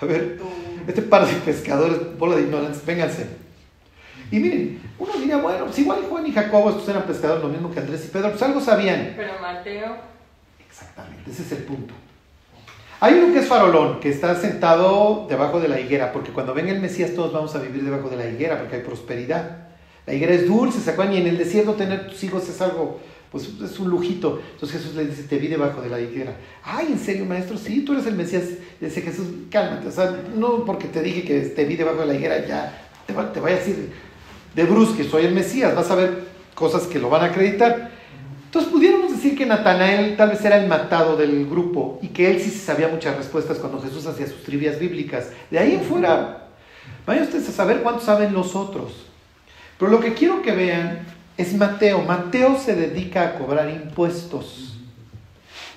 A 0.00 0.04
ver, 0.06 0.40
este 0.86 1.02
par 1.02 1.26
de 1.26 1.34
pescadores, 1.34 2.16
bola 2.18 2.36
de 2.36 2.42
ignorantes, 2.42 2.84
vénganse. 2.86 3.26
Y 4.30 4.38
miren, 4.38 4.80
uno 4.98 5.12
diría, 5.14 5.36
bueno, 5.38 5.66
pues 5.66 5.78
igual 5.80 6.00
Juan 6.08 6.26
y 6.26 6.32
Jacobo 6.32 6.70
estos 6.70 6.88
eran 6.88 7.02
pescadores, 7.02 7.42
lo 7.42 7.50
mismo 7.50 7.70
que 7.70 7.80
Andrés 7.80 8.06
y 8.06 8.08
Pedro, 8.08 8.30
pues 8.30 8.42
algo 8.42 8.60
sabían. 8.60 9.12
Pero 9.16 9.34
Mateo. 9.40 10.09
Exactamente, 10.80 11.30
ese 11.30 11.42
es 11.42 11.52
el 11.52 11.64
punto. 11.64 11.94
Hay 13.00 13.14
uno 13.14 13.32
que 13.32 13.40
es 13.40 13.46
farolón, 13.46 14.00
que 14.00 14.10
está 14.10 14.34
sentado 14.34 15.26
debajo 15.28 15.58
de 15.58 15.68
la 15.68 15.80
higuera, 15.80 16.12
porque 16.12 16.32
cuando 16.32 16.52
venga 16.52 16.70
el 16.70 16.80
Mesías 16.80 17.14
todos 17.14 17.32
vamos 17.32 17.54
a 17.54 17.58
vivir 17.58 17.82
debajo 17.82 18.08
de 18.10 18.16
la 18.16 18.28
higuera, 18.28 18.58
porque 18.58 18.76
hay 18.76 18.82
prosperidad. 18.82 19.68
La 20.06 20.14
higuera 20.14 20.34
es 20.34 20.46
dulce, 20.46 20.80
¿se 20.80 20.90
acuerdan? 20.90 21.14
Y 21.14 21.18
en 21.18 21.26
el 21.26 21.38
desierto 21.38 21.74
tener 21.74 22.08
tus 22.08 22.22
hijos 22.24 22.46
es 22.48 22.60
algo, 22.60 23.00
pues 23.30 23.48
es 23.62 23.78
un 23.78 23.88
lujito. 23.88 24.42
Entonces 24.52 24.80
Jesús 24.80 24.96
le 24.96 25.06
dice, 25.06 25.22
te 25.22 25.38
vi 25.38 25.48
debajo 25.48 25.80
de 25.80 25.88
la 25.88 25.98
higuera. 25.98 26.36
Ay, 26.62 26.88
¿en 26.92 26.98
serio, 26.98 27.24
maestro? 27.24 27.56
Sí, 27.56 27.84
tú 27.86 27.92
eres 27.92 28.06
el 28.06 28.16
Mesías. 28.16 28.44
Dice 28.80 29.00
Jesús, 29.00 29.28
cálmate. 29.50 29.88
O 29.88 29.92
sea, 29.92 30.14
no 30.34 30.64
porque 30.66 30.88
te 30.88 31.00
dije 31.02 31.22
que 31.22 31.40
te 31.40 31.64
vi 31.64 31.76
debajo 31.76 32.00
de 32.00 32.06
la 32.06 32.14
higuera, 32.14 32.46
ya 32.46 32.86
te, 33.06 33.14
te 33.14 33.40
voy 33.40 33.52
a 33.52 33.56
decir 33.56 33.92
de 34.54 34.64
brusque, 34.64 35.04
soy 35.04 35.24
el 35.24 35.34
Mesías. 35.34 35.74
Vas 35.74 35.90
a 35.90 35.94
ver 35.94 36.24
cosas 36.54 36.82
que 36.82 36.98
lo 36.98 37.08
van 37.08 37.22
a 37.22 37.26
acreditar. 37.26 37.99
Entonces 38.50 38.72
pudiéramos 38.72 39.12
decir 39.12 39.38
que 39.38 39.46
Natanael 39.46 40.16
tal 40.16 40.30
vez 40.30 40.44
era 40.44 40.56
el 40.56 40.66
matado 40.66 41.16
del 41.16 41.46
grupo 41.48 42.00
y 42.02 42.08
que 42.08 42.28
él 42.28 42.40
sí 42.40 42.50
sabía 42.50 42.88
muchas 42.88 43.16
respuestas 43.16 43.58
cuando 43.58 43.80
Jesús 43.80 44.06
hacía 44.06 44.26
sus 44.26 44.42
trivias 44.42 44.76
bíblicas. 44.76 45.28
De 45.52 45.60
ahí 45.60 45.74
en 45.74 45.82
fuera, 45.82 46.48
vayan 47.06 47.22
ustedes 47.22 47.48
a 47.48 47.52
saber 47.52 47.80
cuánto 47.80 48.00
saben 48.04 48.34
los 48.34 48.56
otros. 48.56 49.06
Pero 49.78 49.92
lo 49.92 50.00
que 50.00 50.14
quiero 50.14 50.42
que 50.42 50.50
vean 50.50 51.06
es 51.36 51.54
Mateo. 51.54 52.02
Mateo 52.02 52.58
se 52.58 52.74
dedica 52.74 53.22
a 53.22 53.34
cobrar 53.38 53.70
impuestos. 53.70 54.80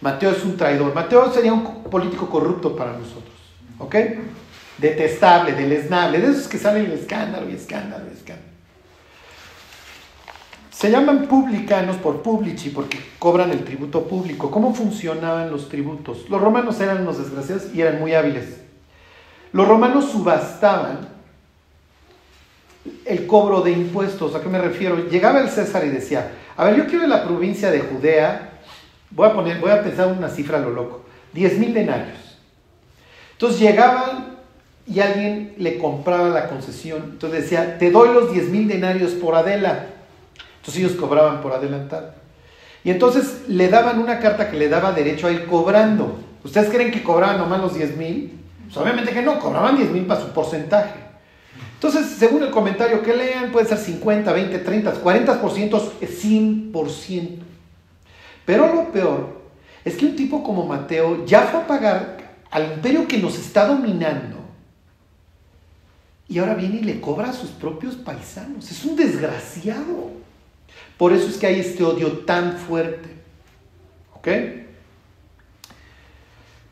Mateo 0.01 0.31
es 0.31 0.43
un 0.43 0.57
traidor. 0.57 0.95
Mateo 0.95 1.31
sería 1.31 1.53
un 1.53 1.83
político 1.83 2.27
corrupto 2.27 2.75
para 2.75 2.93
nosotros. 2.93 3.35
¿Ok? 3.77 3.95
Detestable, 4.79 5.51
deleznable, 5.51 6.19
de 6.19 6.31
esos 6.31 6.47
que 6.47 6.57
salen 6.57 6.85
el 6.85 6.93
escándalo 6.93 7.47
y 7.51 7.53
escándalo 7.53 8.05
y 8.09 8.17
escándalo. 8.17 8.52
Se 10.83 10.91
llaman 10.91 11.27
publicanos 11.27 11.95
por 11.95 12.21
publici 12.21 12.69
porque 12.69 12.99
cobran 13.17 13.51
el 13.51 13.63
tributo 13.63 14.03
público. 14.03 14.51
¿Cómo 14.51 14.75
funcionaban 14.75 15.49
los 15.49 15.69
tributos? 15.69 16.29
Los 16.29 16.41
romanos 16.41 16.77
eran 16.81 17.03
unos 17.03 17.19
desgraciados 17.19 17.73
y 17.73 17.79
eran 17.79 18.01
muy 18.01 18.13
hábiles. 18.13 18.57
Los 19.53 19.65
romanos 19.65 20.11
subastaban 20.11 21.07
el 23.05 23.25
cobro 23.27 23.61
de 23.61 23.71
impuestos. 23.71 24.35
¿A 24.35 24.41
qué 24.41 24.49
me 24.49 24.59
refiero? 24.59 25.07
Llegaba 25.07 25.39
el 25.39 25.47
César 25.47 25.85
y 25.85 25.89
decía, 25.89 26.33
a 26.57 26.65
ver, 26.65 26.75
yo 26.75 26.85
quiero 26.85 27.07
la 27.07 27.23
provincia 27.23 27.71
de 27.71 27.79
Judea, 27.79 28.59
voy 29.09 29.29
a 29.29 29.33
poner, 29.33 29.61
voy 29.61 29.71
a 29.71 29.81
pensar 29.81 30.09
una 30.09 30.27
cifra 30.27 30.57
a 30.57 30.61
lo 30.61 30.71
loco, 30.71 31.03
10 31.31 31.59
mil 31.59 31.73
denarios. 31.73 32.37
Entonces 33.31 33.61
llegaban 33.61 34.35
y 34.85 34.99
alguien 34.99 35.53
le 35.59 35.77
compraba 35.77 36.27
la 36.27 36.49
concesión. 36.49 37.03
Entonces 37.13 37.43
decía, 37.43 37.77
te 37.77 37.89
doy 37.89 38.13
los 38.13 38.33
10 38.33 38.49
mil 38.49 38.67
denarios 38.67 39.11
por 39.13 39.33
Adela. 39.35 39.92
Entonces 40.63 40.81
ellos 40.81 40.93
cobraban 40.93 41.41
por 41.41 41.51
adelantado. 41.51 42.13
Y 42.85 42.89
entonces 42.89 43.41
le 43.49 43.67
daban 43.67 43.99
una 43.99 44.19
carta 44.19 44.49
que 44.49 44.55
le 44.55 44.69
daba 44.69 44.93
derecho 44.93 45.27
a 45.27 45.31
ir 45.31 45.45
cobrando. 45.45 46.19
¿Ustedes 46.41 46.69
creen 46.69 46.89
que 46.89 47.03
cobraban 47.03 47.37
nomás 47.37 47.59
los 47.59 47.73
10 47.75 47.97
mil? 47.97 48.39
Pues 48.63 48.77
obviamente 48.77 49.11
que 49.11 49.21
no, 49.21 49.39
cobraban 49.39 49.75
10 49.75 49.91
mil 49.91 50.05
para 50.05 50.21
su 50.21 50.29
porcentaje. 50.29 51.01
Entonces, 51.73 52.15
según 52.17 52.43
el 52.43 52.49
comentario 52.49 53.01
que 53.01 53.13
lean, 53.13 53.51
puede 53.51 53.65
ser 53.65 53.77
50, 53.77 54.31
20, 54.31 54.59
30, 54.59 55.03
40% 55.03 55.91
es 55.99 56.23
100%. 56.23 57.29
Pero 58.45 58.73
lo 58.73 58.89
peor 58.93 59.41
es 59.83 59.97
que 59.97 60.05
un 60.05 60.15
tipo 60.15 60.41
como 60.43 60.65
Mateo 60.65 61.25
ya 61.25 61.41
fue 61.41 61.59
a 61.59 61.67
pagar 61.67 62.17
al 62.49 62.71
imperio 62.71 63.05
que 63.05 63.17
nos 63.17 63.37
está 63.37 63.67
dominando 63.67 64.37
y 66.29 66.39
ahora 66.39 66.55
viene 66.55 66.77
y 66.77 66.83
le 66.83 67.01
cobra 67.01 67.29
a 67.29 67.33
sus 67.33 67.49
propios 67.49 67.95
paisanos. 67.95 68.71
Es 68.71 68.85
un 68.85 68.95
desgraciado. 68.95 70.22
Por 71.03 71.11
eso 71.11 71.27
es 71.27 71.35
que 71.35 71.47
hay 71.47 71.59
este 71.59 71.83
odio 71.83 72.19
tan 72.19 72.55
fuerte. 72.55 73.09
¿Ok? 74.13 74.29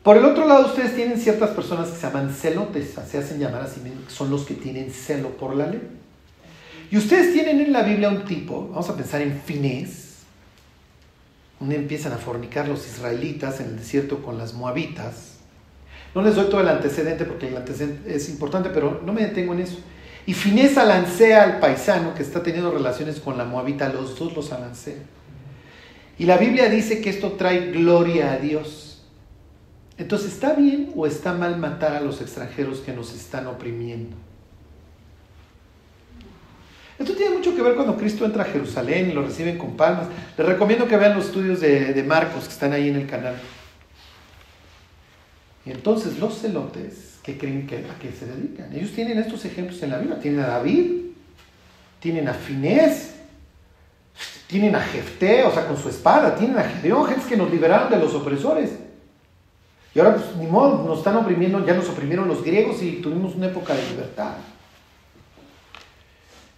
Por 0.02 0.16
el 0.16 0.24
otro 0.24 0.48
lado, 0.48 0.68
ustedes 0.68 0.96
tienen 0.96 1.20
ciertas 1.20 1.50
personas 1.50 1.90
que 1.90 1.96
se 1.96 2.06
llaman 2.06 2.32
celotes, 2.32 2.94
se 3.06 3.18
hacen 3.18 3.38
llamar 3.38 3.60
así 3.60 3.80
mismo, 3.80 4.00
son 4.08 4.30
los 4.30 4.46
que 4.46 4.54
tienen 4.54 4.90
celo 4.90 5.36
por 5.36 5.54
la 5.54 5.66
ley. 5.66 5.82
Y 6.90 6.96
ustedes 6.96 7.34
tienen 7.34 7.60
en 7.60 7.74
la 7.74 7.82
Biblia 7.82 8.08
un 8.08 8.24
tipo, 8.24 8.68
vamos 8.68 8.88
a 8.88 8.96
pensar 8.96 9.20
en 9.20 9.38
Finés, 9.38 10.20
donde 11.60 11.76
empiezan 11.76 12.14
a 12.14 12.16
fornicar 12.16 12.68
los 12.68 12.86
israelitas 12.86 13.60
en 13.60 13.66
el 13.66 13.76
desierto 13.76 14.22
con 14.22 14.38
las 14.38 14.54
moabitas. 14.54 15.40
No 16.14 16.22
les 16.22 16.36
doy 16.36 16.46
todo 16.46 16.62
el 16.62 16.68
antecedente 16.68 17.26
porque 17.26 17.48
el 17.48 17.56
antecedente 17.58 18.16
es 18.16 18.30
importante, 18.30 18.70
pero 18.70 19.02
no 19.04 19.12
me 19.12 19.26
detengo 19.26 19.52
en 19.52 19.60
eso. 19.60 19.76
Y 20.26 20.34
Finés 20.34 20.78
alancea 20.78 21.42
al 21.42 21.58
paisano 21.58 22.14
que 22.14 22.22
está 22.22 22.42
teniendo 22.42 22.70
relaciones 22.70 23.18
con 23.18 23.36
la 23.36 23.44
moabita, 23.44 23.92
los 23.92 24.18
dos 24.18 24.36
los 24.36 24.52
alancea. 24.52 25.02
Y 26.18 26.26
la 26.26 26.36
Biblia 26.36 26.68
dice 26.68 27.00
que 27.00 27.10
esto 27.10 27.32
trae 27.32 27.72
gloria 27.72 28.32
a 28.32 28.36
Dios. 28.38 29.02
Entonces, 29.98 30.32
¿está 30.32 30.52
bien 30.54 30.92
o 30.94 31.06
está 31.06 31.32
mal 31.32 31.58
matar 31.58 31.94
a 31.96 32.00
los 32.00 32.20
extranjeros 32.20 32.78
que 32.80 32.92
nos 32.92 33.14
están 33.14 33.46
oprimiendo? 33.46 34.16
Esto 36.98 37.14
tiene 37.14 37.36
mucho 37.36 37.56
que 37.56 37.62
ver 37.62 37.74
cuando 37.74 37.96
Cristo 37.96 38.24
entra 38.24 38.44
a 38.44 38.46
Jerusalén 38.46 39.10
y 39.10 39.12
lo 39.12 39.22
reciben 39.22 39.58
con 39.58 39.76
palmas. 39.76 40.06
Les 40.38 40.46
recomiendo 40.46 40.86
que 40.86 40.96
vean 40.96 41.16
los 41.16 41.26
estudios 41.26 41.60
de, 41.60 41.92
de 41.92 42.02
Marcos 42.04 42.44
que 42.44 42.52
están 42.52 42.72
ahí 42.72 42.88
en 42.88 42.96
el 42.96 43.06
canal. 43.06 43.34
Y 45.64 45.70
entonces 45.70 46.18
los 46.18 46.40
celotes, 46.40 47.11
¿qué 47.22 47.38
creen 47.38 47.66
que 47.66 47.76
a 47.76 47.98
qué 48.00 48.12
se 48.12 48.26
dedican? 48.26 48.72
Ellos 48.74 48.92
tienen 48.92 49.18
estos 49.18 49.44
ejemplos 49.44 49.82
en 49.82 49.90
la 49.90 49.98
Biblia. 49.98 50.18
Tienen 50.18 50.40
a 50.40 50.48
David, 50.48 51.02
tienen 52.00 52.28
a 52.28 52.34
Finés, 52.34 53.14
tienen 54.46 54.74
a 54.74 54.80
Jefté, 54.80 55.44
o 55.44 55.52
sea, 55.52 55.66
con 55.66 55.76
su 55.76 55.88
espada, 55.88 56.34
tienen 56.34 56.58
a 56.58 56.64
Gedeón, 56.64 57.06
gentes 57.06 57.26
que 57.26 57.36
nos 57.36 57.50
liberaron 57.50 57.90
de 57.90 57.98
los 57.98 58.14
opresores. 58.14 58.70
Y 59.94 60.00
ahora, 60.00 60.16
pues, 60.16 60.36
ni 60.36 60.46
modo, 60.46 60.84
nos 60.84 60.98
están 60.98 61.16
oprimiendo, 61.16 61.64
ya 61.64 61.74
nos 61.74 61.88
oprimieron 61.88 62.26
los 62.26 62.42
griegos 62.42 62.82
y 62.82 63.00
tuvimos 63.02 63.34
una 63.34 63.46
época 63.46 63.74
de 63.74 63.88
libertad. 63.90 64.34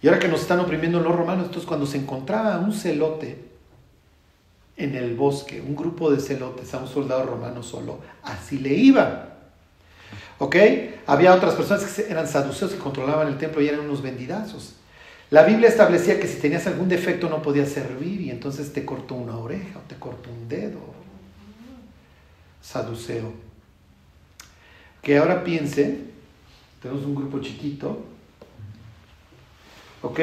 Y 0.01 0.07
ahora 0.07 0.19
que 0.19 0.27
nos 0.27 0.41
están 0.41 0.59
oprimiendo 0.59 0.99
los 0.99 1.15
romanos, 1.15 1.45
entonces 1.45 1.67
cuando 1.67 1.85
se 1.85 1.97
encontraba 1.97 2.57
un 2.59 2.73
celote 2.73 3.43
en 4.77 4.95
el 4.95 5.15
bosque, 5.15 5.61
un 5.61 5.75
grupo 5.75 6.11
de 6.11 6.19
celotes 6.19 6.73
a 6.73 6.79
un 6.79 6.87
soldado 6.87 7.23
romano 7.23 7.63
solo, 7.63 7.99
así 8.23 8.57
le 8.59 8.73
iba. 8.73 9.34
¿Ok? 10.37 10.55
Había 11.07 11.33
otras 11.33 11.55
personas 11.55 11.83
que 11.83 12.11
eran 12.11 12.27
saduceos 12.27 12.71
que 12.71 12.77
controlaban 12.77 13.27
el 13.27 13.37
templo 13.37 13.61
y 13.61 13.67
eran 13.67 13.81
unos 13.81 14.01
vendidazos. 14.01 14.75
La 15.31 15.43
Biblia 15.43 15.69
establecía 15.69 16.19
que 16.19 16.27
si 16.27 16.39
tenías 16.39 16.67
algún 16.67 16.87
defecto 16.87 17.29
no 17.29 17.41
podías 17.41 17.69
servir 17.69 18.21
y 18.21 18.29
entonces 18.29 18.73
te 18.73 18.85
cortó 18.85 19.15
una 19.15 19.37
oreja 19.37 19.79
o 19.79 19.81
te 19.87 19.95
cortó 19.95 20.29
un 20.29 20.47
dedo. 20.47 20.79
Saduceo. 22.61 23.33
Que 25.01 25.17
ahora 25.17 25.43
piense, 25.43 25.99
tenemos 26.81 27.05
un 27.05 27.15
grupo 27.15 27.39
chiquito, 27.39 28.05
¿ok? 30.01 30.19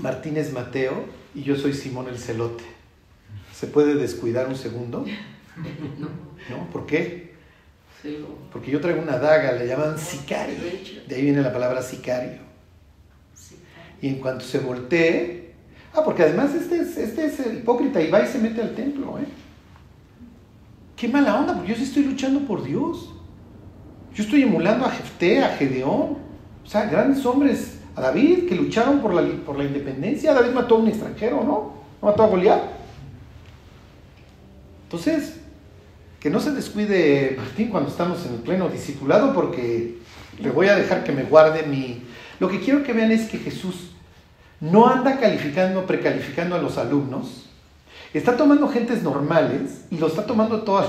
Martínez 0.00 0.52
Mateo 0.52 1.06
y 1.34 1.42
yo 1.42 1.56
soy 1.56 1.72
Simón 1.72 2.08
el 2.08 2.18
Celote. 2.18 2.64
¿Se 3.54 3.66
puede 3.66 3.94
descuidar 3.94 4.48
un 4.48 4.56
segundo? 4.56 5.04
¿No? 6.50 6.70
¿Por 6.70 6.86
qué? 6.86 7.25
Porque 8.52 8.70
yo 8.70 8.80
traigo 8.80 9.02
una 9.02 9.18
daga, 9.18 9.52
le 9.52 9.66
llaman 9.66 9.98
sicario. 9.98 10.56
De 11.06 11.14
ahí 11.14 11.22
viene 11.22 11.42
la 11.42 11.52
palabra 11.52 11.82
sicario. 11.82 12.38
Y 14.00 14.08
en 14.08 14.16
cuanto 14.16 14.44
se 14.44 14.58
voltee, 14.58 15.54
ah, 15.94 16.02
porque 16.04 16.22
además 16.22 16.54
este 16.54 16.80
es, 16.80 16.96
este 16.96 17.26
es 17.26 17.40
el 17.40 17.58
hipócrita 17.58 18.00
y 18.00 18.10
va 18.10 18.22
y 18.22 18.26
se 18.26 18.38
mete 18.38 18.60
al 18.60 18.74
templo, 18.74 19.18
¿eh? 19.18 19.26
Qué 20.96 21.08
mala 21.08 21.38
onda, 21.38 21.54
porque 21.54 21.72
yo 21.72 21.76
sí 21.76 21.84
estoy 21.84 22.04
luchando 22.04 22.40
por 22.40 22.62
Dios. 22.62 23.12
Yo 24.14 24.22
estoy 24.22 24.42
emulando 24.42 24.86
a 24.86 24.90
Jefté, 24.90 25.44
a 25.44 25.50
Gedeón, 25.50 26.16
o 26.64 26.66
sea, 26.66 26.86
grandes 26.86 27.24
hombres, 27.26 27.78
a 27.94 28.00
David, 28.00 28.48
que 28.48 28.54
lucharon 28.54 29.00
por 29.00 29.12
la, 29.12 29.22
por 29.44 29.58
la 29.58 29.64
independencia. 29.64 30.32
David 30.32 30.52
mató 30.52 30.76
a 30.76 30.78
un 30.78 30.88
extranjero, 30.88 31.44
¿no? 31.44 31.74
¿No 32.00 32.08
mató 32.08 32.22
a 32.22 32.26
Goliat? 32.28 32.62
Entonces, 34.84 35.40
que 36.26 36.30
no 36.30 36.40
se 36.40 36.50
descuide 36.50 37.34
Martín 37.36 37.68
cuando 37.68 37.88
estamos 37.88 38.26
en 38.26 38.34
el 38.34 38.40
pleno 38.40 38.68
discipulado, 38.68 39.32
porque 39.32 39.98
le 40.40 40.50
voy 40.50 40.66
a 40.66 40.74
dejar 40.74 41.04
que 41.04 41.12
me 41.12 41.22
guarde 41.22 41.62
mi... 41.62 42.02
Lo 42.40 42.48
que 42.48 42.58
quiero 42.58 42.82
que 42.82 42.92
vean 42.92 43.12
es 43.12 43.28
que 43.28 43.38
Jesús 43.38 43.92
no 44.60 44.88
anda 44.88 45.20
calificando, 45.20 45.86
precalificando 45.86 46.56
a 46.56 46.58
los 46.58 46.78
alumnos, 46.78 47.48
está 48.12 48.36
tomando 48.36 48.66
gentes 48.66 49.04
normales 49.04 49.84
y 49.88 49.98
lo 49.98 50.08
está 50.08 50.26
tomando 50.26 50.62
todas 50.62 50.88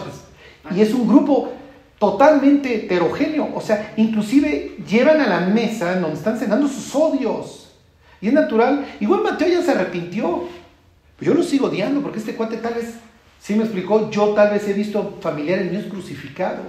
Y 0.75 0.81
es 0.81 0.91
un 0.91 1.07
grupo 1.07 1.53
totalmente 1.99 2.73
heterogéneo, 2.73 3.51
o 3.53 3.61
sea, 3.61 3.93
inclusive 3.95 4.77
llevan 4.89 5.21
a 5.21 5.27
la 5.27 5.41
mesa 5.41 5.99
donde 5.99 6.17
están 6.17 6.39
cenando 6.39 6.67
sus 6.67 6.95
odios. 6.95 7.75
Y 8.21 8.29
es 8.29 8.33
natural. 8.33 8.87
Igual 8.99 9.21
Mateo 9.21 9.49
ya 9.49 9.61
se 9.61 9.69
arrepintió. 9.69 10.47
Yo 11.21 11.35
lo 11.35 11.43
sigo 11.43 11.67
odiando 11.67 12.01
porque 12.01 12.17
este 12.17 12.33
cuate 12.33 12.57
tal 12.57 12.73
vez, 12.73 12.95
sí 13.47 13.55
me 13.55 13.63
explicó, 13.63 14.11
yo 14.11 14.33
tal 14.33 14.49
vez 14.49 14.67
he 14.67 14.73
visto 14.73 15.19
familiares 15.21 15.71
míos 15.71 15.85
crucificados. 15.89 16.65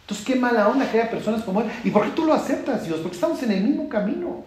Entonces, 0.00 0.24
qué 0.24 0.34
mala 0.34 0.66
onda 0.66 0.90
que 0.90 0.98
haya 0.98 1.10
personas 1.10 1.42
como 1.42 1.60
él. 1.60 1.66
¿Y 1.84 1.90
por 1.90 2.04
qué 2.04 2.10
tú 2.12 2.24
lo 2.24 2.32
aceptas, 2.32 2.86
Dios? 2.86 3.00
Porque 3.00 3.16
estamos 3.16 3.42
en 3.42 3.50
el 3.52 3.62
mismo 3.62 3.86
camino. 3.86 4.44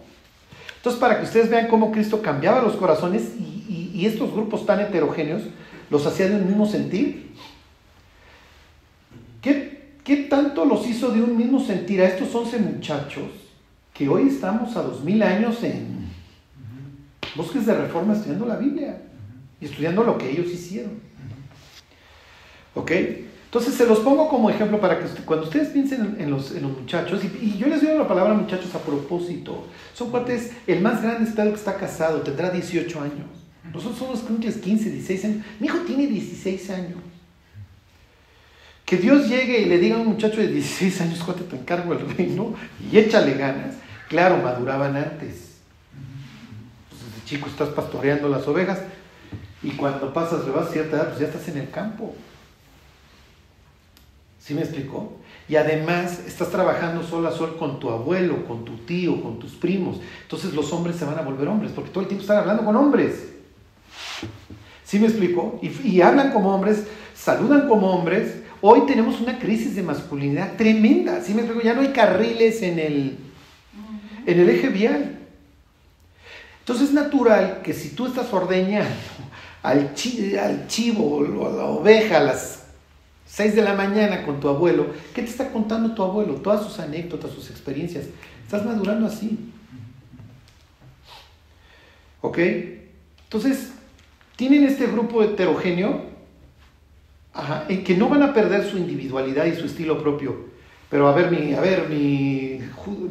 Entonces, 0.78 1.00
para 1.00 1.18
que 1.18 1.26
ustedes 1.26 1.48
vean 1.48 1.68
cómo 1.68 1.92
Cristo 1.92 2.20
cambiaba 2.20 2.60
los 2.60 2.74
corazones 2.74 3.22
y, 3.38 4.04
estos 4.04 4.32
grupos 4.32 4.64
tan 4.64 4.80
heterogéneos 4.80 5.42
los 5.90 6.06
hacía 6.06 6.26
de 6.26 6.36
un 6.36 6.46
mismo 6.46 6.66
sentir. 6.66 7.34
¿Qué, 9.42 9.92
¿Qué 10.02 10.16
tanto 10.16 10.64
los 10.64 10.86
hizo 10.88 11.10
de 11.10 11.22
un 11.22 11.36
mismo 11.36 11.60
sentir 11.60 12.00
a 12.00 12.06
estos 12.06 12.34
11 12.34 12.58
muchachos 12.60 13.28
que 13.92 14.08
hoy 14.08 14.28
estamos 14.28 14.74
a 14.74 14.82
2000 14.82 15.22
años 15.22 15.62
en 15.62 16.08
bosques 17.36 17.66
de 17.66 17.74
reforma 17.74 18.14
estudiando 18.14 18.46
la 18.46 18.56
Biblia 18.56 18.96
y 19.60 19.66
estudiando 19.66 20.02
lo 20.04 20.18
que 20.18 20.30
ellos 20.30 20.46
hicieron? 20.46 21.00
¿Ok? 22.74 22.92
Entonces 23.50 23.74
se 23.74 23.84
los 23.84 23.98
pongo 23.98 24.28
como 24.28 24.48
ejemplo 24.48 24.80
para 24.80 25.00
que 25.00 25.06
cuando 25.24 25.44
ustedes 25.44 25.70
piensen 25.70 26.16
en, 26.20 26.30
los, 26.30 26.52
muchachos, 26.62 27.20
y, 27.24 27.58
yo 27.58 27.66
les 27.66 27.82
doy 27.82 27.98
la 27.98 28.06
palabra 28.06 28.32
muchachos 28.32 28.72
a 28.76 28.78
propósito, 28.78 29.66
son 29.92 30.10
cuates, 30.10 30.52
el 30.68 30.80
más 30.80 31.02
grande 31.02 31.28
está 31.28 31.42
el 31.42 31.48
que 31.48 31.56
está 31.56 31.76
casado, 31.76 32.20
tendrá 32.20 32.50
18 32.50 33.00
años. 33.00 33.26
Nosotros 33.74 33.98
somos 33.98 34.20
15, 34.20 34.90
16 34.90 35.24
años. 35.24 35.44
Mi 35.58 35.66
hijo 35.66 35.78
tiene 35.78 36.06
16 36.06 36.70
años. 36.70 36.98
Que 38.84 38.96
Dios 38.96 39.28
llegue 39.28 39.62
y 39.62 39.64
le 39.64 39.78
diga 39.78 39.96
a 39.96 39.98
un 39.98 40.08
muchacho 40.08 40.40
de 40.40 40.46
16 40.46 41.00
años, 41.00 41.18
cuate, 41.24 41.42
te 41.42 41.56
encargo 41.56 41.92
el 41.92 42.16
reino 42.16 42.54
y 42.90 42.98
échale 42.98 43.34
ganas. 43.34 43.74
Claro, 44.08 44.36
maduraban 44.38 44.94
antes. 44.94 45.58
Pues 46.88 47.02
desde 47.04 47.24
chico 47.24 47.48
estás 47.48 47.70
pastoreando 47.70 48.28
las 48.28 48.46
ovejas 48.46 48.78
y 49.62 49.70
cuando 49.72 50.12
pasas, 50.12 50.44
rebas 50.44 50.70
cierta 50.70 50.96
edad, 50.96 51.08
pues 51.08 51.20
ya 51.20 51.26
estás 51.26 51.46
en 51.48 51.58
el 51.58 51.70
campo. 51.70 52.14
¿Sí 54.38 54.54
me 54.54 54.62
explicó? 54.62 55.12
Y 55.48 55.56
además 55.56 56.20
estás 56.26 56.50
trabajando 56.50 57.02
sol 57.02 57.26
a 57.26 57.30
sol 57.30 57.56
con 57.58 57.78
tu 57.78 57.90
abuelo, 57.90 58.46
con 58.46 58.64
tu 58.64 58.78
tío, 58.78 59.22
con 59.22 59.38
tus 59.38 59.52
primos. 59.52 60.00
Entonces 60.22 60.54
los 60.54 60.72
hombres 60.72 60.96
se 60.96 61.04
van 61.04 61.18
a 61.18 61.22
volver 61.22 61.46
hombres, 61.48 61.72
porque 61.74 61.90
todo 61.90 62.02
el 62.02 62.08
tiempo 62.08 62.22
están 62.22 62.38
hablando 62.38 62.64
con 62.64 62.74
hombres. 62.74 63.28
¿Sí 64.84 64.98
me 64.98 65.06
explicó? 65.06 65.60
Y, 65.62 66.00
hablan 66.00 66.32
como 66.32 66.54
hombres, 66.54 66.84
saludan 67.14 67.68
como 67.68 67.92
hombres. 67.92 68.36
Hoy 68.62 68.86
tenemos 68.86 69.20
una 69.20 69.38
crisis 69.38 69.76
de 69.76 69.82
masculinidad 69.82 70.56
tremenda. 70.56 71.20
¿Sí 71.20 71.34
me 71.34 71.42
explico? 71.42 71.62
Ya 71.64 71.74
no 71.74 71.82
hay 71.82 71.92
carriles 71.92 72.62
en 72.62 72.78
el, 72.78 73.18
en 74.26 74.40
el 74.40 74.48
eje 74.48 74.68
vial. 74.68 75.18
Entonces 76.60 76.88
es 76.88 76.94
natural 76.94 77.60
que 77.62 77.72
si 77.72 77.90
tú 77.90 78.06
estás 78.06 78.32
ordeñando 78.32 78.88
al, 79.62 79.94
al 80.40 80.66
chivo 80.66 81.18
o 81.18 81.46
a 81.46 81.52
la 81.52 81.64
oveja, 81.64 82.20
las 82.20 82.60
6 83.26 83.54
de 83.54 83.62
la 83.62 83.74
mañana 83.74 84.24
con 84.24 84.40
tu 84.40 84.48
abuelo, 84.48 84.86
¿qué 85.14 85.22
te 85.22 85.28
está 85.28 85.52
contando 85.52 85.94
tu 85.94 86.02
abuelo? 86.02 86.34
Todas 86.34 86.64
sus 86.64 86.80
anécdotas, 86.80 87.30
sus 87.30 87.48
experiencias. 87.50 88.06
Estás 88.44 88.64
madurando 88.64 89.06
así. 89.06 89.38
¿Ok? 92.20 92.38
Entonces, 93.24 93.70
tienen 94.34 94.64
este 94.64 94.86
grupo 94.86 95.22
heterogéneo 95.22 96.06
en 97.68 97.84
que 97.84 97.96
no 97.96 98.08
van 98.08 98.22
a 98.22 98.34
perder 98.34 98.68
su 98.68 98.76
individualidad 98.76 99.44
y 99.46 99.54
su 99.54 99.66
estilo 99.66 100.02
propio. 100.02 100.50
Pero 100.90 101.06
a 101.06 101.14
ver, 101.14 101.30
mi, 101.30 101.54
a 101.54 101.60
ver, 101.60 101.88
mi, 101.88 102.60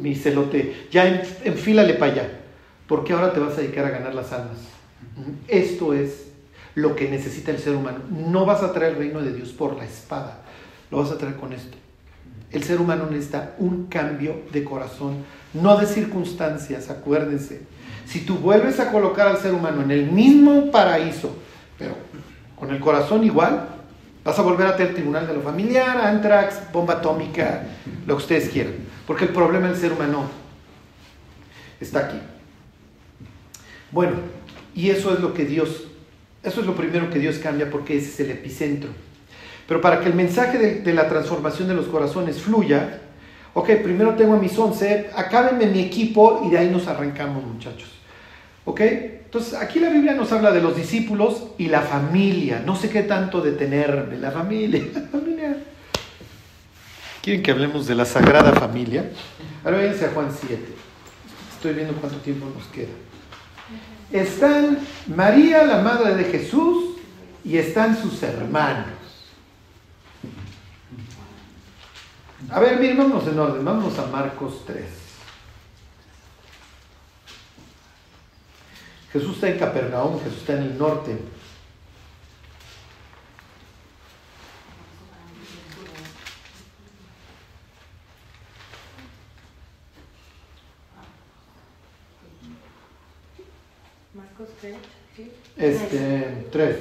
mi 0.00 0.14
celote, 0.14 0.86
ya 0.90 1.22
enfílale 1.44 1.94
para 1.94 2.12
allá. 2.12 2.40
Porque 2.86 3.14
ahora 3.14 3.32
te 3.32 3.40
vas 3.40 3.56
a 3.56 3.62
dedicar 3.62 3.86
a 3.86 3.90
ganar 3.90 4.14
las 4.14 4.32
almas. 4.32 4.58
Esto 5.48 5.94
es 5.94 6.29
lo 6.80 6.96
que 6.96 7.08
necesita 7.08 7.50
el 7.50 7.58
ser 7.58 7.76
humano. 7.76 7.98
No 8.10 8.44
vas 8.46 8.62
a 8.62 8.72
traer 8.72 8.92
el 8.92 8.98
reino 8.98 9.20
de 9.20 9.32
Dios 9.32 9.50
por 9.50 9.76
la 9.76 9.84
espada, 9.84 10.38
lo 10.90 10.98
vas 10.98 11.10
a 11.10 11.18
traer 11.18 11.36
con 11.36 11.52
esto. 11.52 11.76
El 12.50 12.64
ser 12.64 12.80
humano 12.80 13.06
necesita 13.08 13.54
un 13.58 13.86
cambio 13.86 14.42
de 14.52 14.64
corazón, 14.64 15.18
no 15.54 15.76
de 15.76 15.86
circunstancias, 15.86 16.90
acuérdense. 16.90 17.62
Si 18.06 18.20
tú 18.20 18.36
vuelves 18.36 18.80
a 18.80 18.90
colocar 18.90 19.28
al 19.28 19.36
ser 19.38 19.54
humano 19.54 19.82
en 19.82 19.92
el 19.92 20.10
mismo 20.10 20.70
paraíso, 20.72 21.36
pero 21.78 21.94
con 22.56 22.70
el 22.70 22.80
corazón 22.80 23.22
igual, 23.22 23.68
vas 24.24 24.38
a 24.38 24.42
volver 24.42 24.66
a 24.66 24.76
tener 24.76 24.94
tribunal 24.94 25.26
de 25.26 25.34
lo 25.34 25.42
familiar, 25.42 25.98
antrax, 25.98 26.72
bomba 26.72 26.94
atómica, 26.94 27.62
lo 28.06 28.16
que 28.16 28.22
ustedes 28.22 28.48
quieran. 28.48 28.74
Porque 29.06 29.26
el 29.26 29.30
problema 29.30 29.68
del 29.68 29.76
ser 29.76 29.92
humano 29.92 30.24
está 31.80 32.00
aquí. 32.00 32.18
Bueno, 33.92 34.16
y 34.74 34.90
eso 34.90 35.12
es 35.12 35.20
lo 35.20 35.32
que 35.32 35.44
Dios 35.44 35.89
eso 36.42 36.60
es 36.60 36.66
lo 36.66 36.74
primero 36.74 37.10
que 37.10 37.18
Dios 37.18 37.38
cambia 37.38 37.70
porque 37.70 37.96
ese 37.96 38.08
es 38.08 38.20
el 38.20 38.30
epicentro. 38.30 38.90
Pero 39.68 39.80
para 39.80 40.00
que 40.00 40.08
el 40.08 40.14
mensaje 40.14 40.58
de, 40.58 40.94
la 40.94 41.08
transformación 41.08 41.68
de 41.68 41.74
los 41.74 41.86
corazones 41.86 42.40
fluya, 42.40 43.02
ok, 43.54 43.70
primero 43.82 44.14
tengo 44.14 44.34
a 44.34 44.38
mis 44.38 44.58
once, 44.58 45.10
acábenme 45.14 45.66
mi 45.66 45.80
equipo 45.80 46.42
y 46.44 46.50
de 46.50 46.58
ahí 46.58 46.70
nos 46.70 46.88
arrancamos 46.88 47.44
muchachos. 47.44 47.90
¿Ok? 48.64 48.80
Entonces 48.80 49.54
aquí 49.54 49.78
la 49.78 49.90
Biblia 49.90 50.14
nos 50.14 50.32
habla 50.32 50.50
de 50.50 50.60
los 50.60 50.74
discípulos 50.76 51.48
y 51.56 51.68
la 51.68 51.82
familia. 51.82 52.62
No 52.64 52.74
sé 52.74 52.90
qué 52.90 53.02
tanto 53.02 53.40
detenerme, 53.40 54.18
la 54.18 54.32
familia, 54.32 54.82
la 54.94 55.00
familia. 55.02 55.56
¿Quieren 57.22 57.42
que 57.42 57.50
hablemos 57.50 57.86
de 57.86 57.94
la 57.94 58.06
Sagrada 58.06 58.52
Familia? 58.52 59.10
Ahora 59.62 59.76
váyanse 59.76 60.06
a 60.06 60.10
Juan 60.10 60.30
7. 60.32 60.56
Estoy 61.54 61.74
viendo 61.74 61.92
cuánto 61.94 62.18
tiempo 62.18 62.46
nos 62.46 62.66
queda 62.68 62.88
están 64.12 64.78
María, 65.06 65.64
la 65.64 65.82
madre 65.82 66.14
de 66.14 66.24
Jesús, 66.24 66.96
y 67.44 67.56
están 67.56 68.00
sus 68.00 68.22
hermanos. 68.22 68.86
A 72.50 72.60
ver, 72.60 72.78
miren, 72.80 72.98
vámonos 72.98 73.26
en 73.26 73.38
orden, 73.38 73.64
vámonos 73.64 73.98
a 73.98 74.06
Marcos 74.06 74.64
3. 74.66 74.84
Jesús 79.12 79.34
está 79.34 79.48
en 79.48 79.58
Capernaum, 79.58 80.20
Jesús 80.22 80.38
está 80.38 80.54
en 80.54 80.62
el 80.62 80.78
norte. 80.78 81.18
Este, 95.56 96.46
tres. 96.52 96.76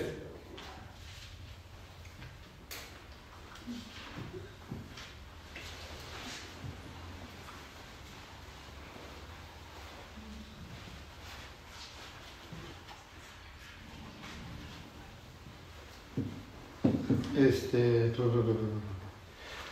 Este. 17.37 18.13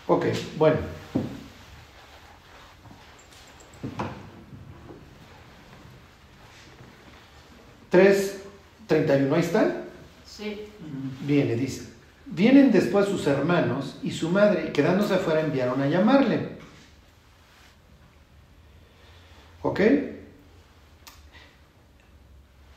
Ok, 0.08 0.26
bueno. 0.58 0.78
3.31, 7.98 9.34
ahí 9.34 9.40
está. 9.40 9.82
Sí. 10.26 10.62
Viene, 11.22 11.56
dice. 11.56 11.88
Vienen 12.28 12.72
después 12.72 13.08
sus 13.08 13.26
hermanos 13.26 13.98
y 14.04 14.12
su 14.12 14.30
madre, 14.30 14.66
y 14.68 14.72
quedándose 14.72 15.16
afuera 15.16 15.42
enviaron 15.42 15.82
a 15.82 15.88
llamarle. 15.88 16.50
¿Ok? 19.64 19.82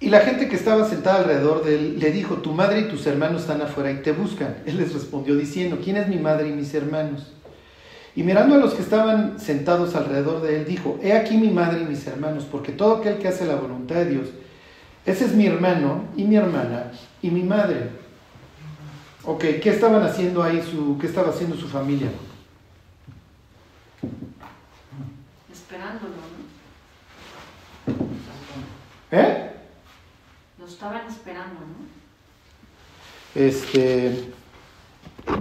Y 0.02 0.08
la 0.08 0.20
gente 0.20 0.48
que 0.48 0.56
estaba 0.56 0.88
sentada 0.88 1.18
alrededor 1.18 1.62
de 1.62 1.74
él 1.74 1.98
le 1.98 2.10
dijo, 2.10 2.36
tu 2.36 2.52
madre 2.54 2.80
y 2.80 2.88
tus 2.88 3.06
hermanos 3.06 3.42
están 3.42 3.60
afuera 3.60 3.90
y 3.92 3.96
te 3.96 4.12
buscan. 4.12 4.56
Él 4.64 4.78
les 4.78 4.94
respondió 4.94 5.36
diciendo, 5.36 5.78
¿quién 5.84 5.98
es 5.98 6.08
mi 6.08 6.16
madre 6.16 6.48
y 6.48 6.52
mis 6.52 6.72
hermanos? 6.72 7.34
Y 8.16 8.22
mirando 8.22 8.54
a 8.54 8.58
los 8.58 8.72
que 8.72 8.82
estaban 8.82 9.38
sentados 9.38 9.94
alrededor 9.94 10.40
de 10.40 10.56
él, 10.56 10.64
dijo, 10.64 10.98
he 11.02 11.12
aquí 11.12 11.36
mi 11.36 11.50
madre 11.50 11.82
y 11.82 11.84
mis 11.84 12.06
hermanos, 12.06 12.46
porque 12.50 12.72
todo 12.72 12.96
aquel 12.96 13.18
que 13.18 13.28
hace 13.28 13.44
la 13.44 13.56
voluntad 13.56 13.96
de 13.96 14.06
Dios, 14.06 14.28
ese 15.06 15.24
es 15.24 15.34
mi 15.34 15.46
hermano 15.46 16.04
y 16.16 16.24
mi 16.24 16.36
hermana 16.36 16.92
y 17.22 17.30
mi 17.30 17.42
madre. 17.42 17.90
Ok, 19.24 19.40
¿qué 19.62 19.70
estaban 19.70 20.02
haciendo 20.02 20.42
ahí 20.42 20.62
su, 20.62 20.96
qué 20.98 21.06
estaba 21.06 21.30
haciendo 21.30 21.56
su 21.56 21.68
familia? 21.68 22.08
Esperándolo, 25.52 26.14
¿no? 26.14 26.40
¿Eh? 29.12 29.50
Lo 30.58 30.66
estaban 30.66 31.06
esperando, 31.06 31.60
¿no? 31.60 31.90
Este, 33.34 34.32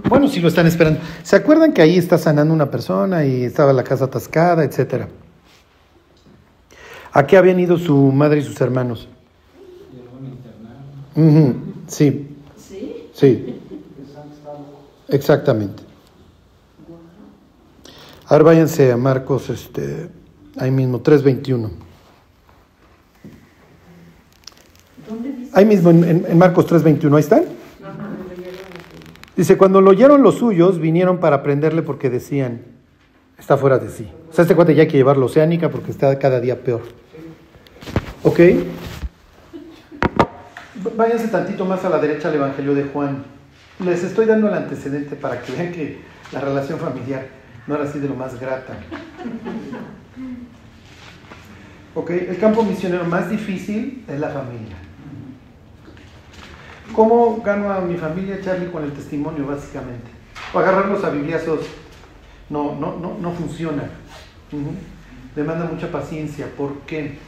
bueno, 0.08 0.28
sí 0.28 0.40
lo 0.40 0.48
están 0.48 0.66
esperando. 0.66 1.00
¿Se 1.22 1.36
acuerdan 1.36 1.72
que 1.72 1.82
ahí 1.82 1.96
está 1.96 2.18
sanando 2.18 2.52
una 2.52 2.70
persona 2.70 3.24
y 3.24 3.44
estaba 3.44 3.72
la 3.72 3.84
casa 3.84 4.04
atascada, 4.04 4.64
etcétera? 4.64 5.08
¿A 7.12 7.26
qué 7.26 7.36
habían 7.36 7.58
ido 7.58 7.78
su 7.78 7.96
madre 8.12 8.40
y 8.40 8.44
sus 8.44 8.60
hermanos? 8.60 9.08
Ujú, 11.16 11.54
Sí, 11.86 12.28
¿Sí? 12.56 13.08
sí. 13.12 13.60
Exactamente. 15.08 15.82
Ahora 18.26 18.44
váyanse 18.44 18.92
a 18.92 18.96
Marcos, 18.96 19.50
este, 19.50 20.08
ahí 20.56 20.70
mismo, 20.70 21.02
3.21. 21.02 21.70
¿Dónde 25.08 25.32
dice? 25.32 25.50
Ahí 25.52 25.64
mismo, 25.64 25.90
en, 25.90 26.04
en- 26.28 26.38
Marcos 26.38 26.66
3.21, 26.68 27.14
ahí 27.16 27.20
están. 27.20 27.44
Dice, 29.36 29.56
cuando 29.58 29.80
lo 29.80 29.90
oyeron 29.90 30.22
los 30.22 30.36
suyos, 30.36 30.78
vinieron 30.78 31.18
para 31.18 31.42
prenderle 31.42 31.82
porque 31.82 32.08
decían, 32.10 32.62
está 33.38 33.56
fuera 33.56 33.78
de 33.78 33.88
sí. 33.90 34.08
O 34.30 34.32
sea, 34.34 34.42
este 34.42 34.54
cuate 34.54 34.74
ya 34.76 34.82
hay 34.82 34.88
que 34.88 34.96
llevarlo 34.98 35.26
oceánica 35.26 35.70
porque 35.70 35.90
está 35.90 36.16
cada 36.18 36.38
día 36.40 36.62
peor. 36.62 36.82
¿Ok? 38.22 38.38
Váyanse 40.96 41.28
tantito 41.28 41.64
más 41.66 41.84
a 41.84 41.90
la 41.90 41.98
derecha 41.98 42.28
al 42.28 42.36
Evangelio 42.36 42.74
de 42.74 42.84
Juan. 42.84 43.24
Les 43.84 44.02
estoy 44.02 44.24
dando 44.24 44.48
el 44.48 44.54
antecedente 44.54 45.14
para 45.14 45.42
que 45.42 45.52
vean 45.52 45.72
que 45.72 46.00
la 46.32 46.40
relación 46.40 46.78
familiar 46.78 47.26
no 47.66 47.74
era 47.74 47.84
así 47.84 47.98
de 47.98 48.08
lo 48.08 48.14
más 48.14 48.40
grata. 48.40 48.74
¿Ok? 51.94 52.10
El 52.10 52.38
campo 52.38 52.62
misionero 52.62 53.04
más 53.04 53.28
difícil 53.28 54.04
es 54.08 54.18
la 54.18 54.30
familia. 54.30 54.76
¿Cómo 56.94 57.42
gano 57.42 57.70
a 57.70 57.80
mi 57.80 57.96
familia, 57.96 58.40
Charlie, 58.42 58.70
con 58.70 58.82
el 58.82 58.92
testimonio, 58.92 59.46
básicamente? 59.46 60.10
O 60.54 60.58
agarrarlos 60.58 61.04
a 61.04 61.10
bibliazos 61.10 61.60
no, 62.48 62.74
no, 62.74 62.96
no, 62.96 63.18
no 63.20 63.32
funciona. 63.32 63.84
Demanda 65.36 65.66
mucha 65.66 65.90
paciencia. 65.92 66.46
¿Por 66.56 66.80
qué? 66.80 67.18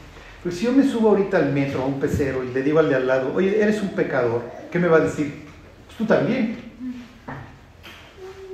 Pues 0.43 0.55
si 0.55 0.65
yo 0.65 0.73
me 0.73 0.83
subo 0.83 1.09
ahorita 1.09 1.37
al 1.37 1.53
metro, 1.53 1.83
a 1.83 1.85
un 1.85 2.01
pecero, 2.01 2.43
y 2.43 2.53
le 2.53 2.61
digo 2.61 2.79
al 2.79 2.89
de 2.89 2.95
al 2.95 3.07
lado, 3.07 3.33
oye, 3.33 3.61
eres 3.61 3.81
un 3.81 3.89
pecador, 3.89 4.43
¿qué 4.69 4.77
me 4.77 4.89
va 4.89 4.97
a 4.97 5.01
decir? 5.01 5.43
Pues 5.85 5.97
tú 5.97 6.05
también. 6.05 6.57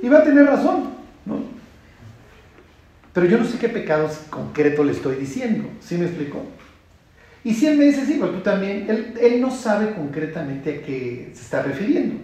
Y 0.00 0.08
va 0.08 0.18
a 0.18 0.24
tener 0.24 0.46
razón, 0.46 0.90
¿no? 1.26 1.42
Pero 3.12 3.26
yo 3.26 3.38
no 3.38 3.44
sé 3.44 3.58
qué 3.58 3.68
pecados 3.68 4.20
concreto 4.30 4.84
le 4.84 4.92
estoy 4.92 5.16
diciendo. 5.16 5.68
¿Sí 5.80 5.96
me 5.96 6.06
explico? 6.06 6.44
Y 7.42 7.54
si 7.54 7.66
él 7.66 7.76
me 7.76 7.84
dice, 7.86 8.06
sí, 8.06 8.18
pero 8.20 8.32
tú 8.32 8.40
también, 8.40 8.86
él, 9.20 9.40
no 9.40 9.50
sabe 9.50 9.94
concretamente 9.94 10.78
a 10.78 10.82
qué 10.82 11.32
se 11.34 11.42
está 11.42 11.62
refiriendo. 11.62 12.16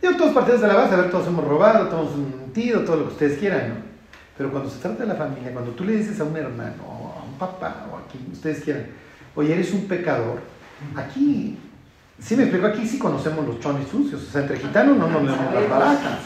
Digo, 0.00 0.16
todos 0.16 0.34
partidos 0.34 0.60
de 0.60 0.68
la 0.68 0.74
base, 0.74 0.94
a 0.94 0.98
ver, 0.98 1.10
todos 1.10 1.26
hemos 1.26 1.44
robado, 1.44 1.88
todos 1.88 2.14
hemos 2.14 2.36
mentido, 2.36 2.80
todo 2.82 2.96
lo 2.96 3.06
que 3.06 3.12
ustedes 3.12 3.38
quieran, 3.38 3.68
¿no? 3.70 3.74
Pero 4.36 4.50
cuando 4.50 4.70
se 4.70 4.80
trata 4.80 5.02
de 5.02 5.08
la 5.08 5.14
familia, 5.14 5.52
cuando 5.52 5.72
tú 5.72 5.84
le 5.84 5.96
dices 5.96 6.18
a 6.20 6.24
un 6.24 6.36
hermano, 6.36 7.14
a 7.18 7.24
un 7.24 7.38
papá, 7.38 7.86
ustedes 8.32 8.62
quieran, 8.64 8.86
oye, 9.34 9.52
eres 9.54 9.72
un 9.72 9.86
pecador, 9.86 10.40
aquí, 10.96 11.58
sí 12.18 12.36
me 12.36 12.42
explico, 12.44 12.66
aquí 12.66 12.86
sí 12.86 12.98
conocemos 12.98 13.46
los 13.46 13.60
chones 13.60 13.88
sucios, 13.88 14.22
o 14.22 14.30
sea, 14.30 14.42
entre 14.42 14.58
gitanos 14.58 14.96
no 14.96 15.08
nos 15.08 15.22
leemos 15.22 15.54
las 15.54 15.68
barajas. 15.70 16.18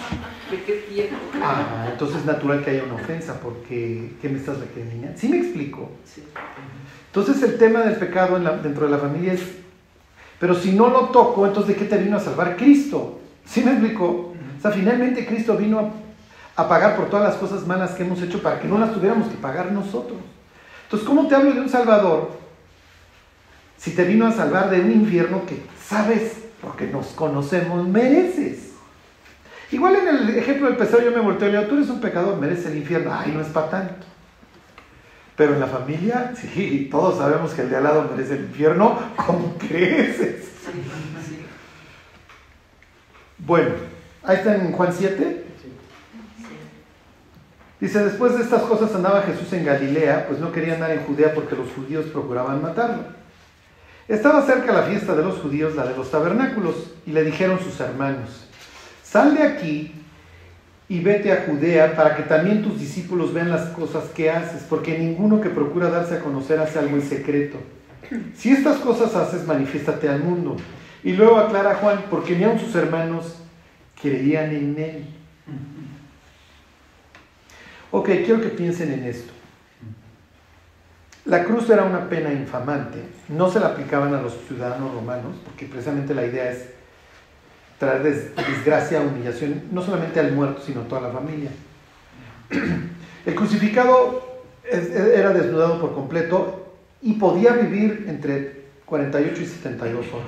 ¿De 0.51 0.63
qué 0.63 0.73
tiempo? 0.89 1.17
Ah, 1.43 1.89
entonces 1.91 2.19
es 2.19 2.25
natural 2.25 2.63
que 2.65 2.71
haya 2.71 2.85
una 2.85 2.95
ofensa, 2.95 3.41
porque, 3.41 4.15
¿qué 4.23 4.29
me 4.29 4.39
estás 4.39 4.59
requiriendo? 4.61 5.09
¿Sí 5.17 5.29
me 5.29 5.39
explico? 5.39 5.91
Entonces 7.09 7.43
el 7.43 7.59
tema 7.59 7.81
del 7.81 7.97
pecado 7.97 8.37
en 8.37 8.45
la- 8.45 8.57
dentro 8.59 8.85
de 8.87 8.93
la 8.93 8.99
familia 8.99 9.33
es, 9.33 9.43
pero 10.39 10.55
si 10.55 10.73
no 10.73 10.89
lo 10.89 11.07
toco, 11.07 11.47
entonces 11.47 11.75
¿de 11.75 11.81
qué 11.83 11.87
te 11.89 11.99
vino 11.99 12.17
a 12.17 12.21
salvar 12.21 12.57
Cristo? 12.57 13.21
¿Sí 13.45 13.63
me 13.63 13.73
explico? 13.73 14.35
O 14.59 14.61
sea, 14.61 14.71
finalmente 14.71 15.25
Cristo 15.27 15.57
vino 15.57 15.79
a, 16.57 16.63
a 16.63 16.69
pagar 16.69 16.97
por 16.97 17.09
todas 17.11 17.29
las 17.29 17.37
cosas 17.37 17.67
malas 17.67 17.93
que 17.93 18.03
hemos 18.03 18.21
hecho 18.23 18.43
para 18.43 18.61
que 18.61 18.69
no 18.69 18.79
las 18.79 18.93
tuviéramos 18.93 19.29
que 19.29 19.37
pagar 19.37 19.73
nosotros. 19.73 20.19
Entonces, 20.87 21.09
¿cómo 21.09 21.27
te 21.27 21.35
hablo 21.35 21.53
de 21.53 21.61
un 21.61 21.69
Salvador 21.69 22.31
si 23.77 23.91
te 23.91 24.05
vino 24.05 24.25
a 24.27 24.33
salvar 24.33 24.71
de 24.71 24.81
un 24.81 24.93
infierno 24.93 25.45
que 25.45 25.61
sabes, 25.85 26.45
porque 26.63 26.87
nos 26.87 27.09
conocemos, 27.09 27.89
mereces? 27.89 28.71
Igual 29.73 29.97
en 29.97 30.09
el 30.09 30.39
ejemplo 30.39 30.69
del 30.69 30.77
pecador 30.77 31.03
yo 31.03 31.11
me 31.11 31.21
volteo 31.21 31.49
y 31.49 31.53
le 31.53 31.59
digo, 31.59 31.69
tú 31.69 31.77
eres 31.77 31.91
un 31.91 32.01
pecador, 32.01 32.37
mereces 32.37 32.67
el 32.67 32.77
infierno. 32.77 33.13
Ay, 33.13 33.33
no 33.33 33.41
es 33.41 33.49
para 33.49 33.69
tanto. 33.69 34.07
Pero 35.35 35.55
en 35.55 35.61
la 35.61 35.67
familia, 35.67 36.33
sí, 36.41 36.89
todos 36.89 37.19
sabemos 37.19 37.53
que 37.53 37.63
el 37.63 37.71
de 37.71 37.77
al 37.77 37.85
lado 37.85 38.09
merece 38.09 38.35
el 38.35 38.45
infierno 38.45 38.97
con 39.17 39.55
creces. 39.55 40.53
Bueno, 43.39 43.71
ahí 44.23 44.37
está 44.37 44.55
en 44.55 44.71
Juan 44.71 44.93
7. 44.97 45.46
Dice, 47.81 48.03
después 48.05 48.37
de 48.37 48.43
estas 48.43 48.63
cosas 48.63 48.95
andaba 48.95 49.23
Jesús 49.23 49.53
en 49.53 49.65
Galilea, 49.65 50.27
pues 50.29 50.41
no 50.41 50.51
quería 50.51 50.75
andar 50.75 50.93
en 50.93 51.05
Judea 51.05 51.35
porque 51.35 51.57
los 51.57 51.71
judíos 51.73 52.07
procuraban 52.07 52.63
matarlo. 52.63 53.05
Estaba 54.09 54.43
cerca 54.43 54.73
la 54.73 54.85
fiesta 54.85 55.15
de 55.15 55.23
los 55.23 55.39
judíos, 55.39 55.75
la 55.75 55.87
de 55.87 55.97
los 55.97 56.11
tabernáculos, 56.11 56.93
y 57.07 57.11
le 57.11 57.25
dijeron 57.25 57.59
sus 57.59 57.79
hermanos, 57.81 58.47
sal 59.03 59.35
de 59.35 59.43
aquí 59.43 59.93
y 60.89 61.01
vete 61.01 61.33
a 61.33 61.45
Judea 61.47 61.97
para 61.97 62.17
que 62.17 62.23
también 62.23 62.63
tus 62.63 62.79
discípulos 62.79 63.35
vean 63.35 63.51
las 63.51 63.69
cosas 63.71 64.05
que 64.15 64.31
haces, 64.31 64.63
porque 64.69 64.97
ninguno 64.97 65.41
que 65.41 65.51
procura 65.51 65.91
darse 65.91 66.15
a 66.15 66.21
conocer 66.21 66.61
hace 66.61 66.79
algo 66.79 66.97
en 66.97 67.03
secreto. 67.03 67.59
Si 68.37 68.53
estas 68.53 68.77
cosas 68.79 69.15
haces, 69.17 69.45
manifiéstate 69.47 70.09
al 70.09 70.23
mundo. 70.23 70.57
Y 71.03 71.13
luego 71.13 71.39
aclara 71.39 71.75
Juan, 71.75 72.05
porque 72.09 72.37
ni 72.37 72.45
aun 72.45 72.59
sus 72.59 72.75
hermanos 72.77 73.37
creían 74.01 74.51
en 74.51 74.79
él. 74.79 75.07
Ok, 77.97 78.11
quiero 78.27 78.43
que 78.43 78.49
piensen 78.49 78.93
en 78.93 79.05
esto. 79.05 79.33
La 81.25 81.45
cruz 81.45 81.71
era 81.71 81.85
una 81.85 82.11
pena 82.11 82.31
infamante. 82.31 82.99
No 83.31 83.51
se 83.51 83.59
la 83.59 83.69
aplicaban 83.69 84.13
a 84.15 84.21
los 84.21 84.37
ciudadanos 84.47 84.93
romanos, 84.93 85.35
porque 85.47 85.65
precisamente 85.65 86.15
la 86.15 86.27
idea 86.27 86.51
es 86.53 86.67
traer 87.79 88.03
des- 88.03 88.37
desgracia, 88.37 89.01
humillación, 89.01 89.63
no 89.73 89.81
solamente 89.81 90.21
al 90.21 90.33
muerto, 90.33 90.61
sino 90.61 90.83
a 90.83 90.89
toda 90.89 91.01
la 91.01 91.09
familia. 91.11 91.49
El 93.25 93.35
crucificado 93.35 94.43
era 94.71 95.33
desnudado 95.33 95.81
por 95.81 95.95
completo 95.95 96.75
y 97.01 97.15
podía 97.15 97.53
vivir 97.55 98.05
entre 98.09 98.67
48 98.85 99.41
y 99.41 99.47
72 99.47 100.07
horas. 100.13 100.27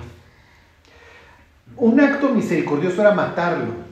Un 1.76 2.00
acto 2.00 2.30
misericordioso 2.30 3.02
era 3.02 3.12
matarlo. 3.12 3.87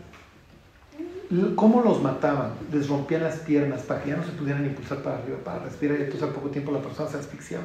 ¿Cómo 1.56 1.82
los 1.82 2.02
mataban? 2.02 2.52
Les 2.72 2.88
rompían 2.88 3.22
las 3.24 3.36
piernas 3.38 3.82
para 3.82 4.02
que 4.02 4.10
ya 4.10 4.16
no 4.16 4.24
se 4.24 4.30
pudieran 4.32 4.64
impulsar 4.64 4.98
para 4.98 5.16
arriba, 5.18 5.38
para 5.44 5.58
respirar, 5.64 5.98
y 5.98 6.02
entonces 6.02 6.22
al 6.22 6.34
poco 6.34 6.50
tiempo 6.50 6.70
la 6.72 6.80
persona 6.80 7.08
se 7.08 7.16
asfixiaba. 7.18 7.64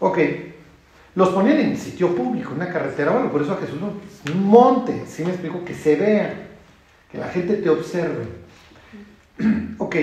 Ok, 0.00 0.18
los 1.14 1.28
ponían 1.30 1.58
en 1.60 1.76
sitio 1.76 2.14
público, 2.14 2.50
en 2.50 2.56
una 2.56 2.72
carretera 2.72 3.12
o 3.12 3.18
algo, 3.18 3.30
por 3.32 3.42
eso 3.42 3.52
a 3.52 3.56
Jesús 3.58 3.80
no, 3.80 3.92
un 4.34 4.46
monte, 4.46 5.04
¿sí 5.06 5.22
me 5.24 5.30
explico? 5.30 5.64
Que 5.64 5.74
se 5.74 5.94
vea, 5.96 6.48
que 7.12 7.18
la 7.18 7.28
gente 7.28 7.54
te 7.56 7.70
observe. 7.70 8.24
ok, 9.78 9.96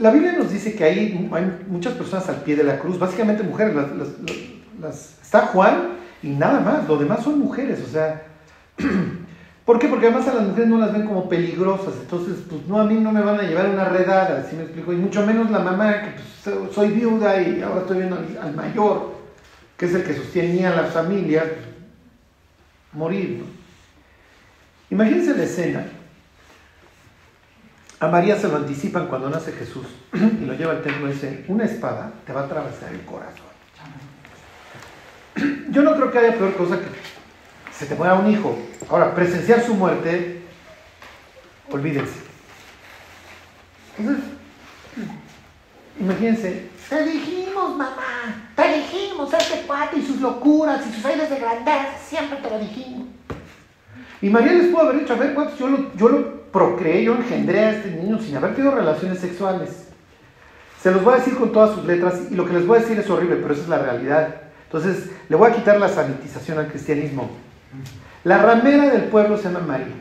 la 0.00 0.10
Biblia 0.10 0.32
nos 0.32 0.50
dice 0.50 0.74
que 0.74 0.82
hay, 0.84 1.28
hay 1.32 1.58
muchas 1.68 1.94
personas 1.94 2.28
al 2.28 2.42
pie 2.42 2.56
de 2.56 2.64
la 2.64 2.78
cruz, 2.80 2.98
básicamente 2.98 3.42
mujeres, 3.44 3.74
las- 3.76 3.92
las- 3.92 4.08
las- 4.80 5.18
está 5.22 5.42
Juan 5.46 5.98
y 6.22 6.30
nada 6.30 6.58
más, 6.60 6.88
lo 6.88 6.96
demás 6.96 7.22
son 7.22 7.38
mujeres, 7.38 7.80
o 7.80 7.90
sea, 7.92 8.26
¿por 9.64 9.78
qué? 9.78 9.88
Porque 9.88 10.06
además 10.06 10.28
a 10.28 10.34
las 10.34 10.46
mujeres 10.48 10.68
no 10.68 10.78
las 10.78 10.92
ven 10.92 11.06
como 11.06 11.28
peligrosas, 11.28 11.94
entonces, 12.00 12.36
pues 12.48 12.66
no, 12.66 12.80
a 12.80 12.84
mí 12.84 12.94
no 12.94 13.12
me 13.12 13.22
van 13.22 13.40
a 13.40 13.42
llevar 13.42 13.68
una 13.68 13.84
redada, 13.84 14.46
¿sí 14.48 14.56
me 14.56 14.64
explico? 14.64 14.92
Y 14.92 14.96
mucho 14.96 15.24
menos 15.24 15.50
la 15.50 15.60
mamá, 15.60 16.02
que 16.02 16.10
pues, 16.10 16.74
soy 16.74 16.90
viuda 16.90 17.40
y 17.40 17.62
ahora 17.62 17.80
estoy 17.80 17.98
viendo 17.98 18.16
al, 18.16 18.38
al 18.40 18.54
mayor, 18.54 19.14
que 19.76 19.86
es 19.86 19.94
el 19.94 20.04
que 20.04 20.14
sostenía 20.14 20.72
a 20.72 20.82
la 20.82 20.84
familia, 20.84 21.44
morir, 22.92 23.40
¿no? 23.40 23.64
Imagínense 24.90 25.36
la 25.36 25.44
escena. 25.44 25.86
A 28.00 28.08
María 28.08 28.36
se 28.36 28.48
lo 28.48 28.56
anticipan 28.56 29.06
cuando 29.06 29.30
nace 29.30 29.52
Jesús 29.52 29.86
y 30.12 30.44
lo 30.44 30.54
lleva 30.54 30.72
al 30.72 30.82
templo 30.82 31.08
y 31.08 31.12
dice, 31.12 31.44
una 31.48 31.64
espada 31.64 32.12
te 32.26 32.32
va 32.32 32.42
a 32.42 32.44
atravesar 32.44 32.92
el 32.92 33.02
corazón. 33.02 33.46
Yo 35.70 35.82
no 35.82 35.96
creo 35.96 36.12
que 36.12 36.18
haya 36.18 36.34
peor 36.34 36.54
cosa 36.54 36.78
que 36.78 36.84
se 37.78 37.86
te 37.86 37.94
muera 37.94 38.14
un 38.14 38.30
hijo. 38.30 38.56
Ahora, 38.88 39.14
presenciar 39.14 39.62
su 39.62 39.74
muerte, 39.74 40.42
olvídense. 41.70 42.20
Entonces, 43.98 44.24
imagínense, 45.98 46.68
te 46.88 47.04
dijimos, 47.04 47.76
mamá, 47.76 48.50
te 48.54 48.78
dijimos, 48.78 49.32
este 49.32 49.62
cuate 49.66 49.98
y 49.98 50.06
sus 50.06 50.20
locuras 50.20 50.86
y 50.86 50.92
sus 50.92 51.04
aires 51.04 51.30
de 51.30 51.38
grandeza, 51.38 51.88
siempre 52.06 52.38
te 52.38 52.50
lo 52.50 52.58
dijimos. 52.58 53.08
Y 54.20 54.30
María 54.30 54.52
les 54.52 54.68
pudo 54.68 54.82
haber 54.82 55.00
dicho, 55.00 55.12
a 55.12 55.16
ver, 55.16 55.34
cuántos, 55.34 55.58
yo 55.58 55.68
lo, 55.68 55.94
yo 55.94 56.08
lo 56.08 56.44
procreé, 56.50 57.04
yo 57.04 57.14
engendré 57.14 57.60
a 57.60 57.70
este 57.72 57.90
niño 57.90 58.18
sin 58.20 58.36
haber 58.36 58.54
tenido 58.54 58.74
relaciones 58.74 59.18
sexuales. 59.18 59.88
Se 60.80 60.90
los 60.90 61.02
voy 61.02 61.14
a 61.14 61.16
decir 61.18 61.36
con 61.36 61.52
todas 61.52 61.74
sus 61.74 61.84
letras 61.84 62.14
y 62.30 62.34
lo 62.34 62.46
que 62.46 62.52
les 62.52 62.66
voy 62.66 62.78
a 62.78 62.80
decir 62.82 62.98
es 62.98 63.08
horrible, 63.08 63.36
pero 63.36 63.54
esa 63.54 63.62
es 63.62 63.68
la 63.68 63.78
realidad. 63.78 64.34
Entonces, 64.64 65.10
le 65.28 65.36
voy 65.36 65.50
a 65.50 65.54
quitar 65.54 65.78
la 65.78 65.88
sanitización 65.88 66.58
al 66.58 66.68
cristianismo. 66.68 67.30
La 68.24 68.38
ramera 68.38 68.90
del 68.90 69.04
pueblo 69.04 69.36
se 69.36 69.44
llama 69.44 69.60
María. 69.60 69.94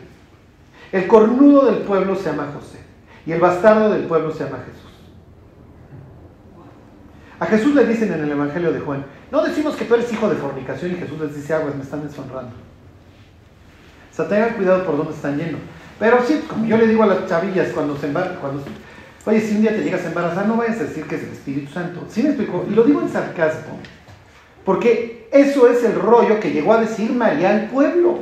El 0.91 1.07
cornudo 1.07 1.65
del 1.65 1.80
pueblo 1.84 2.15
se 2.15 2.30
llama 2.30 2.51
José. 2.53 2.80
Y 3.26 3.32
el 3.32 3.39
bastardo 3.39 3.91
del 3.91 4.03
pueblo 4.03 4.32
se 4.32 4.45
llama 4.45 4.59
Jesús. 4.65 4.91
A 7.39 7.45
Jesús 7.45 7.76
le 7.76 7.86
dicen 7.86 8.13
en 8.13 8.21
el 8.21 8.32
Evangelio 8.32 8.71
de 8.71 8.80
Juan, 8.80 9.05
no 9.30 9.43
decimos 9.43 9.76
que 9.76 9.86
tú 9.86 9.95
eres 9.95 10.11
hijo 10.13 10.30
de 10.30 10.36
fornicación 10.36 10.91
y 10.91 10.95
Jesús 10.95 11.19
les 11.19 11.36
dice, 11.36 11.53
aguas, 11.53 11.76
me 11.76 11.84
están 11.84 12.07
deshonrando. 12.07 12.53
O 14.11 14.15
sea, 14.15 14.28
tengan 14.30 14.53
cuidado 14.53 14.86
por 14.86 14.95
dónde 14.95 15.13
están 15.13 15.38
yendo. 15.38 15.57
Pero 15.99 16.24
sí, 16.24 16.45
como 16.47 16.65
yo 16.65 16.78
le 16.78 16.88
digo 16.88 17.03
a 17.03 17.07
las 17.07 17.28
chavillas 17.28 17.69
cuando 17.69 17.97
se 17.97 18.07
embarazan, 18.07 18.38
cuando, 18.38 18.63
oye, 19.26 19.41
si 19.41 19.55
un 19.55 19.61
día 19.61 19.71
te 19.71 19.84
llegas 19.84 20.05
a 20.05 20.09
embarazar, 20.09 20.47
no 20.47 20.55
vayas 20.55 20.80
a 20.80 20.84
decir 20.84 21.05
que 21.05 21.15
es 21.15 21.24
el 21.24 21.30
Espíritu 21.30 21.74
Santo. 21.74 22.05
¿Sí 22.07 22.24
me 22.24 22.30
explico? 22.30 22.65
Y 22.69 22.76
lo 22.76 22.84
digo 22.84 23.01
en 23.01 23.09
sarcasmo, 23.09 23.80
porque 24.66 25.28
eso 25.32 25.68
es 25.68 25.84
el 25.84 25.95
rollo 25.95 26.39
que 26.39 26.51
llegó 26.51 26.74
a 26.74 26.82
decir 26.82 27.11
María 27.11 27.49
al 27.49 27.70
pueblo. 27.70 28.20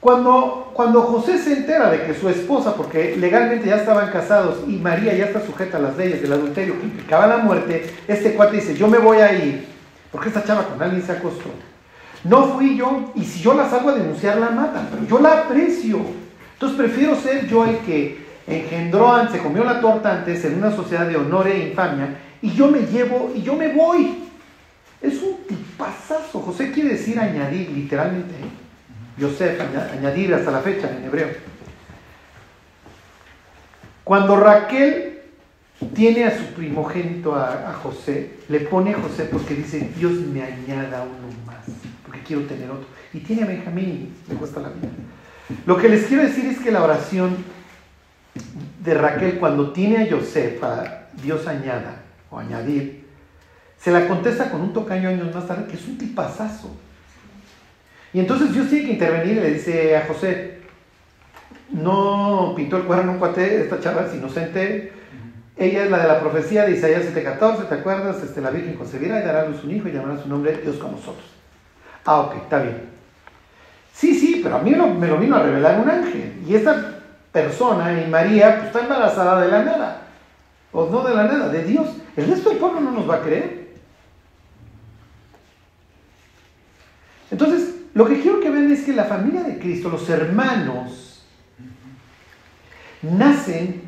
Cuando, 0.00 0.72
cuando 0.74 1.02
José 1.02 1.38
se 1.38 1.52
entera 1.52 1.88
de 1.88 2.02
que 2.02 2.14
su 2.14 2.28
esposa, 2.28 2.74
porque 2.74 3.14
legalmente 3.16 3.68
ya 3.68 3.76
estaban 3.76 4.10
casados 4.10 4.58
y 4.66 4.72
María 4.72 5.14
ya 5.14 5.26
está 5.26 5.40
sujeta 5.46 5.76
a 5.76 5.80
las 5.80 5.96
leyes 5.96 6.20
del 6.20 6.32
adulterio 6.32 6.76
que 6.80 6.86
implicaba 6.86 7.28
la 7.28 7.36
muerte, 7.36 7.88
este 8.08 8.34
cuate 8.34 8.56
dice, 8.56 8.74
yo 8.74 8.88
me 8.88 8.98
voy 8.98 9.18
a 9.18 9.32
ir, 9.32 9.64
porque 10.10 10.28
esta 10.28 10.42
chava 10.42 10.66
con 10.66 10.82
alguien 10.82 11.06
se 11.06 11.12
acostó. 11.12 11.50
No 12.24 12.54
fui 12.54 12.76
yo, 12.76 13.12
y 13.14 13.24
si 13.24 13.40
yo 13.42 13.54
la 13.54 13.70
salgo 13.70 13.90
a 13.90 13.94
denunciar, 13.94 14.38
la 14.38 14.50
matan, 14.50 14.88
pero 14.90 15.06
yo 15.06 15.20
la 15.20 15.42
aprecio. 15.42 16.00
Entonces 16.54 16.78
prefiero 16.78 17.14
ser 17.14 17.46
yo 17.46 17.64
el 17.64 17.78
que 17.78 18.26
engendró 18.48 19.12
antes, 19.12 19.36
se 19.36 19.42
comió 19.42 19.62
la 19.62 19.80
torta 19.80 20.12
antes 20.12 20.44
en 20.44 20.54
una 20.54 20.74
sociedad 20.74 21.06
de 21.06 21.16
honor 21.16 21.46
e 21.46 21.68
infamia, 21.68 22.16
y 22.40 22.50
yo 22.52 22.68
me 22.68 22.80
llevo 22.80 23.30
y 23.36 23.42
yo 23.42 23.54
me 23.54 23.68
voy. 23.68 24.21
Es 25.02 25.20
un 25.22 25.36
tipazazo. 25.46 26.40
José 26.40 26.70
quiere 26.70 26.90
decir 26.90 27.18
añadir, 27.18 27.70
literalmente. 27.70 28.34
¿eh? 28.34 28.62
Yosef, 29.18 29.60
añadir 29.60 30.34
hasta 30.34 30.50
la 30.50 30.60
fecha 30.60 30.90
en 30.90 31.04
hebreo. 31.04 31.28
Cuando 34.04 34.36
Raquel 34.36 35.20
tiene 35.94 36.24
a 36.24 36.36
su 36.36 36.44
primogénito, 36.54 37.34
a, 37.34 37.72
José, 37.82 38.38
le 38.48 38.60
pone 38.60 38.92
a 38.92 39.00
José 39.00 39.24
porque 39.30 39.54
dice, 39.54 39.90
Dios 39.96 40.12
me 40.12 40.42
añada 40.42 41.02
uno 41.02 41.28
más, 41.44 41.64
porque 42.06 42.22
quiero 42.22 42.42
tener 42.42 42.70
otro. 42.70 42.86
Y 43.12 43.20
tiene 43.20 43.42
a 43.42 43.46
Benjamín 43.46 44.14
le 44.28 44.34
cuesta 44.36 44.60
la 44.60 44.70
vida. 44.70 44.88
Lo 45.66 45.76
que 45.76 45.88
les 45.88 46.06
quiero 46.06 46.22
decir 46.22 46.46
es 46.46 46.58
que 46.58 46.70
la 46.70 46.82
oración 46.82 47.36
de 48.82 48.94
Raquel 48.94 49.38
cuando 49.38 49.72
tiene 49.72 50.04
a 50.04 50.10
José 50.10 50.58
a 50.62 51.08
Dios 51.22 51.46
añada 51.46 52.02
o 52.30 52.38
añadir, 52.38 53.01
se 53.82 53.90
la 53.90 54.06
contesta 54.06 54.50
con 54.50 54.60
un 54.60 54.72
tocaño 54.72 55.08
años 55.08 55.34
más 55.34 55.46
tarde, 55.46 55.66
que 55.66 55.76
es 55.76 55.86
un 55.88 55.98
tipazazo. 55.98 56.70
Y 58.12 58.20
entonces 58.20 58.52
Dios 58.52 58.68
tiene 58.68 58.86
que 58.86 58.92
intervenir 58.92 59.38
y 59.38 59.40
le 59.40 59.50
dice 59.54 59.96
a 59.96 60.06
José, 60.06 60.58
no 61.70 62.52
pintó 62.54 62.76
el 62.76 62.84
cuerno 62.84 63.12
un 63.12 63.18
cuate, 63.18 63.62
esta 63.62 63.80
chava 63.80 64.06
es 64.06 64.14
inocente, 64.14 64.92
ella 65.56 65.84
es 65.84 65.90
la 65.90 65.98
de 65.98 66.08
la 66.08 66.20
profecía 66.20 66.64
de 66.64 66.72
Isaías 66.72 67.02
7:14, 67.12 67.68
¿te 67.68 67.74
acuerdas? 67.74 68.22
Este, 68.22 68.40
la 68.40 68.50
Virgen 68.50 68.74
concebirá 68.74 69.20
y 69.20 69.24
dará 69.24 69.42
a 69.42 69.48
luz 69.48 69.64
un 69.64 69.72
hijo 69.72 69.88
y 69.88 69.92
llamará 69.92 70.20
su 70.22 70.28
nombre 70.28 70.60
Dios 70.62 70.76
con 70.76 70.92
nosotros. 70.92 71.26
Ah, 72.04 72.20
ok, 72.20 72.36
está 72.36 72.62
bien. 72.62 72.82
Sí, 73.92 74.14
sí, 74.14 74.40
pero 74.42 74.56
a 74.56 74.58
mí 74.60 74.70
me 74.70 75.06
lo 75.08 75.18
vino 75.18 75.36
a 75.36 75.42
revelar 75.42 75.80
un 75.80 75.90
ángel. 75.90 76.42
Y 76.46 76.54
esta 76.54 77.00
persona, 77.32 78.00
y 78.00 78.08
María, 78.08 78.56
pues 78.56 78.66
está 78.66 78.80
embarazada 78.80 79.40
de 79.42 79.48
la 79.50 79.62
nada. 79.64 80.02
O 80.72 80.88
no 80.88 81.02
de 81.02 81.14
la 81.14 81.24
nada, 81.24 81.48
de 81.48 81.64
Dios. 81.64 81.86
El 82.16 82.28
resto 82.28 82.50
del 82.50 82.58
pueblo 82.58 82.80
no 82.80 82.90
nos 82.90 83.08
va 83.08 83.16
a 83.16 83.20
creer. 83.20 83.61
Entonces, 87.32 87.76
lo 87.94 88.06
que 88.06 88.20
quiero 88.20 88.40
que 88.40 88.50
vean 88.50 88.70
es 88.70 88.84
que 88.84 88.92
la 88.92 89.04
familia 89.04 89.42
de 89.42 89.58
Cristo, 89.58 89.88
los 89.88 90.08
hermanos, 90.10 91.24
nacen, 93.00 93.80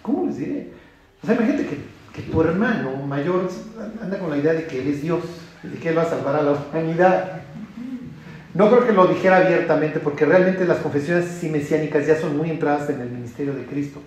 ¿cómo 0.00 0.26
les 0.26 0.38
diré? 0.38 0.72
O 1.22 1.26
sea, 1.26 1.36
imagínate 1.36 1.66
que, 1.66 1.78
que 2.14 2.22
tu 2.22 2.40
hermano 2.40 2.96
mayor 3.06 3.50
anda 4.02 4.18
con 4.18 4.30
la 4.30 4.38
idea 4.38 4.54
de 4.54 4.66
que 4.66 4.80
él 4.80 4.88
es 4.88 5.02
Dios, 5.02 5.20
de 5.62 5.78
que 5.78 5.90
él 5.90 5.98
va 5.98 6.02
a 6.02 6.10
salvar 6.10 6.36
a 6.36 6.42
la 6.42 6.52
humanidad. 6.52 7.42
No 8.54 8.70
creo 8.70 8.86
que 8.86 8.92
lo 8.92 9.06
dijera 9.06 9.36
abiertamente, 9.36 10.00
porque 10.00 10.24
realmente 10.24 10.64
las 10.64 10.78
confesiones 10.78 11.42
mesiánicas 11.42 12.06
ya 12.06 12.18
son 12.18 12.38
muy 12.38 12.50
entradas 12.50 12.88
en 12.88 13.02
el 13.02 13.10
ministerio 13.10 13.52
de 13.52 13.66
Cristo. 13.66 14.00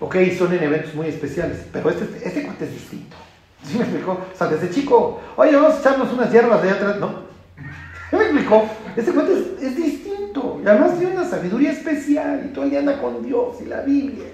Ok, 0.00 0.16
son 0.36 0.52
en 0.52 0.64
eventos 0.64 0.92
muy 0.94 1.06
especiales, 1.06 1.64
pero 1.72 1.88
este, 1.88 2.04
este 2.26 2.42
cuate 2.42 2.64
es 2.64 2.72
distinto. 2.72 3.16
¿Sí 3.64 3.78
me 3.78 3.84
explicó? 3.84 4.12
O 4.32 4.36
sea, 4.36 4.48
desde 4.48 4.70
chico, 4.70 5.20
oye, 5.36 5.54
vamos 5.54 5.74
a 5.74 5.80
echarnos 5.80 6.12
unas 6.12 6.32
hierbas 6.32 6.62
de 6.62 6.70
atrás. 6.70 6.98
No. 6.98 7.08
¿Sí 8.10 8.16
me 8.16 8.24
explicó? 8.24 8.64
Este 8.96 9.12
cuento 9.12 9.32
es, 9.32 9.76
distinto. 9.76 10.60
Y 10.62 10.68
además 10.68 10.98
tiene 10.98 11.14
una 11.14 11.24
sabiduría 11.24 11.72
especial. 11.72 12.42
Y 12.46 12.52
todo 12.52 12.64
el 12.64 12.70
día 12.70 12.80
anda 12.80 13.00
con 13.00 13.22
Dios 13.22 13.56
y 13.60 13.66
la 13.66 13.82
Biblia. 13.82 14.26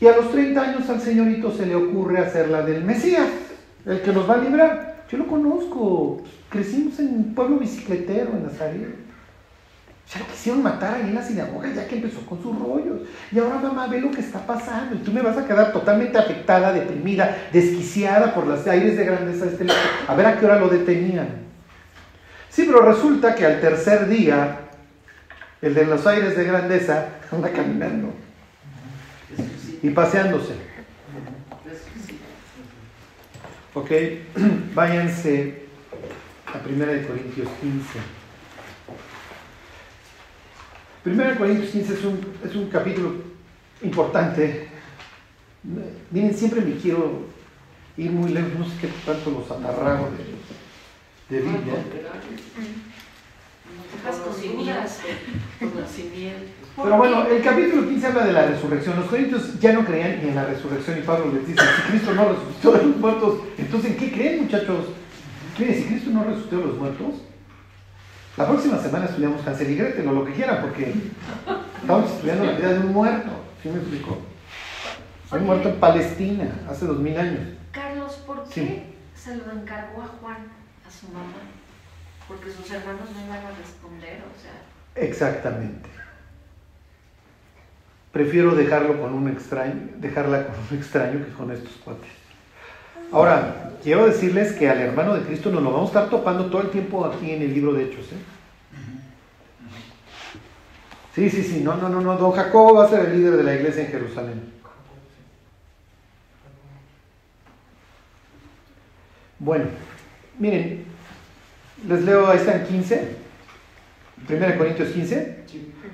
Y 0.00 0.06
a 0.06 0.16
los 0.16 0.30
30 0.30 0.60
años 0.62 0.88
al 0.88 1.00
señorito 1.00 1.52
se 1.52 1.66
le 1.66 1.74
ocurre 1.74 2.20
hacer 2.20 2.48
la 2.48 2.62
del 2.62 2.84
Mesías, 2.84 3.28
el 3.84 4.00
que 4.00 4.12
nos 4.12 4.28
va 4.28 4.34
a 4.34 4.38
librar. 4.38 5.04
Yo 5.10 5.18
lo 5.18 5.26
conozco. 5.26 6.22
Crecimos 6.48 6.98
en 6.98 7.08
un 7.08 7.34
pueblo 7.34 7.58
bicicletero 7.58 8.30
en 8.30 8.44
Nazaret. 8.44 9.09
Ya 10.12 10.26
quisieron 10.26 10.62
matar 10.62 10.94
ahí 10.94 11.02
en 11.02 11.14
la 11.14 11.22
sinagoga, 11.22 11.72
ya 11.72 11.86
que 11.86 11.94
empezó 11.94 12.26
con 12.26 12.42
sus 12.42 12.58
rollos. 12.58 13.02
Y 13.30 13.38
ahora 13.38 13.60
mamá 13.60 13.86
ve 13.86 14.00
lo 14.00 14.10
que 14.10 14.20
está 14.20 14.44
pasando. 14.44 14.96
Y 14.96 14.98
tú 14.98 15.12
me 15.12 15.22
vas 15.22 15.38
a 15.38 15.46
quedar 15.46 15.72
totalmente 15.72 16.18
afectada, 16.18 16.72
deprimida, 16.72 17.48
desquiciada 17.52 18.34
por 18.34 18.46
los 18.46 18.66
aires 18.66 18.96
de 18.96 19.04
grandeza 19.04 19.44
de 19.44 19.52
este 19.52 19.64
lado. 19.64 19.78
A 20.08 20.14
ver 20.16 20.26
a 20.26 20.38
qué 20.38 20.46
hora 20.46 20.58
lo 20.58 20.68
detenían. 20.68 21.28
Sí, 22.48 22.64
pero 22.66 22.82
resulta 22.82 23.36
que 23.36 23.46
al 23.46 23.60
tercer 23.60 24.08
día, 24.08 24.58
el 25.62 25.74
de 25.74 25.84
los 25.84 26.04
aires 26.08 26.36
de 26.36 26.44
grandeza 26.44 27.06
anda 27.30 27.50
caminando 27.50 28.12
y 29.80 29.90
paseándose. 29.90 30.54
Ok, 33.74 33.90
váyanse 34.74 35.66
a 36.46 36.58
1 36.68 37.06
Corintios 37.06 37.48
15. 37.60 38.19
Primero 41.10 41.38
Corintios 41.38 41.70
15 41.70 41.92
es 41.92 42.04
un, 42.04 42.20
es 42.44 42.54
un 42.54 42.66
capítulo 42.68 43.14
importante. 43.82 44.68
Miren, 46.12 46.32
siempre 46.32 46.60
me 46.60 46.76
quiero 46.76 47.22
ir 47.96 48.12
muy 48.12 48.30
lejos, 48.30 48.52
no 48.56 48.64
sé 48.64 48.70
qué 48.80 48.88
tanto 49.04 49.30
los 49.32 49.50
atarrago 49.50 50.08
de, 51.28 51.34
de 51.36 51.42
Biblia. 51.42 51.74
Pero 56.76 56.96
bueno, 56.96 57.26
el 57.26 57.42
capítulo 57.42 57.88
15 57.88 58.06
habla 58.06 58.26
de 58.26 58.32
la 58.32 58.46
resurrección. 58.46 58.96
Los 58.96 59.06
corintios 59.06 59.58
ya 59.58 59.72
no 59.72 59.84
creían 59.84 60.22
ni 60.22 60.28
en 60.28 60.36
la 60.36 60.44
resurrección 60.44 60.96
y 60.96 61.02
Pablo 61.02 61.32
les 61.32 61.44
dice, 61.44 61.60
si 61.60 61.90
Cristo 61.90 62.14
no 62.14 62.28
resucitó 62.28 62.70
de 62.70 62.86
los 62.86 62.96
muertos, 62.98 63.40
entonces 63.58 63.90
¿en 63.90 63.96
qué 63.96 64.12
creen 64.12 64.42
muchachos? 64.42 64.86
Miren, 65.58 65.74
si 65.74 65.88
Cristo 65.88 66.10
no 66.10 66.22
resucitó 66.22 66.58
de 66.58 66.66
los 66.66 66.78
muertos, 66.78 67.14
la 68.36 68.46
próxima 68.46 68.78
semana 68.78 69.06
estudiamos 69.06 69.46
Hansel 69.46 69.70
y 69.70 69.76
Gretel 69.76 70.08
o 70.08 70.12
lo 70.12 70.24
que 70.24 70.32
quieran, 70.32 70.62
porque 70.62 70.94
estamos 71.80 72.10
estudiando 72.10 72.44
la 72.44 72.52
vida 72.52 72.72
de 72.72 72.78
un 72.78 72.92
muerto. 72.92 73.30
¿Sí 73.62 73.68
me 73.68 73.78
explicó? 73.78 74.18
Un 75.32 75.44
muerto 75.44 75.68
en 75.68 75.80
Palestina 75.80 76.50
hace 76.68 76.86
dos 76.86 76.98
mil 76.98 77.16
años. 77.16 77.40
Carlos, 77.72 78.14
¿por 78.26 78.48
qué 78.48 78.94
se 79.14 79.36
lo 79.36 79.50
encargó 79.52 80.02
a 80.02 80.06
Juan, 80.06 80.38
a 80.86 80.90
su 80.90 81.08
mamá? 81.08 81.38
Porque 82.26 82.50
sus 82.50 82.70
hermanos 82.70 83.08
no 83.14 83.26
iban 83.26 83.44
a 83.44 83.50
responder, 83.58 84.22
o 84.22 84.40
sea. 84.40 85.04
Exactamente. 85.04 85.88
Prefiero 88.12 88.54
dejarlo 88.54 89.00
con 89.00 89.14
un 89.14 89.28
extraño, 89.28 89.90
dejarla 89.98 90.46
con 90.46 90.56
un 90.70 90.78
extraño 90.78 91.24
que 91.24 91.32
con 91.32 91.52
estos 91.52 91.72
cuates. 91.84 92.19
Ahora, 93.12 93.72
quiero 93.82 94.06
decirles 94.06 94.52
que 94.52 94.68
al 94.68 94.78
hermano 94.78 95.14
de 95.14 95.22
Cristo 95.22 95.50
nos 95.50 95.62
lo 95.62 95.72
vamos 95.72 95.88
a 95.88 95.92
estar 95.92 96.10
topando 96.10 96.46
todo 96.46 96.62
el 96.62 96.70
tiempo 96.70 97.04
aquí 97.04 97.32
en 97.32 97.42
el 97.42 97.52
libro 97.52 97.72
de 97.72 97.84
Hechos. 97.84 98.06
¿eh? 98.12 98.16
Sí, 101.14 101.28
sí, 101.28 101.42
sí, 101.42 101.60
no, 101.60 101.76
no, 101.76 101.88
no, 101.88 102.00
no. 102.00 102.16
Don 102.16 102.30
Jacobo 102.30 102.74
va 102.74 102.84
a 102.84 102.88
ser 102.88 103.06
el 103.06 103.18
líder 103.18 103.36
de 103.36 103.42
la 103.42 103.54
iglesia 103.54 103.84
en 103.84 103.90
Jerusalén. 103.90 104.52
Bueno, 109.40 109.64
miren, 110.38 110.84
les 111.88 112.02
leo, 112.02 112.28
ahí 112.28 112.36
está 112.36 112.56
en 112.56 112.66
15, 112.66 113.16
1 114.28 114.58
Corintios 114.58 114.90
15. 114.90 115.44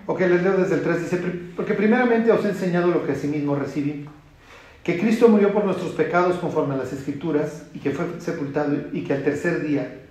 Ok, 0.06 0.20
les 0.20 0.42
leo 0.42 0.56
desde 0.56 0.74
el 0.74 0.82
3, 0.82 1.00
dice, 1.00 1.16
porque 1.56 1.74
primeramente 1.74 2.30
os 2.30 2.44
he 2.44 2.50
enseñado 2.50 2.88
lo 2.88 3.06
que 3.06 3.12
asimismo 3.12 3.54
recibí 3.54 4.06
que 4.86 5.00
Cristo 5.00 5.26
murió 5.26 5.52
por 5.52 5.64
nuestros 5.64 5.90
pecados 5.94 6.36
conforme 6.36 6.74
a 6.74 6.76
las 6.76 6.92
Escrituras 6.92 7.64
y 7.74 7.80
que 7.80 7.90
fue 7.90 8.06
sepultado 8.20 8.72
y 8.92 9.02
que 9.02 9.14
al 9.14 9.24
tercer 9.24 9.66
día, 9.66 10.02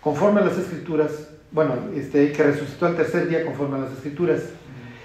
conforme 0.00 0.40
a 0.40 0.44
las 0.46 0.58
Escrituras, 0.58 1.28
bueno, 1.52 1.74
este, 1.94 2.32
que 2.32 2.42
resucitó 2.42 2.86
al 2.86 2.96
tercer 2.96 3.28
día 3.28 3.44
conforme 3.44 3.76
a 3.76 3.82
las 3.82 3.92
Escrituras 3.92 4.42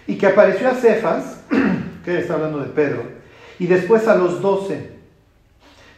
y 0.07 0.17
que 0.17 0.25
apareció 0.25 0.67
a 0.67 0.73
Cefas, 0.73 1.43
que 2.03 2.17
está 2.17 2.33
hablando 2.33 2.61
de 2.61 2.69
Pedro, 2.69 3.03
y 3.59 3.67
después 3.67 4.07
a 4.07 4.15
los 4.15 4.41
doce. 4.41 4.89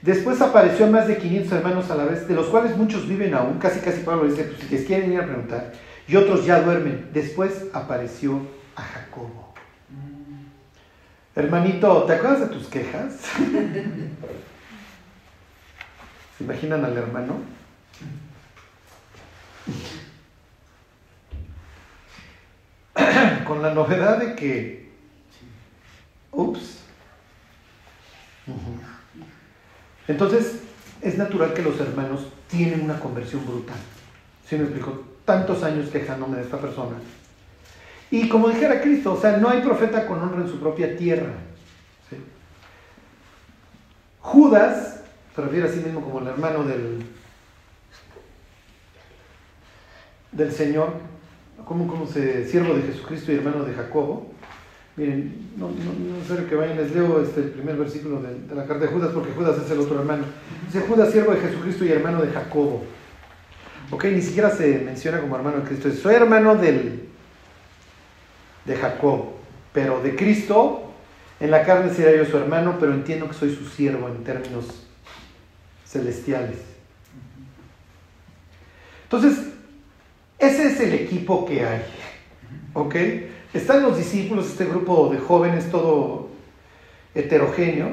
Después 0.01 0.41
apareció 0.41 0.87
más 0.87 1.07
de 1.07 1.15
500 1.15 1.53
hermanos 1.53 1.89
a 1.91 1.95
la 1.95 2.03
vez, 2.03 2.27
de 2.27 2.33
los 2.33 2.47
cuales 2.47 2.75
muchos 2.75 3.07
viven 3.07 3.33
aún, 3.35 3.57
casi 3.57 3.79
casi 3.79 4.01
Pablo 4.01 4.25
dice, 4.25 4.43
pues 4.43 4.81
si 4.81 4.85
quieren 4.85 5.13
ir 5.13 5.21
a 5.21 5.25
preguntar, 5.25 5.71
y 6.09 6.17
otros 6.17 6.45
ya 6.45 6.59
duermen. 6.59 7.07
Después 7.13 7.67
apareció 7.71 8.41
a 8.75 8.81
Jacobo. 8.81 9.42
Hermanito, 11.35 12.03
¿te 12.03 12.13
acuerdas 12.13 12.41
de 12.41 12.47
tus 12.47 12.67
quejas? 12.67 13.13
¿Se 16.37 16.43
imaginan 16.43 16.85
al 16.85 16.95
hermano? 16.95 17.37
Con 23.47 23.63
la 23.63 23.73
novedad 23.73 24.19
de 24.19 24.35
que, 24.35 24.91
ups, 26.31 26.79
entonces 30.07 30.59
es 31.01 31.17
natural 31.17 31.53
que 31.53 31.61
los 31.61 31.79
hermanos 31.79 32.27
tienen 32.47 32.81
una 32.81 32.99
conversión 32.99 33.45
brutal. 33.45 33.77
Si 34.47 34.55
me 34.55 34.63
explico? 34.63 35.03
Tantos 35.25 35.63
años 35.63 35.89
quejándome 35.89 36.37
de 36.37 36.43
esta 36.43 36.59
persona. 36.59 36.97
Y 38.13 38.29
como 38.29 38.47
dijera 38.47 38.79
Cristo, 38.79 39.13
o 39.13 39.19
sea, 39.19 39.37
no 39.37 39.49
hay 39.49 39.61
profeta 39.61 40.05
con 40.05 40.21
honra 40.21 40.43
en 40.43 40.47
su 40.47 40.59
propia 40.59 40.95
tierra. 40.95 41.33
Judas, 44.19 45.01
se 45.35 45.41
refiere 45.41 45.67
a 45.67 45.71
sí 45.71 45.79
mismo 45.79 45.99
como 46.01 46.19
el 46.19 46.27
hermano 46.27 46.63
del, 46.63 46.99
del 50.31 50.51
Señor, 50.51 50.89
como, 51.65 51.87
como 51.87 52.05
se, 52.05 52.47
siervo 52.47 52.75
de 52.75 52.83
Jesucristo 52.83 53.31
y 53.31 53.37
hermano 53.37 53.63
de 53.63 53.73
Jacobo. 53.73 54.31
Miren, 54.95 55.49
no, 55.57 55.69
no, 55.69 56.35
no 56.35 56.47
que 56.47 56.55
vayan, 56.55 56.77
les 56.77 56.93
leo 56.93 57.19
este, 57.19 57.41
el 57.41 57.49
primer 57.49 57.77
versículo 57.77 58.21
de, 58.21 58.41
de, 58.41 58.53
la 58.53 58.67
carta 58.67 58.85
de 58.85 58.91
Judas, 58.91 59.09
porque 59.11 59.31
Judas 59.31 59.57
es 59.57 59.71
el 59.71 59.79
otro 59.79 59.99
hermano. 59.99 60.25
Dice 60.67 60.81
Judas, 60.81 61.11
siervo 61.11 61.31
de 61.31 61.41
Jesucristo 61.41 61.83
y 61.83 61.91
hermano 61.91 62.21
de 62.21 62.31
Jacobo. 62.31 62.85
Ok, 63.89 64.03
ni 64.05 64.21
siquiera 64.21 64.51
se 64.51 64.81
menciona 64.85 65.19
como 65.19 65.35
hermano 65.35 65.61
de 65.61 65.63
Cristo, 65.63 65.89
soy 65.91 66.13
hermano 66.13 66.53
del, 66.55 67.02
de 68.65 68.75
Jacob, 68.75 69.25
pero 69.73 70.01
de 70.01 70.15
Cristo, 70.15 70.91
en 71.39 71.51
la 71.51 71.65
carne 71.65 71.93
sería 71.93 72.15
yo 72.15 72.25
su 72.29 72.37
hermano, 72.37 72.77
pero 72.79 72.93
entiendo 72.93 73.27
que 73.27 73.33
soy 73.33 73.55
su 73.55 73.65
siervo 73.65 74.07
en 74.07 74.23
términos 74.23 74.65
celestiales. 75.85 76.57
Entonces, 79.03 79.53
ese 80.39 80.67
es 80.67 80.79
el 80.79 80.93
equipo 80.93 81.45
que 81.45 81.65
hay. 81.65 81.81
¿Ok? 82.73 82.95
Están 83.53 83.83
los 83.83 83.97
discípulos, 83.97 84.47
este 84.47 84.65
grupo 84.65 85.09
de 85.09 85.19
jóvenes 85.19 85.69
todo 85.69 86.29
heterogéneo. 87.13 87.91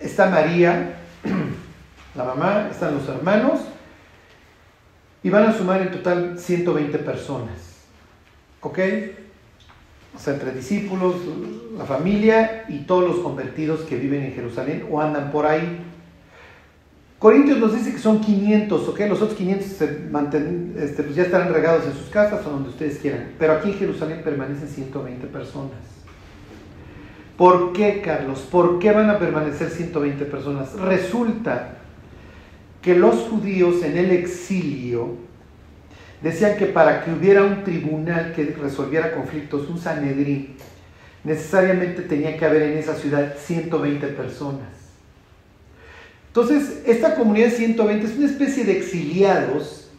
Está 0.00 0.28
María, 0.28 0.96
la 2.14 2.24
mamá, 2.24 2.68
están 2.70 2.94
los 2.94 3.08
hermanos. 3.08 3.60
Y 5.22 5.30
van 5.30 5.44
a 5.44 5.52
sumar 5.52 5.82
en 5.82 5.90
total 5.90 6.38
120 6.38 6.98
personas. 6.98 7.84
¿Ok? 8.60 8.78
O 10.14 10.18
sea, 10.18 10.34
entre 10.34 10.52
discípulos, 10.52 11.16
la 11.76 11.84
familia 11.84 12.64
y 12.68 12.80
todos 12.80 13.04
los 13.08 13.18
convertidos 13.20 13.80
que 13.80 13.96
viven 13.96 14.24
en 14.24 14.32
Jerusalén 14.32 14.86
o 14.90 15.00
andan 15.00 15.30
por 15.30 15.46
ahí. 15.46 15.84
Corintios 17.18 17.58
nos 17.58 17.74
dice 17.74 17.92
que 17.92 17.98
son 17.98 18.20
500, 18.20 18.88
¿ok? 18.88 19.00
Los 19.08 19.20
otros 19.22 19.36
500 19.36 19.66
se 19.66 19.98
mantienen, 20.10 20.76
este, 20.78 21.02
pues 21.02 21.16
ya 21.16 21.24
estarán 21.24 21.52
regados 21.52 21.84
en 21.86 21.92
sus 21.92 22.08
casas 22.10 22.46
o 22.46 22.50
donde 22.50 22.68
ustedes 22.68 22.98
quieran. 22.98 23.32
Pero 23.38 23.54
aquí 23.54 23.70
en 23.70 23.78
Jerusalén 23.78 24.22
permanecen 24.22 24.68
120 24.68 25.26
personas. 25.26 25.78
¿Por 27.36 27.72
qué, 27.72 28.00
Carlos? 28.04 28.40
¿Por 28.40 28.78
qué 28.78 28.92
van 28.92 29.10
a 29.10 29.18
permanecer 29.18 29.70
120 29.70 30.24
personas? 30.24 30.74
Resulta 30.74 31.78
que 32.82 32.96
los 32.96 33.16
judíos 33.28 33.82
en 33.82 33.96
el 33.96 34.10
exilio 34.10 35.27
decían 36.22 36.56
que 36.56 36.66
para 36.66 37.04
que 37.04 37.12
hubiera 37.12 37.44
un 37.44 37.62
tribunal 37.64 38.32
que 38.34 38.56
resolviera 38.60 39.14
conflictos, 39.14 39.68
un 39.68 39.78
Sanedrín, 39.78 40.56
necesariamente 41.24 42.02
tenía 42.02 42.36
que 42.36 42.44
haber 42.44 42.62
en 42.62 42.78
esa 42.78 42.94
ciudad 42.94 43.34
120 43.36 44.06
personas. 44.08 44.68
Entonces, 46.28 46.82
esta 46.86 47.14
comunidad 47.14 47.46
de 47.46 47.52
120 47.52 48.06
es 48.06 48.16
una 48.16 48.26
especie 48.26 48.64
de 48.64 48.78
exiliados 48.78 49.90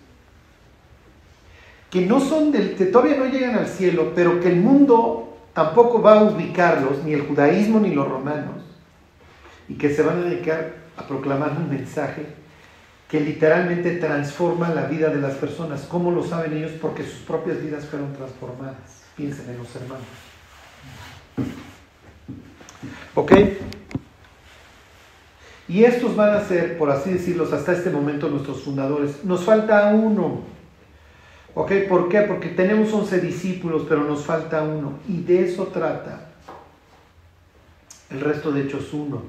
que 1.90 2.06
no 2.06 2.20
son 2.20 2.52
del, 2.52 2.76
que 2.76 2.86
todavía 2.86 3.18
no 3.18 3.26
llegan 3.26 3.56
al 3.56 3.68
cielo, 3.68 4.14
pero 4.16 4.40
que 4.40 4.50
el 4.50 4.58
mundo 4.58 5.38
tampoco 5.54 6.02
va 6.02 6.20
a 6.20 6.24
ubicarlos, 6.24 7.04
ni 7.04 7.14
el 7.14 7.22
judaísmo 7.22 7.80
ni 7.80 7.94
los 7.94 8.08
romanos, 8.08 8.64
y 9.68 9.74
que 9.74 9.90
se 9.90 10.04
van 10.04 10.20
a 10.20 10.26
dedicar 10.26 10.76
a 10.98 11.08
proclamar 11.08 11.52
un 11.58 11.70
mensaje 11.70 12.39
que 13.10 13.20
literalmente 13.20 13.96
transforma 13.96 14.70
la 14.70 14.86
vida 14.86 15.10
de 15.10 15.20
las 15.20 15.34
personas. 15.34 15.82
¿Cómo 15.90 16.12
lo 16.12 16.24
saben 16.24 16.54
ellos? 16.54 16.72
Porque 16.80 17.04
sus 17.04 17.20
propias 17.22 17.62
vidas 17.62 17.86
fueron 17.86 18.14
transformadas. 18.14 18.78
Piensen 19.18 19.50
en 19.50 19.58
los 19.58 19.76
hermanos. 19.76 20.06
¿Ok? 23.16 23.32
Y 25.68 25.84
estos 25.84 26.16
van 26.16 26.36
a 26.36 26.42
ser, 26.42 26.78
por 26.78 26.92
así 26.92 27.12
decirlo, 27.12 27.48
hasta 27.52 27.74
este 27.74 27.90
momento 27.90 28.30
nuestros 28.30 28.62
fundadores. 28.62 29.24
Nos 29.24 29.44
falta 29.44 29.88
uno. 29.88 30.42
¿Ok? 31.56 31.72
¿Por 31.90 32.10
qué? 32.10 32.22
Porque 32.22 32.50
tenemos 32.50 32.94
11 32.94 33.22
discípulos, 33.22 33.88
pero 33.90 34.04
nos 34.04 34.24
falta 34.24 34.62
uno. 34.62 35.00
Y 35.08 35.22
de 35.24 35.46
eso 35.46 35.68
trata 35.68 36.28
el 38.12 38.22
resto 38.22 38.52
de 38.52 38.62
Hechos 38.62 38.94
1. 38.94 39.22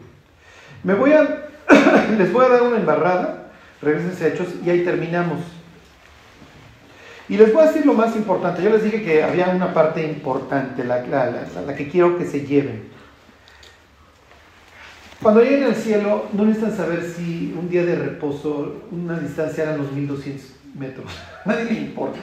Me 0.84 0.94
voy 0.94 1.12
a, 1.12 1.48
les 2.18 2.30
voy 2.30 2.44
a 2.44 2.48
dar 2.48 2.62
una 2.62 2.76
embarrada, 2.76 3.39
regresen 3.82 4.24
a 4.24 4.28
Hechos 4.28 4.48
y 4.64 4.70
ahí 4.70 4.84
terminamos. 4.84 5.40
Y 7.28 7.36
les 7.36 7.52
voy 7.52 7.62
a 7.62 7.66
decir 7.66 7.86
lo 7.86 7.94
más 7.94 8.16
importante. 8.16 8.62
Yo 8.62 8.70
les 8.70 8.82
dije 8.82 9.02
que 9.02 9.22
había 9.22 9.50
una 9.50 9.72
parte 9.72 10.04
importante, 10.04 10.82
la, 10.82 11.04
que 11.76 11.88
quiero 11.88 12.18
que 12.18 12.26
se 12.26 12.44
lleven. 12.44 12.90
Cuando 15.22 15.40
lleguen 15.40 15.64
al 15.64 15.76
cielo, 15.76 16.26
no 16.32 16.44
necesitan 16.44 16.76
saber 16.76 17.04
si 17.04 17.54
un 17.56 17.68
día 17.68 17.84
de 17.84 17.94
reposo, 17.94 18.82
una 18.90 19.18
distancia 19.20 19.62
eran 19.62 19.78
los 19.78 19.92
1200 19.92 20.44
metros. 20.76 21.12
Nadie 21.44 21.64
le 21.66 21.80
importa, 21.80 22.18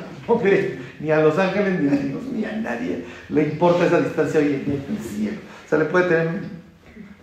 ni 0.99 1.11
a 1.11 1.21
los 1.21 1.37
ángeles, 1.37 1.79
ni 1.79 1.87
a 1.87 2.01
Dios, 2.01 2.23
ni 2.33 2.43
a 2.43 2.51
nadie 2.53 3.05
le 3.29 3.43
importa 3.43 3.85
esa 3.85 4.01
distancia 4.01 4.39
hoy 4.39 4.63
en 4.65 4.95
el 4.97 5.03
cielo. 5.03 5.37
O 5.65 5.69
sea, 5.69 5.77
le 5.77 5.85
puede 5.85 6.09
tener, 6.09 6.41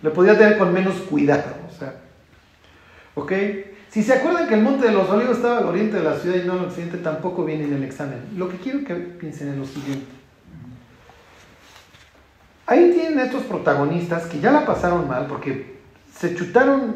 le 0.01 0.09
podría 0.09 0.37
tener 0.37 0.57
con 0.57 0.73
menos 0.73 0.95
cuidado. 1.01 1.55
O 1.69 1.77
sea, 1.77 1.95
¿ok? 3.15 3.31
Si 3.95 4.03
se 4.03 4.11
acuerdan 4.11 4.49
que 4.49 4.55
el 4.55 4.61
Monte 4.61 4.87
de 4.87 4.91
los 4.91 5.09
Olivos 5.09 5.37
estaba 5.37 5.59
al 5.59 5.67
oriente 5.67 5.95
de 5.95 6.03
la 6.03 6.17
ciudad 6.17 6.35
y 6.35 6.45
no 6.45 6.51
al 6.51 6.65
occidente, 6.65 6.97
tampoco 6.97 7.45
viene 7.45 7.63
en 7.63 7.75
el 7.75 7.83
examen. 7.85 8.25
Lo 8.35 8.49
que 8.49 8.57
quiero 8.57 8.83
que 8.83 8.93
piensen 8.93 9.47
es 9.47 9.57
lo 9.57 9.63
siguiente. 9.63 10.05
Ahí 12.65 12.91
tienen 12.91 13.19
estos 13.19 13.43
protagonistas 13.43 14.25
que 14.25 14.41
ya 14.41 14.51
la 14.51 14.65
pasaron 14.65 15.07
mal 15.07 15.27
porque 15.27 15.77
se 16.13 16.35
chutaron 16.35 16.95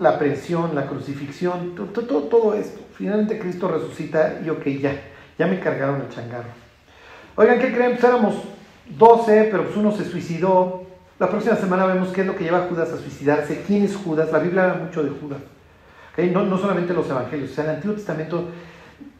la 0.00 0.18
presión, 0.18 0.74
la 0.74 0.86
crucifixión, 0.86 1.74
todo, 1.74 2.54
esto. 2.54 2.80
Finalmente 2.94 3.38
Cristo 3.38 3.68
resucita 3.68 4.40
y 4.42 4.48
ok, 4.48 4.64
ya, 4.80 4.98
ya 5.38 5.46
me 5.46 5.60
cargaron 5.60 6.00
el 6.00 6.08
changarro. 6.08 6.48
Oigan, 7.36 7.58
¿qué 7.58 7.74
creen? 7.74 7.90
Pues 7.90 8.04
éramos 8.04 8.36
12, 8.96 9.48
pero 9.50 9.64
pues 9.64 9.76
uno 9.76 9.92
se 9.92 10.06
suicidó. 10.06 10.86
La 11.18 11.28
próxima 11.28 11.56
semana 11.56 11.84
vemos 11.84 12.08
qué 12.08 12.22
es 12.22 12.26
lo 12.26 12.34
que 12.34 12.44
lleva 12.44 12.64
a 12.64 12.68
Judas 12.68 12.90
a 12.90 12.96
suicidarse. 12.96 13.64
¿Quién 13.66 13.84
es 13.84 13.94
Judas? 13.94 14.32
La 14.32 14.38
Biblia 14.38 14.70
habla 14.70 14.84
mucho 14.84 15.02
de 15.02 15.10
Judas. 15.10 15.40
No, 16.26 16.44
no 16.44 16.58
solamente 16.58 16.92
los 16.92 17.08
evangelios, 17.08 17.52
o 17.52 17.54
sea, 17.54 17.64
el 17.64 17.70
Antiguo 17.70 17.94
Testamento 17.94 18.48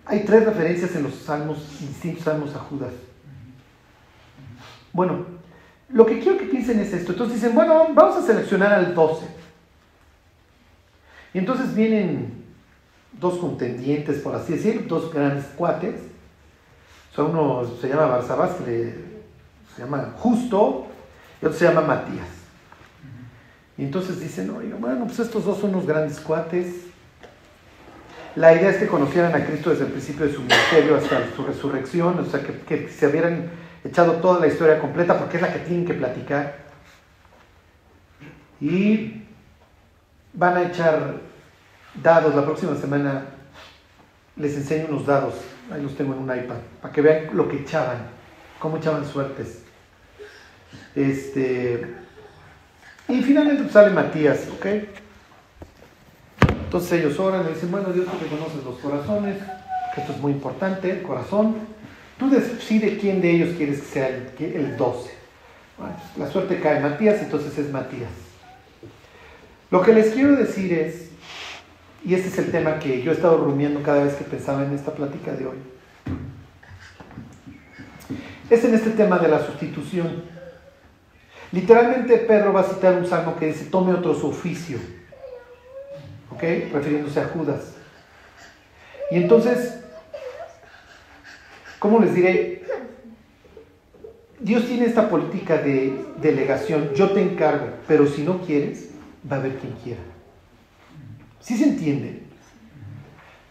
hay 0.05 0.25
tres 0.25 0.45
referencias 0.45 0.97
en 0.97 1.05
los 1.05 1.15
salmos, 1.15 1.79
distintos 1.81 2.25
salmos 2.25 2.55
a 2.57 2.59
Judas. 2.59 2.93
Bueno, 4.93 5.27
lo 5.91 6.05
que 6.07 6.19
quiero 6.19 6.39
que 6.39 6.47
piensen 6.47 6.81
es 6.81 6.93
esto. 6.93 7.13
Entonces 7.13 7.37
dicen, 7.37 7.55
bueno, 7.55 7.89
vamos 7.95 8.17
a 8.17 8.27
seleccionar 8.27 8.73
al 8.73 8.95
12. 8.95 9.27
Y 11.35 11.39
entonces 11.39 11.73
vienen 11.75 12.45
dos 13.13 13.39
contendientes, 13.39 14.19
por 14.21 14.35
así 14.35 14.55
decirlo, 14.55 14.83
dos 14.89 15.13
grandes 15.13 15.45
cuates. 15.57 16.01
O 17.13 17.15
sea, 17.15 17.25
uno 17.25 17.65
se 17.81 17.89
llama 17.89 18.07
Barsabás, 18.07 18.57
que 18.57 18.95
se 19.77 19.83
llama 19.83 20.15
Justo, 20.17 20.87
y 21.41 21.47
otro 21.47 21.57
se 21.57 21.67
llama 21.67 21.83
Matías. 21.83 22.27
Y 23.77 23.85
entonces 23.85 24.19
dicen, 24.19 24.51
oiga, 24.51 24.77
bueno, 24.81 25.07
pues 25.07 25.21
estos 25.21 25.45
dos 25.45 25.59
son 25.59 25.71
unos 25.71 25.87
grandes 25.87 26.19
cuates. 26.19 26.88
La 28.37 28.55
idea 28.55 28.71
es 28.71 28.77
que 28.77 28.87
conocieran 28.87 29.35
a 29.35 29.45
Cristo 29.45 29.71
desde 29.71 29.87
el 29.87 29.93
principio 29.93 30.27
de 30.27 30.33
su 30.33 30.41
ministerio 30.41 30.97
hasta 30.97 31.35
su 31.35 31.43
resurrección, 31.45 32.19
o 32.19 32.25
sea, 32.25 32.41
que, 32.41 32.89
se 32.89 33.09
vieran 33.09 33.51
echado 33.85 34.15
toda 34.15 34.41
la 34.41 34.47
historia 34.47 34.79
completa 34.79 35.19
porque 35.19 35.37
es 35.37 35.43
la 35.43 35.53
que 35.53 35.61
tienen 35.61 35.87
que 35.87 35.95
platicar. 35.95 36.57
Y 38.61 39.23
van 40.33 40.57
a 40.57 40.63
echar 40.65 41.15
dados. 42.03 42.35
La 42.35 42.45
próxima 42.45 42.75
semana 42.75 43.27
les 44.37 44.57
enseño 44.57 44.87
unos 44.89 45.07
dados. 45.07 45.35
Ahí 45.73 45.83
los 45.83 45.97
tengo 45.97 46.15
en 46.15 46.21
un 46.21 46.37
iPad. 46.37 46.57
Para 46.83 46.93
que 46.93 47.03
vean 47.03 47.37
lo 47.37 47.49
que 47.49 47.59
echaban. 47.59 47.99
Cómo 48.59 48.77
echaban 48.79 49.07
suertes. 49.07 49.63
Este. 50.95 51.95
Y 53.09 53.23
finalmente 53.23 53.71
sale 53.73 53.91
Matías, 53.91 54.49
¿ok? 54.49 54.67
Entonces 56.69 57.01
ellos 57.01 57.19
oran 57.19 57.47
y 57.49 57.55
dicen, 57.55 57.71
bueno 57.71 57.89
Dios, 57.95 58.05
tú 58.05 58.19
que 58.19 58.27
conoces 58.27 58.63
los 58.63 58.77
corazones, 58.79 59.39
esto 59.97 60.13
es 60.13 60.19
muy 60.19 60.33
importante, 60.33 60.91
el 60.91 61.01
corazón. 61.01 61.57
Tú 62.19 62.29
decides 62.29 62.99
quién 63.01 63.23
de 63.23 63.31
ellos 63.31 63.57
quieres 63.57 63.81
que 63.81 63.87
sea 63.87 64.09
el, 64.09 64.35
el 64.39 64.77
12. 64.77 65.11
Bueno, 65.79 65.95
pues, 65.97 66.19
la 66.19 66.31
suerte 66.31 66.61
cae 66.61 66.81
Matías, 66.81 67.23
entonces 67.23 67.57
es 67.57 67.73
Matías. 67.73 68.11
Lo 69.71 69.81
que 69.81 69.95
les 69.95 70.13
quiero 70.13 70.37
decir 70.37 70.71
es, 70.75 71.09
y 72.05 72.13
este 72.13 72.29
es 72.29 72.39
el 72.39 72.51
tema 72.51 72.79
que 72.79 73.01
yo 73.01 73.13
he 73.13 73.15
estado 73.15 73.39
rumiando 73.39 73.83
cada 73.83 74.05
vez 74.05 74.13
que 74.17 74.25
pensaba 74.25 74.63
en 74.63 74.75
esta 74.75 74.93
plática 74.93 75.33
de 75.33 75.47
hoy, 75.47 75.57
es 78.51 78.63
en 78.63 78.75
este 78.75 78.91
tema 78.91 79.19
de 79.19 79.29
la 79.29 79.43
sustitución. 79.43 80.23
Literalmente 81.51 82.19
Pedro 82.19 82.53
va 82.53 82.61
a 82.61 82.65
citar 82.65 82.93
un 82.93 83.07
salmo 83.07 83.37
que 83.37 83.47
dice, 83.47 83.65
tome 83.71 83.95
otro 83.95 84.15
su 84.15 84.29
oficio, 84.29 84.79
Refiriéndose 86.41 87.21
a 87.21 87.29
Judas. 87.29 87.75
Y 89.11 89.17
entonces, 89.17 89.81
¿cómo 91.79 92.01
les 92.01 92.15
diré? 92.15 92.63
Dios 94.41 94.67
tiene 94.67 94.87
esta 94.87 95.09
política 95.09 95.59
de 95.59 96.05
delegación, 96.21 96.95
yo 96.95 97.11
te 97.11 97.21
encargo, 97.21 97.71
pero 97.89 98.07
si 98.07 98.23
no 98.23 98.41
quieres, 98.43 98.91
va 99.31 99.37
a 99.37 99.39
haber 99.41 99.57
quien 99.57 99.73
quiera. 99.83 100.01
¿Sí 101.41 101.57
se 101.57 101.65
entiende? 101.65 102.23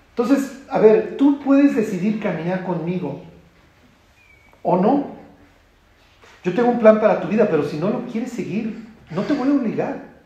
Entonces, 0.09 0.63
a 0.69 0.79
ver, 0.79 1.17
tú 1.17 1.39
puedes 1.39 1.75
decidir 1.75 2.19
caminar 2.19 2.63
conmigo 2.63 3.21
o 4.63 4.77
no. 4.77 5.17
Yo 6.43 6.53
tengo 6.53 6.69
un 6.69 6.79
plan 6.79 6.99
para 6.99 7.19
tu 7.19 7.27
vida, 7.27 7.47
pero 7.49 7.63
si 7.63 7.77
no 7.77 7.89
lo 7.89 8.05
quieres 8.05 8.31
seguir, 8.31 8.87
no 9.11 9.23
te 9.23 9.33
voy 9.33 9.49
a 9.49 9.53
obligar. 9.53 10.16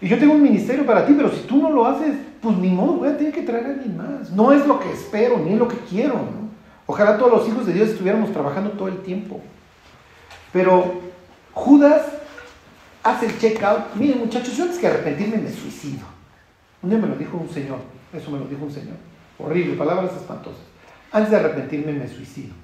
Y 0.00 0.08
yo 0.08 0.18
tengo 0.18 0.32
un 0.32 0.42
ministerio 0.42 0.86
para 0.86 1.04
ti, 1.04 1.12
pero 1.14 1.30
si 1.30 1.40
tú 1.42 1.56
no 1.60 1.70
lo 1.70 1.84
haces, 1.86 2.14
pues 2.40 2.56
ni 2.56 2.70
modo, 2.70 2.94
voy 2.94 3.08
a 3.08 3.16
tener 3.16 3.32
que 3.32 3.42
traer 3.42 3.66
a 3.66 3.68
alguien 3.70 3.96
más. 3.96 4.30
No 4.30 4.52
es 4.52 4.66
lo 4.66 4.80
que 4.80 4.90
espero, 4.90 5.38
ni 5.38 5.52
es 5.52 5.58
lo 5.58 5.68
que 5.68 5.76
quiero. 5.88 6.18
Ojalá 6.86 7.18
todos 7.18 7.32
los 7.32 7.48
hijos 7.48 7.66
de 7.66 7.74
Dios 7.74 7.90
estuviéramos 7.90 8.32
trabajando 8.32 8.70
todo 8.70 8.88
el 8.88 8.98
tiempo. 9.02 9.40
Pero 10.52 11.00
Judas 11.52 12.02
hace 13.02 13.26
el 13.26 13.38
check-out. 13.38 13.94
Miren 13.94 14.20
muchachos, 14.20 14.56
yo 14.56 14.64
antes 14.64 14.78
que 14.78 14.86
arrepentirme 14.86 15.36
me 15.36 15.50
suicido. 15.50 16.06
Un 16.82 16.90
día 16.90 16.98
me 16.98 17.08
lo 17.08 17.16
dijo 17.16 17.36
un 17.36 17.48
señor, 17.48 17.78
eso 18.12 18.30
me 18.30 18.38
lo 18.38 18.46
dijo 18.46 18.64
un 18.64 18.72
señor. 18.72 18.96
Horrible, 19.38 19.76
palabras 19.76 20.12
espantosas. 20.16 20.62
Antes 21.12 21.30
de 21.30 21.36
arrepentirme 21.36 21.92
me 21.92 22.08
suicido. 22.08 22.54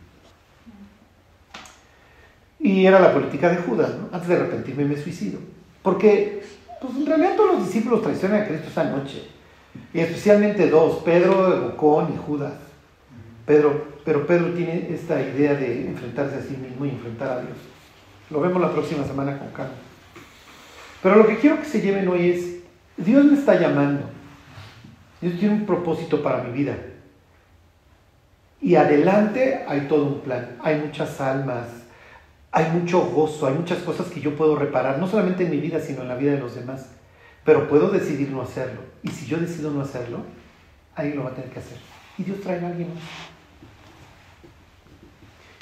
Y 2.59 2.87
era 2.87 2.99
la 2.99 3.13
política 3.13 3.51
de 3.51 3.57
Judas, 3.59 3.91
¿no? 3.99 4.09
Antes 4.13 4.29
de 4.29 4.37
arrepentirme 4.37 4.85
me 4.85 4.97
suicido. 4.97 5.39
Porque, 5.83 6.43
pues 6.81 6.97
en 6.97 7.07
realidad 7.07 7.37
todos 7.37 7.55
los 7.55 7.67
discípulos 7.67 8.03
traicionan 8.03 8.43
a 8.43 8.47
Cristo 8.47 8.69
esa 8.69 8.85
noche. 8.85 9.29
Y 9.93 10.01
especialmente 10.01 10.69
dos, 10.69 11.03
Pedro, 11.03 11.61
Bocón 11.63 12.13
y 12.15 12.17
Judas. 12.17 12.55
Pedro, 13.45 13.97
pero 14.05 14.27
Pedro 14.27 14.53
tiene 14.53 14.89
esta 14.91 15.21
idea 15.21 15.55
de 15.55 15.87
enfrentarse 15.89 16.37
a 16.37 16.43
sí 16.43 16.57
mismo 16.57 16.85
y 16.85 16.91
enfrentar 16.91 17.31
a 17.31 17.41
Dios. 17.41 17.57
Lo 18.31 18.41
vemos 18.41 18.61
la 18.61 18.73
próxima 18.73 19.05
semana 19.05 19.39
con 19.39 19.49
calma. 19.51 19.75
Pero 21.03 21.17
lo 21.17 21.27
que 21.27 21.39
quiero 21.39 21.61
que 21.61 21.65
se 21.65 21.81
lleven 21.81 22.09
hoy 22.09 22.31
es, 22.31 22.57
Dios 22.97 23.25
me 23.25 23.39
está 23.39 23.59
llamando. 23.61 24.03
Dios 25.21 25.39
tiene 25.39 25.55
un 25.55 25.67
propósito 25.67 26.23
para 26.23 26.43
mi 26.43 26.53
vida. 26.53 26.77
Y 28.61 28.75
adelante 28.75 29.65
hay 29.69 29.83
todo 29.83 30.05
un 30.05 30.21
plan. 30.21 30.57
Hay 30.63 30.81
muchas 30.81 31.21
almas, 31.21 31.69
hay 32.57 32.73
mucho 32.73 33.03
gozo, 33.03 33.47
hay 33.47 33.53
muchas 33.53 33.81
cosas 33.81 34.07
que 34.07 34.19
yo 34.19 34.35
puedo 34.35 34.57
reparar, 34.57 34.99
no 34.99 35.07
solamente 35.07 35.45
en 35.45 35.51
mi 35.51 35.59
vida, 35.59 35.79
sino 35.79 36.01
en 36.01 36.09
la 36.09 36.15
vida 36.15 36.33
de 36.33 36.39
los 36.39 36.55
demás. 36.55 36.89
Pero 37.45 37.69
puedo 37.69 37.91
decidir 37.91 38.31
no 38.31 38.41
hacerlo. 38.41 38.81
Y 39.03 39.09
si 39.09 39.27
yo 39.27 39.37
decido 39.37 39.71
no 39.71 39.83
hacerlo, 39.83 40.21
alguien 40.95 41.19
lo 41.19 41.25
va 41.25 41.33
a 41.33 41.35
tener 41.35 41.51
que 41.51 41.59
hacer. 41.59 41.77
Y 42.17 42.23
Dios 42.23 42.41
trae 42.41 42.59
a 42.65 42.69
alguien 42.69 42.89
más. 42.95 43.03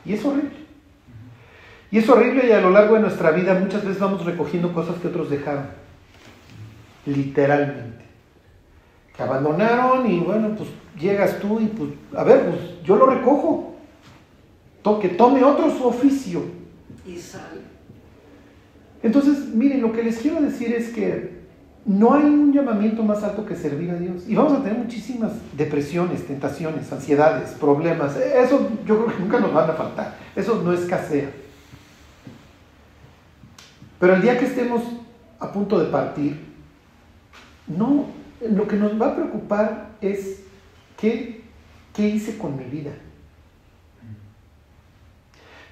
Y 0.04 0.12
es 0.12 0.24
horrible. 0.24 0.52
Y 1.90 1.98
es 1.98 2.08
horrible 2.08 2.46
y 2.46 2.52
a 2.52 2.60
lo 2.60 2.70
largo 2.70 2.94
de 2.94 3.00
nuestra 3.00 3.32
vida 3.32 3.54
muchas 3.54 3.82
veces 3.84 3.98
vamos 3.98 4.24
recogiendo 4.24 4.72
cosas 4.72 4.94
que 5.00 5.08
otros 5.08 5.28
dejaron. 5.28 5.66
Literalmente. 7.06 8.04
Que 9.16 9.22
abandonaron 9.24 10.08
y 10.08 10.20
bueno, 10.20 10.54
pues 10.56 10.68
llegas 10.96 11.40
tú 11.40 11.58
y 11.58 11.66
pues, 11.66 11.90
a 12.16 12.22
ver, 12.22 12.50
pues 12.50 12.84
yo 12.84 12.94
lo 12.94 13.06
recojo. 13.06 13.74
Que 15.00 15.08
tome 15.08 15.42
otro 15.42 15.76
su 15.76 15.88
oficio. 15.88 16.62
Y 17.06 17.18
sale. 17.18 17.60
Entonces, 19.02 19.48
miren, 19.48 19.82
lo 19.82 19.92
que 19.92 20.02
les 20.02 20.18
quiero 20.18 20.40
decir 20.40 20.72
es 20.72 20.88
que 20.88 21.44
no 21.84 22.14
hay 22.14 22.24
un 22.24 22.52
llamamiento 22.52 23.02
más 23.02 23.22
alto 23.22 23.44
que 23.44 23.54
servir 23.54 23.90
a 23.90 23.96
Dios. 23.96 24.24
Y 24.26 24.34
vamos 24.34 24.54
a 24.54 24.62
tener 24.62 24.78
muchísimas 24.78 25.32
depresiones, 25.56 26.26
tentaciones, 26.26 26.90
ansiedades, 26.90 27.50
problemas. 27.50 28.16
Eso 28.16 28.70
yo 28.86 29.04
creo 29.04 29.16
que 29.16 29.22
nunca 29.22 29.40
nos 29.40 29.52
van 29.52 29.70
a 29.70 29.74
faltar. 29.74 30.16
Eso 30.34 30.62
no 30.62 30.72
escasea. 30.72 31.30
Pero 34.00 34.14
el 34.14 34.22
día 34.22 34.38
que 34.38 34.46
estemos 34.46 34.82
a 35.38 35.52
punto 35.52 35.78
de 35.78 35.90
partir, 35.90 36.40
no, 37.66 38.06
lo 38.50 38.66
que 38.66 38.76
nos 38.76 39.00
va 39.00 39.08
a 39.08 39.14
preocupar 39.14 39.90
es 40.00 40.42
qué, 40.98 41.42
qué 41.92 42.08
hice 42.08 42.38
con 42.38 42.56
mi 42.56 42.64
vida. 42.64 42.92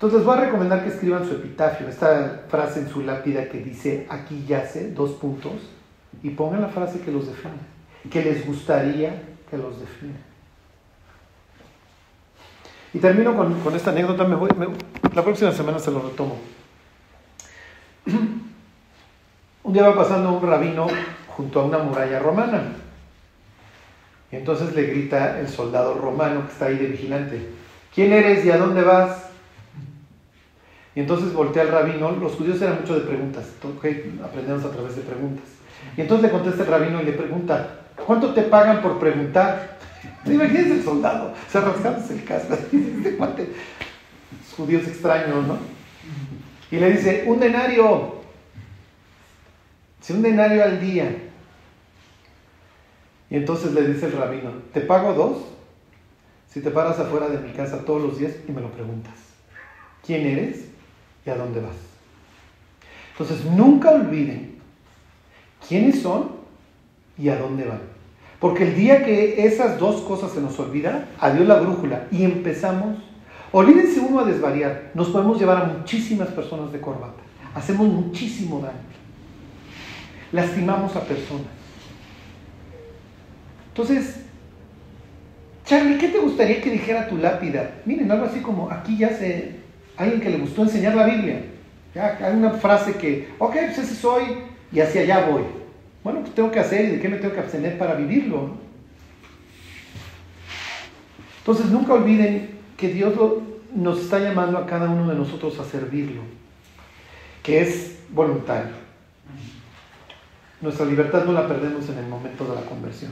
Entonces 0.03 0.19
les 0.19 0.27
voy 0.27 0.37
a 0.37 0.47
recomendar 0.47 0.83
que 0.83 0.89
escriban 0.89 1.25
su 1.25 1.35
epitafio, 1.35 1.87
esta 1.87 2.43
frase 2.49 2.81
en 2.81 2.89
su 2.89 3.03
lápida 3.03 3.49
que 3.49 3.59
dice, 3.59 4.05
aquí 4.11 4.45
yace, 4.49 4.91
dos 4.91 5.13
puntos, 5.13 5.53
y 6.25 6.31
pongan 6.31 6.61
la 6.61 6.67
frase 6.71 6.99
que 6.99 7.13
los 7.13 7.29
define, 7.29 7.55
que 8.11 8.21
les 8.21 8.45
gustaría 8.45 9.23
que 9.49 9.57
los 9.57 9.79
define. 9.79 10.17
Y 12.93 12.99
termino 12.99 13.37
con, 13.37 13.61
con 13.61 13.77
esta 13.77 13.93
anécdota, 13.93 14.25
me 14.25 14.35
voy, 14.35 14.51
la 15.15 15.23
próxima 15.23 15.53
semana 15.53 15.79
se 15.79 15.93
lo 15.93 16.03
retomo. 16.03 16.37
Un 19.63 19.73
día 19.73 19.89
va 19.89 19.95
pasando 19.95 20.33
un 20.33 20.43
rabino 20.43 20.89
junto 21.29 21.61
a 21.61 21.65
una 21.65 21.79
muralla 21.79 22.19
romana. 22.19 22.73
Y 24.33 24.35
entonces 24.35 24.75
le 24.75 24.83
grita 24.83 25.39
el 25.39 25.47
soldado 25.47 25.95
romano 25.95 26.45
que 26.45 26.53
está 26.53 26.65
ahí 26.65 26.77
de 26.77 26.89
vigilante, 26.89 27.51
¿quién 27.95 28.13
eres 28.13 28.45
y 28.45 28.51
a 28.51 28.59
dónde 28.59 28.83
vas? 28.83 29.32
Y 30.95 31.01
entonces 31.01 31.33
voltea 31.33 31.63
el 31.63 31.71
rabino, 31.71 32.11
los 32.13 32.33
judíos 32.33 32.61
eran 32.61 32.81
mucho 32.81 32.95
de 32.95 33.07
preguntas, 33.07 33.47
okay, 33.79 34.21
aprendemos 34.23 34.65
a 34.65 34.71
través 34.71 34.97
de 34.97 35.03
preguntas. 35.03 35.45
Y 35.97 36.03
entonces 36.03 36.27
le 36.27 36.33
contesta 36.33 36.63
el 36.63 36.69
rabino 36.69 37.01
y 37.01 37.05
le 37.07 37.13
pregunta, 37.13 37.81
¿cuánto 38.07 38.35
te 38.35 38.43
pagan 38.43 38.83
por 38.83 38.99
preguntar? 38.99 39.79
Imagínense 40.27 40.75
el 40.75 40.85
soldado, 40.85 41.33
se 41.51 41.61
rasgándose 41.61 42.15
el 42.15 42.25
casco, 42.25 42.55
este 42.73 43.53
judíos 44.57 44.87
extraños, 44.87 45.47
¿no? 45.47 45.57
Y 46.71 46.77
le 46.77 46.93
dice, 46.93 47.25
un 47.27 47.41
denario, 47.41 48.17
si 50.01 50.13
un 50.13 50.23
denario 50.23 50.63
al 50.63 50.81
día. 50.81 51.17
Y 53.31 53.37
entonces 53.37 53.73
le 53.73 53.89
dice 53.89 54.07
el 54.07 54.13
rabino, 54.13 54.51
¿te 54.75 54.83
pago 54.83 55.15
dos? 55.15 55.39
Si 56.51 56.61
te 56.61 56.71
paras 56.71 56.99
afuera 56.99 57.29
de 57.29 57.39
mi 57.39 57.53
casa 57.53 57.85
todos 57.85 58.03
los 58.03 58.19
días 58.19 58.33
y 58.47 58.53
me 58.53 58.61
lo 58.61 58.71
preguntas, 58.71 59.15
¿quién 60.05 60.27
eres 60.27 60.72
y 61.25 61.31
a 61.31 61.37
dónde 61.37 61.61
vas? 61.61 61.77
Entonces 63.13 63.45
nunca 63.45 63.91
olviden 63.91 64.59
quiénes 65.67 66.03
son 66.03 66.33
y 67.19 67.29
a 67.29 67.37
dónde 67.37 67.65
van. 67.65 67.81
Porque 68.41 68.65
el 68.65 68.75
día 68.75 69.05
que 69.05 69.47
esas 69.47 69.79
dos 69.79 70.01
cosas 70.01 70.33
se 70.33 70.41
nos 70.41 70.59
olvidan, 70.59 71.07
adiós 71.21 71.47
la 71.47 71.61
brújula 71.61 72.09
y 72.11 72.25
empezamos, 72.25 72.99
olvídense 73.53 74.01
uno 74.01 74.19
a 74.19 74.25
desvariar, 74.25 74.91
nos 74.95 75.11
podemos 75.11 75.39
llevar 75.39 75.63
a 75.63 75.65
muchísimas 75.67 76.29
personas 76.29 76.73
de 76.73 76.81
corbata, 76.81 77.23
hacemos 77.55 77.87
muchísimo 77.87 78.59
daño, 78.59 78.75
lastimamos 80.33 80.97
a 80.97 81.05
personas. 81.05 81.47
Entonces, 83.69 84.23
Charlie, 85.65 85.99
¿qué 85.99 86.09
te 86.09 86.19
gustaría 86.19 86.61
que 86.61 86.71
dijera 86.71 87.09
tu 87.09 87.19
lápida? 87.19 87.81
Miren, 87.85 88.11
algo 88.11 88.27
así 88.27 88.41
como, 88.41 88.71
aquí 88.73 88.99
ya 88.99 89.11
se, 89.11 89.62
alguien 89.97 90.21
que 90.21 90.31
le 90.31 90.39
gustó 90.39 90.63
enseñar 90.63 90.95
la 90.95 91.07
Biblia. 91.07 91.45
Ya, 91.95 92.19
hay 92.23 92.35
una 92.35 92.51
frase 92.51 92.95
que, 92.95 93.29
ok, 93.39 93.53
pues 93.53 93.79
ese 93.79 93.95
soy 93.95 94.23
y 94.73 94.81
hacia 94.81 95.03
allá 95.03 95.27
voy. 95.27 95.43
Bueno, 96.03 96.21
pues 96.21 96.35
tengo 96.35 96.51
que 96.51 96.61
hacer 96.61 96.87
y 96.87 96.89
de 96.93 97.01
qué 97.01 97.09
me 97.09 97.19
tengo 97.19 97.35
que 97.35 97.41
abstener 97.41 97.79
para 97.79 97.95
vivirlo. 97.95 98.57
Entonces 101.39 101.67
nunca 101.67 101.95
olviden 101.95 102.59
que 102.77 102.89
Dios 102.89 103.15
nos 103.75 104.01
está 104.01 104.19
llamando 104.19 104.59
a 104.59 104.67
cada 104.67 104.89
uno 104.89 105.09
de 105.09 105.17
nosotros 105.17 105.59
a 105.59 105.65
servirlo, 105.65 106.23
que 107.43 107.61
es 107.61 107.99
voluntario. 108.11 108.73
Nuestra 110.61 110.87
libertad 110.87 111.25
no 111.25 111.33
la 111.33 111.49
perdemos 111.49 111.89
en 111.89 111.99
el 111.99 112.07
momento 112.07 112.45
de 112.47 112.55
la 112.55 112.63
conversión, 112.63 113.11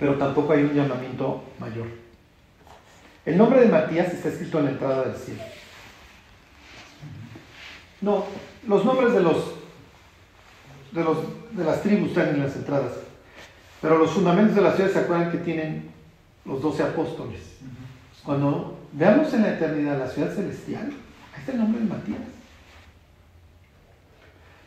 pero 0.00 0.16
tampoco 0.16 0.52
hay 0.52 0.64
un 0.64 0.74
llamamiento 0.74 1.44
mayor. 1.60 2.07
El 3.28 3.36
nombre 3.36 3.60
de 3.60 3.68
Matías 3.68 4.10
está 4.10 4.30
escrito 4.30 4.58
en 4.58 4.64
la 4.64 4.70
entrada 4.70 5.04
del 5.04 5.14
cielo. 5.14 5.42
No, 8.00 8.24
los 8.66 8.86
nombres 8.86 9.12
de 9.12 9.20
los 9.20 9.36
de, 10.92 11.04
los, 11.04 11.18
de 11.50 11.62
las 11.62 11.82
tribus 11.82 12.08
están 12.08 12.30
en 12.30 12.42
las 12.42 12.56
entradas. 12.56 12.92
Pero 13.82 13.98
los 13.98 14.12
fundamentos 14.12 14.56
de 14.56 14.62
la 14.62 14.72
ciudad 14.72 14.90
se 14.90 15.00
acuerdan 15.00 15.30
que 15.30 15.36
tienen 15.36 15.90
los 16.46 16.62
doce 16.62 16.82
apóstoles. 16.82 17.58
Cuando 18.24 18.78
veamos 18.92 19.30
en 19.34 19.42
la 19.42 19.56
eternidad 19.56 19.98
la 19.98 20.08
ciudad 20.08 20.34
celestial, 20.34 20.86
ahí 20.86 21.40
está 21.40 21.52
el 21.52 21.58
nombre 21.58 21.82
de 21.82 21.86
Matías. 21.86 22.20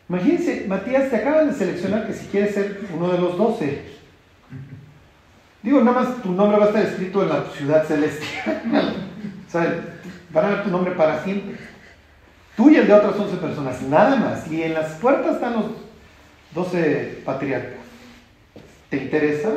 Imagínense, 0.08 0.66
Matías, 0.68 1.10
te 1.10 1.16
acaban 1.16 1.48
de 1.48 1.54
seleccionar 1.54 2.06
que 2.06 2.12
si 2.12 2.26
quieres 2.26 2.54
ser 2.54 2.80
uno 2.94 3.10
de 3.10 3.18
los 3.18 3.36
doce. 3.36 4.01
Digo, 5.62 5.80
nada 5.80 6.00
más 6.00 6.22
tu 6.22 6.32
nombre 6.32 6.58
va 6.58 6.64
a 6.64 6.68
estar 6.68 6.82
escrito 6.82 7.22
en 7.22 7.28
la 7.28 7.44
ciudad 7.56 7.84
celeste. 7.84 8.26
o 9.54 9.58
van 10.32 10.44
a 10.44 10.48
ver 10.48 10.64
tu 10.64 10.70
nombre 10.70 10.92
para 10.92 11.22
siempre. 11.22 11.56
Tú 12.56 12.70
y 12.70 12.76
el 12.76 12.86
de 12.86 12.92
otras 12.92 13.18
11 13.18 13.36
personas, 13.36 13.82
nada 13.82 14.16
más. 14.16 14.50
Y 14.50 14.62
en 14.62 14.74
las 14.74 14.92
puertas 14.94 15.36
están 15.36 15.54
los 15.54 15.64
12 16.54 17.22
patriarcas. 17.24 17.80
¿Te 18.90 18.96
interesa? 18.96 19.50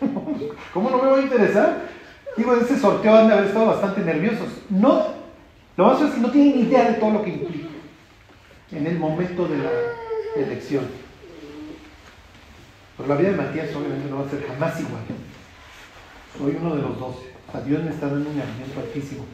¿Cómo 0.72 0.90
no 0.90 0.98
me 0.98 1.10
va 1.10 1.18
a 1.18 1.22
interesar? 1.22 1.82
Digo, 2.36 2.54
ese 2.54 2.78
sorteo 2.78 3.14
han 3.14 3.28
de 3.28 3.34
haber 3.34 3.46
estado 3.46 3.66
bastante 3.66 4.00
nerviosos. 4.00 4.48
No, 4.68 5.06
lo 5.76 5.86
más 5.86 6.02
es 6.02 6.10
que 6.10 6.20
no 6.20 6.30
tienen 6.30 6.66
idea 6.66 6.90
de 6.90 6.94
todo 6.94 7.10
lo 7.10 7.22
que 7.22 7.30
implica 7.30 7.68
en 8.72 8.86
el 8.86 8.98
momento 8.98 9.46
de 9.46 9.58
la 9.58 9.70
elección. 10.36 10.84
Pero 12.96 13.08
la 13.08 13.16
vida 13.16 13.30
de 13.30 13.36
Matías 13.36 13.74
obviamente 13.74 14.10
no 14.10 14.18
va 14.18 14.26
a 14.26 14.30
ser 14.30 14.44
jamás 14.46 14.80
igual. 14.80 15.02
Soy 16.38 16.56
uno 16.60 16.76
de 16.76 16.82
los 16.82 16.98
doce. 16.98 17.30
O 17.48 17.52
sea, 17.52 17.60
Dios 17.60 17.82
me 17.82 17.90
está 17.90 18.06
dando 18.06 18.30
un 18.30 18.36
llamamiento 18.36 18.80
altísimo. 18.80 19.24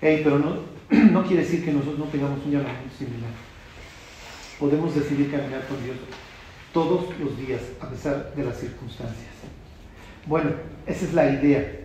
Hey, 0.00 0.20
pero 0.22 0.38
no, 0.38 0.56
no 1.10 1.24
quiere 1.24 1.42
decir 1.42 1.64
que 1.64 1.72
nosotros 1.72 1.98
no 1.98 2.04
tengamos 2.06 2.44
un 2.44 2.52
llamamiento 2.52 2.96
similar. 2.96 3.30
Podemos 4.58 4.94
decidir 4.94 5.30
caminar 5.30 5.66
con 5.66 5.82
Dios 5.82 5.96
todos 6.72 7.06
los 7.18 7.38
días, 7.38 7.60
a 7.80 7.88
pesar 7.88 8.34
de 8.34 8.44
las 8.44 8.58
circunstancias. 8.58 9.34
Bueno, 10.26 10.50
esa 10.86 11.04
es 11.04 11.14
la 11.14 11.30
idea. 11.30 11.80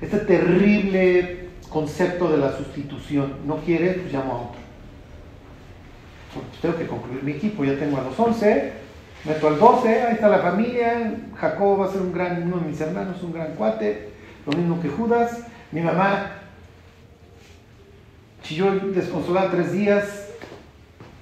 Este 0.00 0.18
terrible 0.18 1.48
concepto 1.68 2.30
de 2.30 2.38
la 2.38 2.56
sustitución. 2.56 3.36
No 3.46 3.56
quiere, 3.58 3.94
pues 3.94 4.12
llamo 4.12 4.32
a 4.32 4.36
otro. 4.36 4.60
Pues 6.34 6.60
tengo 6.60 6.76
que 6.76 6.86
concluir 6.86 7.22
mi 7.22 7.32
equipo. 7.32 7.64
Ya 7.64 7.78
tengo 7.78 7.98
a 7.98 8.02
los 8.02 8.18
11, 8.18 8.72
meto 9.24 9.48
al 9.48 9.58
12, 9.58 10.02
ahí 10.02 10.14
está 10.14 10.28
la 10.28 10.38
familia. 10.38 11.14
Jacob 11.36 11.80
va 11.80 11.86
a 11.86 11.92
ser 11.92 12.00
un 12.00 12.12
gran, 12.12 12.42
uno 12.42 12.58
de 12.58 12.68
mis 12.68 12.80
hermanos, 12.80 13.22
un 13.22 13.32
gran 13.32 13.54
cuate. 13.54 14.10
Lo 14.46 14.52
mismo 14.52 14.80
que 14.80 14.88
Judas. 14.88 15.46
Mi 15.70 15.80
mamá 15.80 16.32
chilló 18.42 18.72
desconsolada 18.72 19.50
tres 19.50 19.72
días 19.72 20.28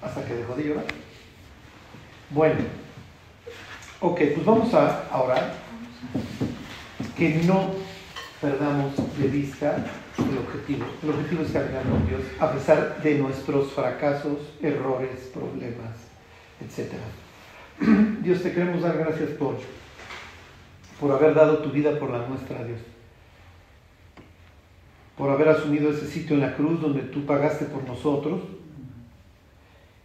hasta 0.03 0.25
que 0.25 0.35
dejó 0.35 0.57
de 0.57 0.65
llorar. 0.65 0.85
Bueno, 2.31 2.61
ok, 4.01 4.21
pues 4.35 4.45
vamos 4.45 4.73
a 4.75 5.21
orar. 5.23 5.53
Que 7.17 7.43
no 7.45 7.75
perdamos 8.41 8.95
de 9.19 9.29
vista 9.29 9.77
el 10.19 10.39
objetivo. 10.39 10.87
El 11.03 11.11
objetivo 11.11 11.43
es 11.43 11.53
caminar 11.53 11.83
con 11.83 12.07
Dios 12.09 12.23
a 12.39 12.53
pesar 12.53 13.03
de 13.03 13.19
nuestros 13.19 13.73
fracasos, 13.73 14.39
errores, 14.63 15.31
problemas, 15.33 15.97
etc. 16.61 16.93
Dios, 18.23 18.43
te 18.43 18.53
queremos 18.53 18.83
dar 18.83 18.99
gracias 18.99 19.31
por, 19.31 19.57
por 21.01 21.13
haber 21.13 21.35
dado 21.35 21.59
tu 21.59 21.71
vida 21.71 21.99
por 21.99 22.11
la 22.11 22.27
nuestra, 22.27 22.65
Dios. 22.65 22.81
Por 25.17 25.31
haber 25.31 25.49
asumido 25.49 25.91
ese 25.91 26.07
sitio 26.07 26.37
en 26.37 26.43
la 26.43 26.55
cruz 26.55 26.81
donde 26.81 27.03
tú 27.03 27.27
pagaste 27.27 27.67
por 27.67 27.85
nosotros. 27.85 28.41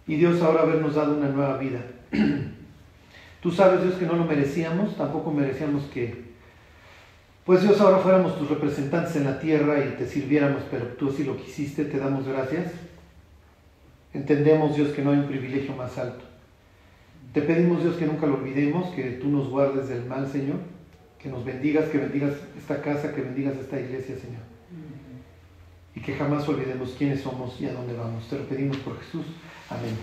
Y 0.07 0.15
Dios 0.15 0.41
ahora 0.41 0.61
habernos 0.61 0.95
dado 0.95 1.17
una 1.17 1.29
nueva 1.29 1.57
vida. 1.57 1.81
Tú 3.41 3.51
sabes, 3.51 3.83
Dios, 3.83 3.95
que 3.95 4.05
no 4.07 4.13
lo 4.13 4.25
merecíamos, 4.25 4.97
tampoco 4.97 5.31
merecíamos 5.31 5.83
que 5.85 6.25
pues 7.45 7.61
Dios, 7.61 7.79
ahora 7.79 7.99
fuéramos 7.99 8.39
tus 8.39 8.49
representantes 8.49 9.15
en 9.17 9.25
la 9.25 9.39
tierra 9.39 9.77
y 9.85 9.95
te 9.99 10.07
sirviéramos, 10.07 10.63
pero 10.71 10.87
tú 10.87 11.09
así 11.09 11.23
lo 11.23 11.37
quisiste, 11.37 11.85
te 11.85 11.99
damos 11.99 12.27
gracias. 12.27 12.71
Entendemos, 14.15 14.75
Dios, 14.75 14.89
que 14.89 15.03
no 15.03 15.11
hay 15.11 15.19
un 15.19 15.27
privilegio 15.27 15.75
más 15.75 15.95
alto. 15.99 16.25
Te 17.35 17.41
pedimos, 17.41 17.83
Dios, 17.83 17.97
que 17.97 18.05
nunca 18.05 18.27
lo 18.27 18.35
olvidemos, 18.35 18.95
que 18.95 19.03
tú 19.21 19.27
nos 19.27 19.49
guardes 19.49 19.89
del 19.89 20.05
mal, 20.05 20.25
Señor, 20.25 20.55
que 21.19 21.27
nos 21.27 21.43
bendigas, 21.43 21.89
que 21.89 21.97
bendigas 21.97 22.33
esta 22.57 22.81
casa, 22.81 23.13
que 23.13 23.19
bendigas 23.19 23.57
esta 23.57 23.77
iglesia, 23.77 24.15
Señor. 24.17 24.39
Y 25.93 25.99
que 25.99 26.15
jamás 26.15 26.47
olvidemos 26.47 26.95
quiénes 26.97 27.19
somos 27.19 27.59
y 27.59 27.65
a 27.65 27.73
dónde 27.73 27.93
vamos. 27.93 28.25
Te 28.29 28.39
lo 28.39 28.45
pedimos 28.45 28.77
por 28.77 28.97
Jesús. 28.99 29.25
Amén. 29.69 29.97